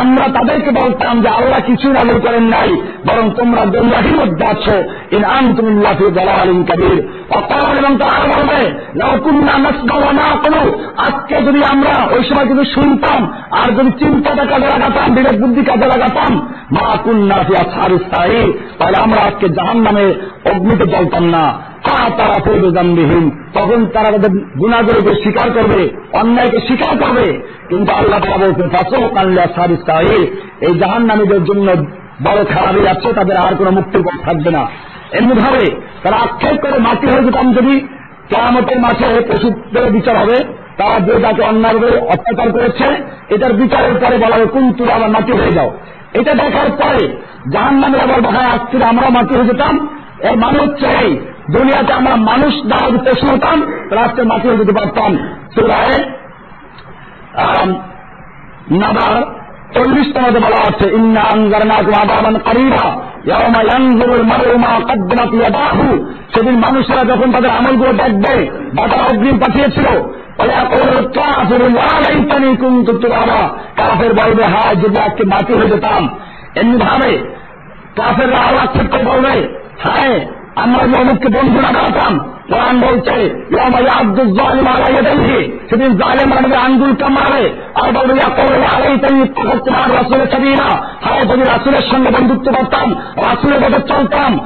আমরা 0.00 0.26
তাদেরকে 0.38 0.70
বলতাম 0.70 1.14
যে 1.22 1.28
আল্লাহ 1.28 1.60
নাজির 1.92 2.18
করেন 2.20 2.44
নাই, 2.44 2.70
বরং 3.06 3.30
তোমরা 3.30 3.62
মধ্যে 4.16 4.44
আছো। 4.44 4.76
তুমি 5.56 5.72
আলিম 6.40 6.60
কাবির। 6.62 6.98
অকাল 7.30 7.64
এবং 7.78 7.92
বলবে 8.34 8.60
আজকে 11.06 11.36
যদি 11.42 11.60
আমরা 11.64 11.94
ওই 12.16 12.22
সময় 12.24 12.46
যদি 12.46 12.64
শুনতাম, 12.74 13.20
আর 13.50 13.68
যদি 13.72 13.90
চিন্তাটা 13.98 14.44
কাজে 14.44 14.66
লাগাতাম, 14.66 15.14
বিবেক 15.14 15.36
বুদ্ধি 15.40 15.62
কাজে 15.64 15.86
লাগাতাম, 15.86 16.32
মা 16.72 16.96
কুন্না 17.04 17.36
ফিয়া 17.46 17.64
সারি 17.74 17.98
তাহলে 18.78 18.96
আমরা 18.96 19.20
আজকে 19.20 19.46
জাহান 19.48 19.78
নামে 19.78 20.06
অগ্নিতে 20.50 20.84
জ্বলতাম 20.84 21.24
না। 21.24 21.44
তারা 22.18 22.38
করবে 22.46 22.68
জানবিহীন 22.76 23.24
তখন 23.54 23.80
তারা 23.94 24.08
তাদের 24.14 24.32
গুণাগুলোকে 24.60 25.12
স্বীকার 25.22 25.48
করবে, 25.56 25.80
অন্যায়কে 26.20 26.58
স্বীকার 26.66 26.92
করবে। 27.02 27.26
কিন্তু 27.68 27.90
আল্লাহ 27.92 28.18
তারা 28.20 28.38
বলছে 28.42 28.62
ফাঁসো 28.74 28.98
কাল্লা 29.16 29.44
সারি 29.56 29.76
স্থায়ী 29.76 30.16
এই 30.66 30.74
জাহান 30.80 31.02
নামীদের 31.10 31.42
জন্য 31.44 31.66
বড় 32.24 32.40
যাচ্ছে, 32.86 33.08
তাদের 33.12 33.36
আর 33.36 33.54
কোনো 33.54 33.70
মুক্তির 33.70 34.02
পথ 34.02 34.18
থাকবে 34.26 34.50
না। 34.50 34.62
এমনি 35.12 35.34
ভাবে 35.42 35.64
তারা 36.02 36.16
আক্ষেপ 36.16 36.56
করে 36.62 36.76
মাটি 36.86 37.06
হয়ে 37.06 37.24
যেতাম 37.26 37.46
যদি 37.52 37.74
মাঠে 38.84 39.06
পশুদের 39.28 39.86
বিচার 39.96 40.16
হবে, 40.22 40.36
তারা 40.78 40.96
যে 41.36 41.42
অন্যায়ভাবে 41.50 41.98
অত্যাচার 42.12 42.48
করেছে, 42.52 42.86
এটার 43.34 43.52
বিচারের 43.52 43.94
পরে 44.02 44.16
বলা 44.18 44.36
হবে 44.36 44.92
আবার 44.96 45.10
মাটি 45.10 45.32
হয়ে 45.32 45.52
যাও। 45.52 45.70
এটা 46.18 46.32
দেখার 46.34 46.70
পরে 46.80 47.02
জাহান 47.52 47.74
নামের 47.82 48.00
আবার 48.06 48.20
আসছিল 48.54 48.82
আমরা 48.92 49.06
মাটি 49.16 49.32
হয়ে 49.34 49.50
যেতাম। 49.50 49.74
এর 50.28 50.36
মানে 50.42 50.58
হচ্ছে 50.64 50.88
দুনিয়াতে 51.52 51.92
আমরা 51.92 52.16
মানুষ 52.16 52.54
যদি 52.86 52.98
পশু 52.98 53.26
হতাম 53.26 53.62
রাষ্ট্রে 53.90 54.24
মাটি 54.24 54.48
যেতে 54.48 54.72
পারতাম 54.72 55.16
সুরায় 55.54 56.04
নাবার 58.70 59.22
চল্লিশ 59.74 60.14
তমাতে 60.14 60.38
বলা 60.38 60.60
হচ্ছে 60.66 60.86
ইন্না 60.94 61.20
আঙ্গারনা 61.20 61.74
আদামান 61.74 62.36
কারিরা 62.38 63.06
সেদিন 66.34 66.54
মানুষেরা 66.54 67.04
যখন 67.04 67.32
তাদের 67.32 67.50
আমলগুলো 67.50 67.92
দেখবে 67.92 68.50
বা 68.74 68.86
তারা 68.86 69.02
অগ্রিম 69.02 69.38
পাঠিয়েছিল 69.38 69.86
কাফের 73.76 74.14
বলবে 74.14 74.44
হ্যাঁ 74.44 74.74
যদি 74.74 75.00
আজকে 75.00 75.24
বাকি 75.24 75.54
হয়ে 75.54 75.68
যেতাম। 75.68 76.08
এমনি 76.54 76.78
ভাবে 76.78 77.18
কাফের 77.96 78.34
আরও 78.34 78.58
আক্ষেপ 78.58 78.86
করে 78.90 79.04
বলবে 79.04 79.48
হ্যাঁ 79.84 80.35
আমরা 80.56 80.82
যে 80.86 80.96
অমুককে 80.98 81.28
বন্ধু 81.28 81.58
না 81.60 81.70
বানাতাম 81.72 82.14
কোরআন 82.50 82.80
বলছে 82.80 83.16
সেদিন 85.70 85.96
জালেম 85.96 86.32
আমাদের 86.32 86.58
আঙ্গুল 86.58 86.94
কামারে 86.94 87.44
আর 87.74 87.92
বলবে 87.92 88.20
তোমার 89.64 89.94
রাসুলের 89.94 90.30
ছবি 90.30 90.48
না 90.48 90.68
হ্যাঁ 91.04 91.24
যদি 91.24 91.42
রাসুলের 91.42 91.82
সঙ্গে 91.90 92.10
বন্ধুত্ব 92.10 92.52
করতাম, 92.52 92.94
রাসুলের 93.16 93.60
মতো 93.60 93.80
চলতাম 93.80 94.40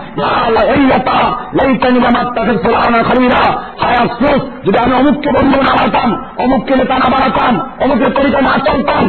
খরিরা 3.09 3.43
হায়, 3.81 3.97
আফসোস, 3.97 4.41
যদি 4.65 4.79
আমি 4.79 4.95
অমুককে 4.95 5.31
বন্ধু 5.31 5.63
না 5.63 5.73
বানাতাম 5.75 6.11
অমুককে 6.39 6.77
নেতা 6.77 6.99
না 6.99 7.09
অমুকের 7.85 8.43
না 8.43 8.59
চলতাম 8.59 9.05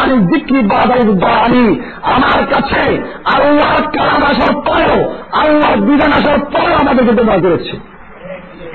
আমি 0.00 0.18
বিক্রি 0.18 0.62
বাদানি 0.62 1.80
আমার 2.02 2.46
কাছে 2.54 2.82
আল্লাহর 3.24 3.82
কালাম 3.82 4.22
আসার 4.22 4.54
পরেও, 4.66 4.98
আল্লাহর 5.32 5.76
বিধান 5.76 6.12
আসার 6.12 6.38
পরেও 6.38 6.76
আমাদেরকে 6.76 7.12
তোমার 7.12 7.39
করেছে। 7.40 7.76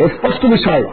স্পষ্ট 0.04 0.46
বিষয়। 0.46 0.84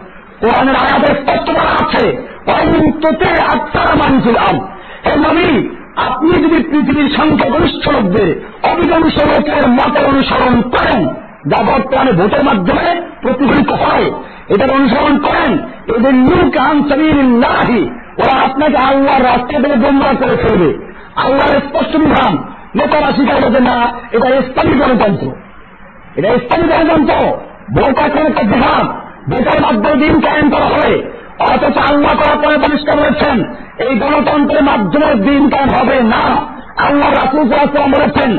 কোরআনের 0.41 0.77
আয়াতে 0.77 1.07
স্পষ্ট 1.07 1.47
করা 1.47 1.85
আছে 1.85 2.17
অন্ততে 2.47 3.31
আত্মারা 3.31 3.95
মানছিলাম 3.95 4.69
এর 5.05 5.19
মানে 5.19 5.69
আপনি 5.97 6.31
যদি 6.31 6.63
পৃথিবীর 6.71 7.11
সংখ্যাগরিষ্ঠ 7.17 7.89
লোকদের 7.89 8.49
অধিকাংশ 8.63 9.25
লোকের 9.25 9.69
মতের 9.69 10.07
অনুসরণ 10.07 10.61
করেন, 10.61 11.09
যা 11.47 11.63
বর্তমানে 11.63 12.13
ভোটের 12.13 12.45
মাধ্যমে 12.45 13.03
প্রতিফলিত 13.23 13.69
হয়, 13.69 14.11
এটার 14.49 14.73
অনুসরণ 14.73 15.19
করেন, 15.19 15.59
এদের 15.97 16.15
নিউকে 16.15 16.59
আনসারিল্লাহি 16.59 17.83
ওরা 18.19 18.43
আপনাকে 18.43 18.77
আল্লাহর 18.77 19.25
রাস্তা 19.25 19.61
থেকে 19.61 19.77
গোমরা 19.77 20.15
করে 20.15 20.37
ফেলবে। 20.37 20.95
আল্লাহর 21.17 21.61
স্পষ্ট 21.61 21.97
বিধান। 21.97 22.39
নেতারা 22.75 23.13
স্বীকার 23.13 23.43
করবে 23.43 23.61
না, 23.61 23.93
এটা 24.13 24.29
ইসলামী 24.29 24.79
গণতন্ত্র। 24.79 25.33
এটা 26.17 26.29
ইসলামী 26.29 26.69
গণতন্ত্র। 26.69 27.52
জেহাদ 28.51 28.87
ভোটের 29.31 29.61
মাধ্যমে 29.61 29.97
দিন 29.97 30.15
কায়েম 30.21 30.47
করা 30.51 30.69
হবে। 30.75 30.95
অথচ 31.39 31.77
আল্লাহ 31.91 32.13
করার 32.13 32.39
পরে 32.43 32.57
পরিষ্কার 32.59 32.97
এই 33.87 33.93
গণতন্ত্রের 33.99 34.63
মাধ্যমে 34.63 35.15
দিন 35.15 35.43
কায়েম 35.49 35.71
হবে 35.71 35.97
না। 36.03 36.23
আল্লাহ 36.83 37.11
বলেছেন, 37.87 38.31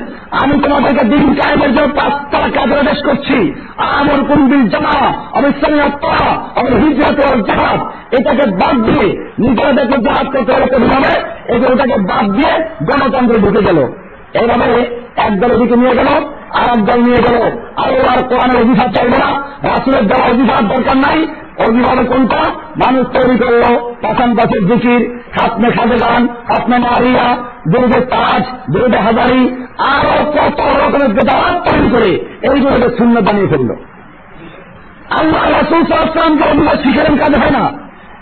আমি 0.42 0.54
তোমাদেরকে 0.64 1.04
দিন 1.06 1.26
কায়েমের 1.34 1.72
জন্য 1.76 1.90
পাঁচটা 1.96 2.62
আদেশ 2.62 3.00
করছি। 3.06 3.38
আমার 3.78 4.20
কোন 4.28 4.40
বিল 4.48 4.70
জামা 4.70 4.96
আমি 5.38 5.50
সৈয়ত্তা 5.62 6.14
আমি 6.60 6.72
হিজরত 6.84 7.20
জাহাজ, 7.48 7.80
এটাকে 8.14 8.46
বাদ 8.52 8.76
দিয়ে 8.86 9.06
নিজেদেরকে 9.40 9.98
জাহাজ 10.02 10.28
করতে 10.34 10.52
হবে। 10.54 11.98
বাদ 12.10 12.26
দিয়ে 12.32 12.54
গণতন্ত্রে 12.90 13.38
ঢুকে 13.40 13.62
গেল। 13.66 13.80
এইভাবে 14.34 14.70
এক 15.18 15.40
দলের 15.40 15.58
দিকে 15.58 15.76
নিয়ে 15.76 15.96
গেল। 15.96 16.10
আর 16.54 16.78
এক 16.78 16.86
দল 16.86 17.02
নিয়ে 17.02 17.18
গেল 17.18 17.36
আল্লাহর 17.76 18.24
কোরআনের 18.24 18.58
অভিশাপ 18.62 18.90
চাইবে 18.96 19.18
না। 19.18 19.30
রাসুলের 19.70 20.08
দেওয়া 20.08 20.26
অভিশাপ 20.26 20.64
দরকার 20.64 20.98
নাই। 20.98 21.28
অভিভাবক 21.68 22.06
কোনটা? 22.08 22.42
মানুষ 22.86 23.08
তৈরি 23.08 23.38
করল 23.38 23.64
পাশান 24.02 24.36
পাশের 24.36 24.68
জিকির, 24.68 25.20
খাতমে 25.36 25.72
খাদে 25.72 25.98
গান 25.98 26.28
খাতমে 26.48 26.78
মারিয়া 26.78 27.38
দুর্গে 27.68 28.00
তাজ 28.06 28.74
দুর্গে 28.74 28.98
হাজারি, 28.98 29.56
আরও 29.78 30.32
কত 30.32 30.60
রকমের 30.62 31.14
বেদাত 31.14 31.70
তৈরি 31.70 31.90
করে 31.92 32.12
এইগুলোকে 32.50 32.98
শূন্য 32.98 33.20
বানিয়ে 33.20 33.48
ফেলল। 33.48 33.72
আল্লাহ 35.10 35.50
রাসুল 35.50 35.86
সালামকে 35.86 36.44
অভিভাবক 36.50 36.82
শিখেলেন 36.82 37.18
কাজে 37.18 37.38
হয় 37.38 37.52
না। 37.52 37.72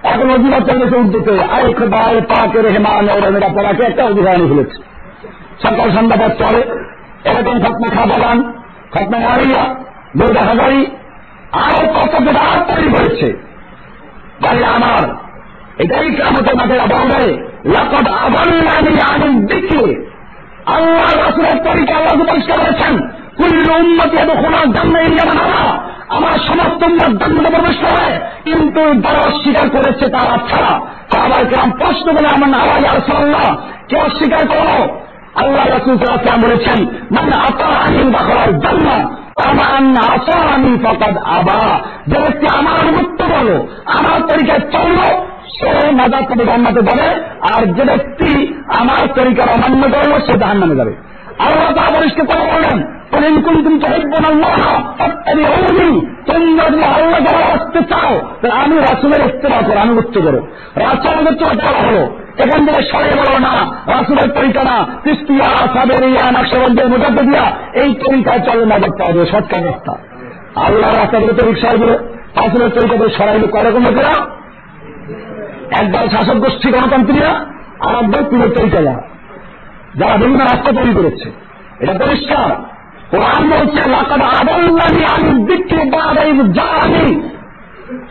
এখন 0.04 0.30
অভিভাবক 0.30 0.70
চলেছে 0.70 0.96
উর্দুতে 0.96 1.32
আয় 1.32 1.74
বাল 1.88 2.22
পাকে 2.22 2.62
রেহমান, 2.62 3.10
ওরা 3.10 3.50
পড়াকে 3.50 3.84
একটা 3.84 4.04
অভিভাবক 4.06 4.48
ফেলেছে 4.48 4.78
সকাল 5.64 5.92
সন্ধ্যা 5.92 6.28
পথ 6.28 6.44
চলে 6.44 6.62
এরকম 7.30 7.56
খতমে 7.64 7.90
খাবাগান 7.96 8.38
খতমে 8.94 9.20
মারিয়া 9.26 9.64
দুর্গা 10.18 10.44
হাজারি, 10.50 10.82
আরও 11.64 11.82
কত 11.98 12.14
বেদাত 12.26 12.60
তৈরি 12.70 12.90
করেছে। 12.96 13.28
বাড়ি 14.44 14.62
আমার 14.76 15.04
এটাই 15.84 16.08
কামতের 16.20 16.56
মাঠে 16.60 16.76
বলবে 16.94 17.22
লাকদ 17.74 18.08
আবাল্লানি 18.26 18.94
আনিন 19.12 19.36
দিকে 19.50 19.84
আল্লাহ 20.76 21.10
রাসুলের 21.24 21.58
তরিকা 21.68 21.94
আল্লাহ 22.00 22.14
পরিষ্কার 22.32 22.58
করেছেন, 22.64 22.94
কুল্লু 23.38 23.72
উন্মতি 23.82 24.16
এত 24.24 24.32
খোলার 24.42 24.68
জন্য 24.76 24.96
না 25.30 25.48
আমার 26.16 26.36
সমস্ত 26.48 26.82
উন্মত 26.90 27.14
জান্নাতে 27.20 27.50
প্রবেশ 27.56 27.78
করে, 27.84 28.08
কিন্তু 28.46 28.82
যারা 29.04 29.20
অস্বীকার 29.30 29.68
করেছে 29.76 30.06
তারা 30.16 30.36
ছাড়া। 30.50 30.74
আবার 31.26 31.44
কেমন 31.50 31.70
প্রশ্ন 31.80 32.08
বলে 32.16 32.30
আমার 32.36 32.52
আওয়াজ 32.64 32.84
আর 32.92 33.00
সাল্লাহ 33.10 33.48
কে 33.90 33.96
অস্বীকার 34.08 34.44
করো 34.52 34.80
আল্লাহ 35.36 35.66
রসুল 35.66 35.98
বলেছেন 36.42 36.86
মানে 37.12 37.36
আপনার 37.36 37.74
আইন 37.82 38.12
জন্য 38.60 38.88
আমার 42.48 42.88
আনুগত্য 42.88 43.24
বলো 43.24 43.68
আমার 43.86 44.28
তরিকায় 44.28 44.60
চলবো 44.60 45.26
সে 45.60 45.92
জান্নাতে 46.46 46.82
যাবে, 46.82 47.08
আর 47.54 47.74
যে 47.74 47.84
ব্যক্তি 47.84 48.54
আমার 48.68 49.08
তরিকার 49.16 49.50
অমান্য 49.50 49.84
করল, 49.90 50.20
সে 50.26 50.40
জাহান্নামে 50.40 50.76
যাবে। 50.76 50.96
আল্লাহ 51.40 51.74
তা 51.74 52.00
পরিষ্কার 52.00 52.26
করে 52.26 52.52
বলেন 52.54 53.01
বলেন 53.12 53.34
তুমি 53.66 53.80
চাইবেন 53.80 54.26
আল্লাহ 54.32 54.54
আমি 55.32 55.44
অমনি 55.56 55.90
তোমরা 56.28 56.66
যদি 56.70 56.84
আল্লাহ 56.84 57.20
যারা 57.28 57.44
আসতে 57.56 57.80
চাও, 57.92 58.14
তাহলে 58.42 58.56
আমি 58.64 58.76
রাসুলের 58.80 59.22
ইস্তেমা 59.30 59.60
করো 59.68 59.80
আনুগত্য 59.80 60.16
করো। 60.22 60.40
রাসুল 60.76 61.12
আনুগত্য 61.14 61.42
করা 61.46 61.82
হলো। 61.88 62.04
এখান 62.44 62.66
থেকে 62.66 62.82
সরে 62.84 63.12
বলো 63.20 63.38
না, 63.40 63.54
রাসুলের 63.88 64.30
তরিকা 64.32 64.64
না। 64.64 64.78
কৃষ্টিয়া 65.04 65.48
সাবেরিয়া 65.74 66.32
নকশবন্দের 66.32 66.88
মোটাতে 66.90 67.22
দিয়া 67.26 67.46
এই 67.84 67.90
তরিকায় 67.94 68.40
চলে 68.40 68.66
না 68.66 68.80
দেখতে 68.80 69.02
হবে 69.04 69.26
শর্টকাট 69.26 69.64
রাস্তা। 69.64 69.94
আল্লাহ 70.66 70.90
রাস্তাগুলো 70.94 71.34
তো 71.34 71.46
রিক্সায়গুলো 71.46 71.94
রাসুলের 72.36 72.70
তরিকাতে 72.70 73.10
সরাইলো 73.10 73.48
কয়রকম 73.48 73.84
লোকেরা? 73.84 74.14
একদল 75.80 76.06
শাসক 76.10 76.38
গোষ্ঠী 76.38 76.72
গণতন্ত্রীরা, 76.72 77.32
আর 77.80 77.94
একদল 77.96 78.24
পীরের 78.30 78.52
তরিকা 78.58 78.82
যারা 80.00 80.18
বিভিন্ন 80.18 80.44
রাস্তা 80.44 80.70
তৈরি 80.72 80.94
করেছে। 80.94 81.28
এটা 81.80 81.94
পরিষ্কার। 81.94 82.71
কোরআন 83.12 83.42
বলছে 83.50 83.80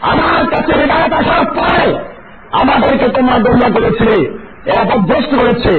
আমার 0.02 0.42
কাছে 0.50 0.72
আসার 1.12 1.44
পরে 1.56 1.86
আমাদেরকে 2.52 3.08
তোমরা 3.08 3.36
করেছিলে 3.68 4.16
এরা 4.66 4.82
করেছে 5.36 5.74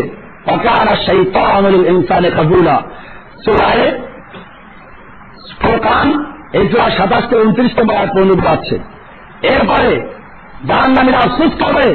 শাইতানুল 1.05 1.88
ইনসানে 1.88 2.30
কাবুলা 2.30 2.78
সূরায়ে 3.45 3.88
জোড়া 6.72 6.89
সাতাশ 6.89 7.24
থেকে 7.30 7.41
উনত্রিশ 7.41 7.80
নম্বর 7.80 7.95
আয়াত 7.95 8.09
পর্যন্ত 8.09 8.45
আছে 8.45 8.76
এরপরে 9.47 9.91
জাহান্নামীরা 10.67 11.17
আফসুস 11.17 11.53
করবে 11.63 11.88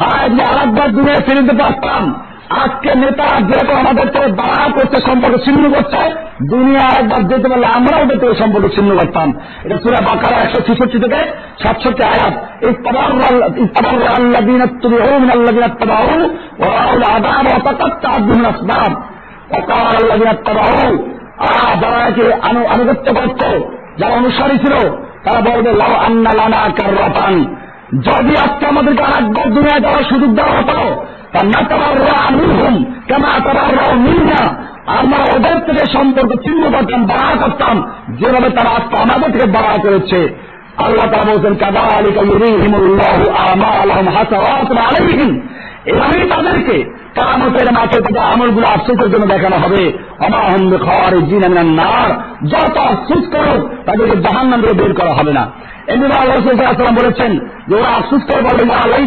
হায় 0.00 0.28
যে 0.30 0.88
দূরে 0.88 1.14
ফিরে 1.26 1.42
দিতে 1.42 1.62
পারতাম। 1.62 2.02
আজকে 2.50 2.94
নেতা 2.94 3.24
যেরকম 3.40 3.76
আমাদের 3.76 4.08
থেকে 4.08 4.26
বাড়া 4.26 4.72
করতে 4.72 5.00
সম্পর্ক 5.00 5.44
ছিন্ন 5.44 5.74
করছে, 5.74 6.10
দুনিয়া 6.48 6.80
আরেকবার 6.80 7.28
যেতে 7.28 7.48
পারলে 7.48 7.66
আমরা 7.66 7.96
ওদের 7.96 8.18
থেকে 8.18 8.34
সম্পর্ক 8.34 8.74
ছিন্ন 8.74 8.98
করতাম। 8.98 9.32
এটা 9.64 9.76
সুরা 9.76 10.00
বাকারা 10.00 10.36
একশো 10.36 10.60
ছেষট্টি 10.60 10.98
থেকে 10.98 11.16
সাতষট্টি 11.62 12.02
আয়াত। 12.02 12.34
আনুগত্য 22.72 23.14
করত, 23.14 23.42
যারা 23.98 24.14
অনুসারী 24.14 24.58
ছিল, 24.58 24.74
তারা 25.24 25.40
বলবে 25.40 25.72
লাও 25.72 25.94
আন্না 25.94 26.30
লানা 26.32 26.56
কার 26.56 27.32
যদি 28.00 28.36
আজকে 28.36 28.66
আমাদেরকে 28.66 29.02
আরেকবার 29.02 29.50
দুনিয়া 29.50 29.78
যাওয়ার 29.80 30.04
সুযোগ 30.04 30.34
দেওয়া 30.34 30.50
হতো 30.50 31.04
আমরা 34.86 35.36
ওদের 35.36 35.58
থেকে 35.66 35.92
সম্পর্ক 35.92 36.30
করতাম 36.74 37.06
বাড়া 37.06 37.46
করতাম, 37.46 37.82
যেভাবে 38.08 38.50
তারা 38.50 38.70
আজকে 38.70 38.96
আমাদের 38.96 39.32
থেকে 39.32 39.46
বাড়া 39.46 39.78
করেছে। 39.82 40.36
আল্লাহ 40.76 41.06
তারা 41.10 41.32
বলছেন 41.32 41.54
কাদা 41.54 41.80
আলী 41.80 42.12
কালিহিমুল্লাহ 42.14 43.18
আমালহম 43.52 44.08
হাসান 44.08 44.78
আলাইহিম। 44.78 45.40
এভাবেই 45.86 46.28
তাদেরকে 46.28 46.84
কামতের 47.14 47.72
মাঠে 47.72 48.00
তাদের 48.00 48.22
আমলগুলো 48.22 48.66
আশ্চর্যের 48.66 49.10
জন্য 49.10 49.26
দেখানো 49.26 49.56
হবে। 49.56 49.92
খাওয়ার 50.84 51.26
জিন 51.26 51.58
নার 51.62 52.10
যত 52.46 52.76
আফসোস 52.76 53.32
করো 53.32 53.68
তাদেরকে 53.86 54.16
জাহান 54.16 54.46
নাম 54.46 54.60
বের 54.60 54.94
করা 54.94 55.12
হবে 55.12 55.32
না। 55.32 55.50
এমনি 55.86 56.12
আল্লাহ 56.12 56.36
বলেছেন 57.02 57.38
যে 57.68 57.74
ওরা 57.74 57.88
আফসোস 57.88 58.22
করে 58.32 58.42
বলবে 58.42 58.74
আল্লাহ 58.74 58.98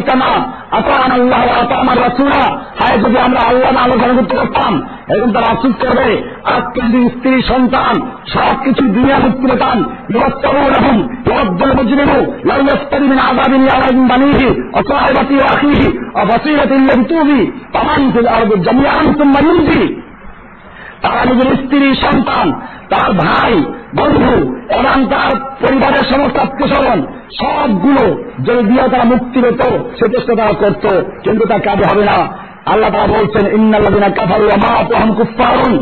রাসুলা। 2.04 2.58
হায়, 2.80 2.98
যদি 2.98 3.18
আমরা 3.18 3.40
আল্লাহ 3.40 3.72
না 3.72 3.82
আলোচনা 3.82 4.14
করতে 4.14 4.36
করতাম 4.36 4.88
এবং 5.10 5.34
তারা 5.34 5.46
আফসোস 5.46 5.88
করবে। 5.88 6.30
আজকে 6.44 6.82
যদি 6.82 7.10
স্ত্রী, 7.10 7.42
সন্তান 7.42 8.02
সব 8.34 8.64
কিছু 8.64 8.82
দুনিয়া 8.82 9.18
মুক্তি 9.18 9.52
পেতাম 9.52 9.96
রহম 10.16 11.08
রব্দুল 11.26 11.74
মুজরিমু 11.74 12.20
ইয়াস্তারি 12.46 13.08
মিন 13.08 13.64
ইয়ালাইন 13.64 14.08
বানিহি 14.08 14.72
তামান 17.74 18.12
ফিল 18.12 18.62
জামিআন 18.62 19.14
সুম্মা 19.14 20.04
তারা 21.04 21.26
নিজের 21.26 21.56
স্ত্রী, 21.56 21.96
সন্তান, 21.96 22.48
তার 22.90 23.14
ভাই, 23.14 23.54
বন্ধু 23.96 24.34
এবং 24.74 25.06
তার 25.06 25.32
পরিবারের 25.62 26.04
সমস্ত 26.04 26.38
আত্মীয়স্বজন, 26.38 27.00
সবগুলো 27.40 28.04
যদি 28.44 28.76
তারা 28.92 29.04
মুক্তি 29.04 29.42
পেত 29.42 29.62
সে 30.00 30.06
চেষ্টা 30.12 30.36
তারা 30.36 30.54
করত, 30.54 30.86
কিন্তু 31.24 31.46
তার 31.46 31.62
কাজে 31.62 31.86
হবে 31.86 32.04
না। 32.06 32.18
আল্লাহ 32.66 32.90
তারা 32.92 33.08
বলছেন 33.08 33.56
ইন্নাল্লাদিনা 33.56 34.10
কাফারু 34.10 34.50
আমাতুহম 34.50 35.16
কুফফারুন 35.16 35.74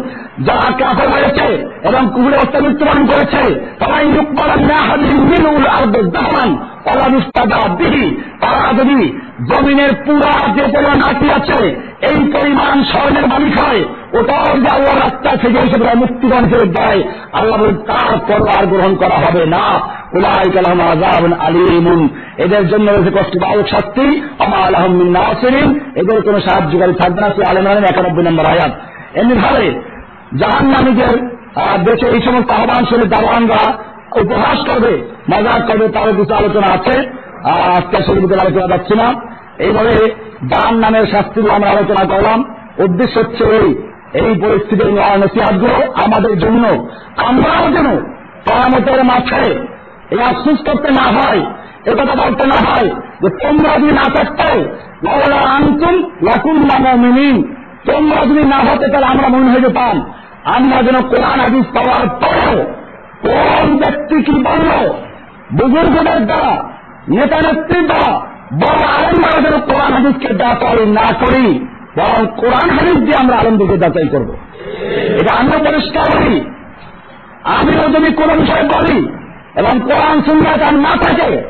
যারা 0.46 0.72
কাফের 0.80 1.10
হয়েছে 1.10 1.68
এবং 1.84 2.12
কুবুরে 2.16 2.38
হত্যা 2.38 2.60
মৃত্যুবরণ 2.60 3.06
করেছে 3.06 3.60
তারা 3.80 4.02
ইউকবালান 4.02 4.66
না 4.66 4.76
হাদিন 4.76 5.22
মিনুল 5.22 5.68
আরদ 5.68 6.10
দামান 6.10 6.58
তারা 6.86 8.74
যদি 8.74 9.18
জমিনের 9.42 9.90
পুরা 10.06 10.54
যে 10.54 10.62
পরিমাণ 10.62 11.02
আটি 11.02 11.30
আছে, 11.32 11.68
এই 12.02 12.32
পরিমাণ 12.32 12.84
স্বর্ণের 12.84 13.28
মালিক 13.28 13.60
হয়, 13.60 13.84
ওটাও 14.14 14.46
যে 14.46 14.68
আল্লাহ 14.68 14.96
রাস্তা 14.96 15.36
থেকে 15.36 15.60
হিসেবে 15.60 15.96
মুক্তিগণ 15.96 16.46
হিসেবে 16.46 16.66
দেয়, 16.66 17.04
আল্লাহ 17.34 17.60
তারপর 17.64 18.48
আর 18.48 18.66
গ্রহণ 18.66 18.96
করা 18.96 19.16
হবে 19.16 19.46
না। 19.46 19.80
উলাই 20.14 20.50
কালাম 20.50 20.82
আজাব 20.82 21.34
আলিমুন। 21.40 22.10
এদের 22.38 22.68
জন্য 22.68 22.92
রয়েছে 22.92 23.12
কষ্টদায়ক 23.12 23.68
শাস্তি। 23.68 24.22
আমা 24.40 24.58
আলহমিন 24.58 25.12
নাসিরিন। 25.12 25.80
এদের 25.96 26.22
কোনো 26.22 26.42
সাহায্যকারী 26.42 26.94
থাকবে 26.94 27.22
না। 27.22 27.30
সে 27.30 27.46
আলম 27.46 27.68
আলম 27.68 27.84
একানব্বই 27.84 28.24
নম্বর 28.24 28.46
আয়াত। 28.46 28.72
এমনি 29.14 29.36
জাহান 30.40 30.66
নামীদের 30.66 31.16
দেশে 31.86 32.08
এই 32.08 32.22
সমস্ত 32.22 32.50
আহ্বান 32.52 32.86
শুনে 32.86 33.06
দাওয়ানরা 33.06 33.64
উপহাস 34.22 34.60
করবে, 34.70 34.92
মজাক 35.32 35.62
করবে 35.68 35.88
তারও 35.88 36.14
কিছু 36.14 36.34
আলোচনা 36.34 36.68
আছে। 36.68 36.96
আজকে 37.78 38.04
সেগুলিতে 38.04 38.36
আলোচনা 38.36 38.68
যাচ্ছে 38.68 38.96
না। 38.96 39.14
এইভাবে 39.60 39.94
দান 40.44 40.74
নামের 40.76 41.06
শাস্তিগুলো 41.06 41.54
আমরা 41.54 41.70
আলোচনা 41.70 42.04
করলাম। 42.06 42.40
উদ্দেশ্য 42.78 43.20
হচ্ছে 43.20 43.44
এই 43.44 43.70
এই 44.14 44.32
পরিস্থিতির 44.42 44.94
নসিহাতগুলো 44.94 45.76
আমাদের 46.04 46.40
জন্য। 46.40 46.88
আমরাও 47.28 47.66
যেন 47.72 47.88
কামতের 48.46 49.04
মাঠে 49.04 49.44
এই 50.12 50.22
আফসুস 50.22 50.60
করতে 50.72 50.90
না 50.92 51.06
হয় 51.18 51.42
একথা 51.86 52.16
বলতে 52.26 52.44
না 52.48 52.58
হয় 52.70 52.90
যে 53.22 53.30
তোমরা 53.30 53.70
যদি 53.80 53.92
না 53.92 54.06
থাকতে 54.16 54.50
আনতুম 55.56 55.96
লাকুম 56.22 56.58
মিনিং 57.02 57.36
তোমরা 57.86 58.22
যদি 58.22 58.44
না 58.48 58.58
হতে 58.58 58.88
তাহলে 58.88 59.06
আমরা 59.06 59.28
মনে 59.28 59.52
হয়ে 59.52 59.62
যেতাম 59.62 60.14
আমরা 60.46 60.84
যেন 60.84 61.02
কোরআন, 61.02 61.40
হাদিস 61.40 61.66
পাওয়ার 61.74 62.10
পরেও 62.10 62.66
কোন 63.22 63.78
ব্যক্তি 63.78 64.24
কি 64.24 64.32
বলল? 64.32 64.94
বুজুর্গদের 65.54 66.26
দ্বারা, 66.26 66.64
নেতা 67.10 67.38
নেত্রীর 67.42 67.86
দ্বারা, 67.86 68.12
বড় 68.54 68.82
আলমরা 68.88 69.42
যেন 69.42 69.60
কোরআন, 69.60 69.94
হাদিসকে 69.94 70.34
যাচাই 70.34 70.86
না 70.86 71.14
করি, 71.20 71.68
বরং 71.98 72.28
কোরআন, 72.38 72.70
হাদিস 72.70 72.98
দিয়ে 72.98 73.18
আমরা 73.18 73.38
আলমদিকে 73.38 73.78
যাচাই 73.78 74.08
করব। 74.08 74.30
এটা 75.22 75.34
আমরা 75.34 75.58
পরিষ্কার 75.58 76.18
করি 76.18 76.46
আমিও 77.44 77.90
যদি 77.90 78.14
কোন 78.14 78.40
বিষয় 78.40 78.64
বলি, 78.64 79.08
এবং 79.56 79.80
কোরআন 79.80 80.22
সুন্দর 80.22 80.74
না 80.74 80.94
থাকে, 81.02 81.42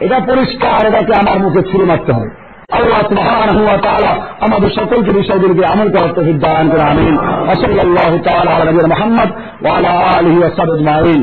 এটা 0.00 0.18
পরিষ্কার, 0.18 0.86
এটাকে 0.86 1.14
আমার 1.14 1.38
মুখে 1.38 1.62
ছুড়ে 1.70 1.84
মারতে 1.84 2.12
হবে। 2.12 2.47
আল্লাহ 2.68 3.00
সুবহানাহু 3.08 3.60
ওয়া 3.64 3.78
তাআলা 3.78 4.12
আমাদের 4.40 4.70
সকলকে 4.70 5.10
বিষয়গুলিকে 5.10 5.64
আমল 5.64 5.88
করার 5.88 6.12
তৌফিক 6.14 6.38
দান 6.38 6.64
করে 6.70 6.82
আমিন 6.82 7.14
ওয়া 7.46 7.54
সাল্লাল্লাহু 7.54 8.16
তাআলা 8.18 8.50
আলা 8.54 8.64
নবিয়িনা 8.64 8.92
মুহাম্মদ 8.94 9.30
ওয়া 9.62 9.72
আলা 9.76 9.92
আলিহি 10.18 10.38
ওয়া 10.38 10.50
সাহবিহি 10.56 10.78
আজমাইন 10.78 11.20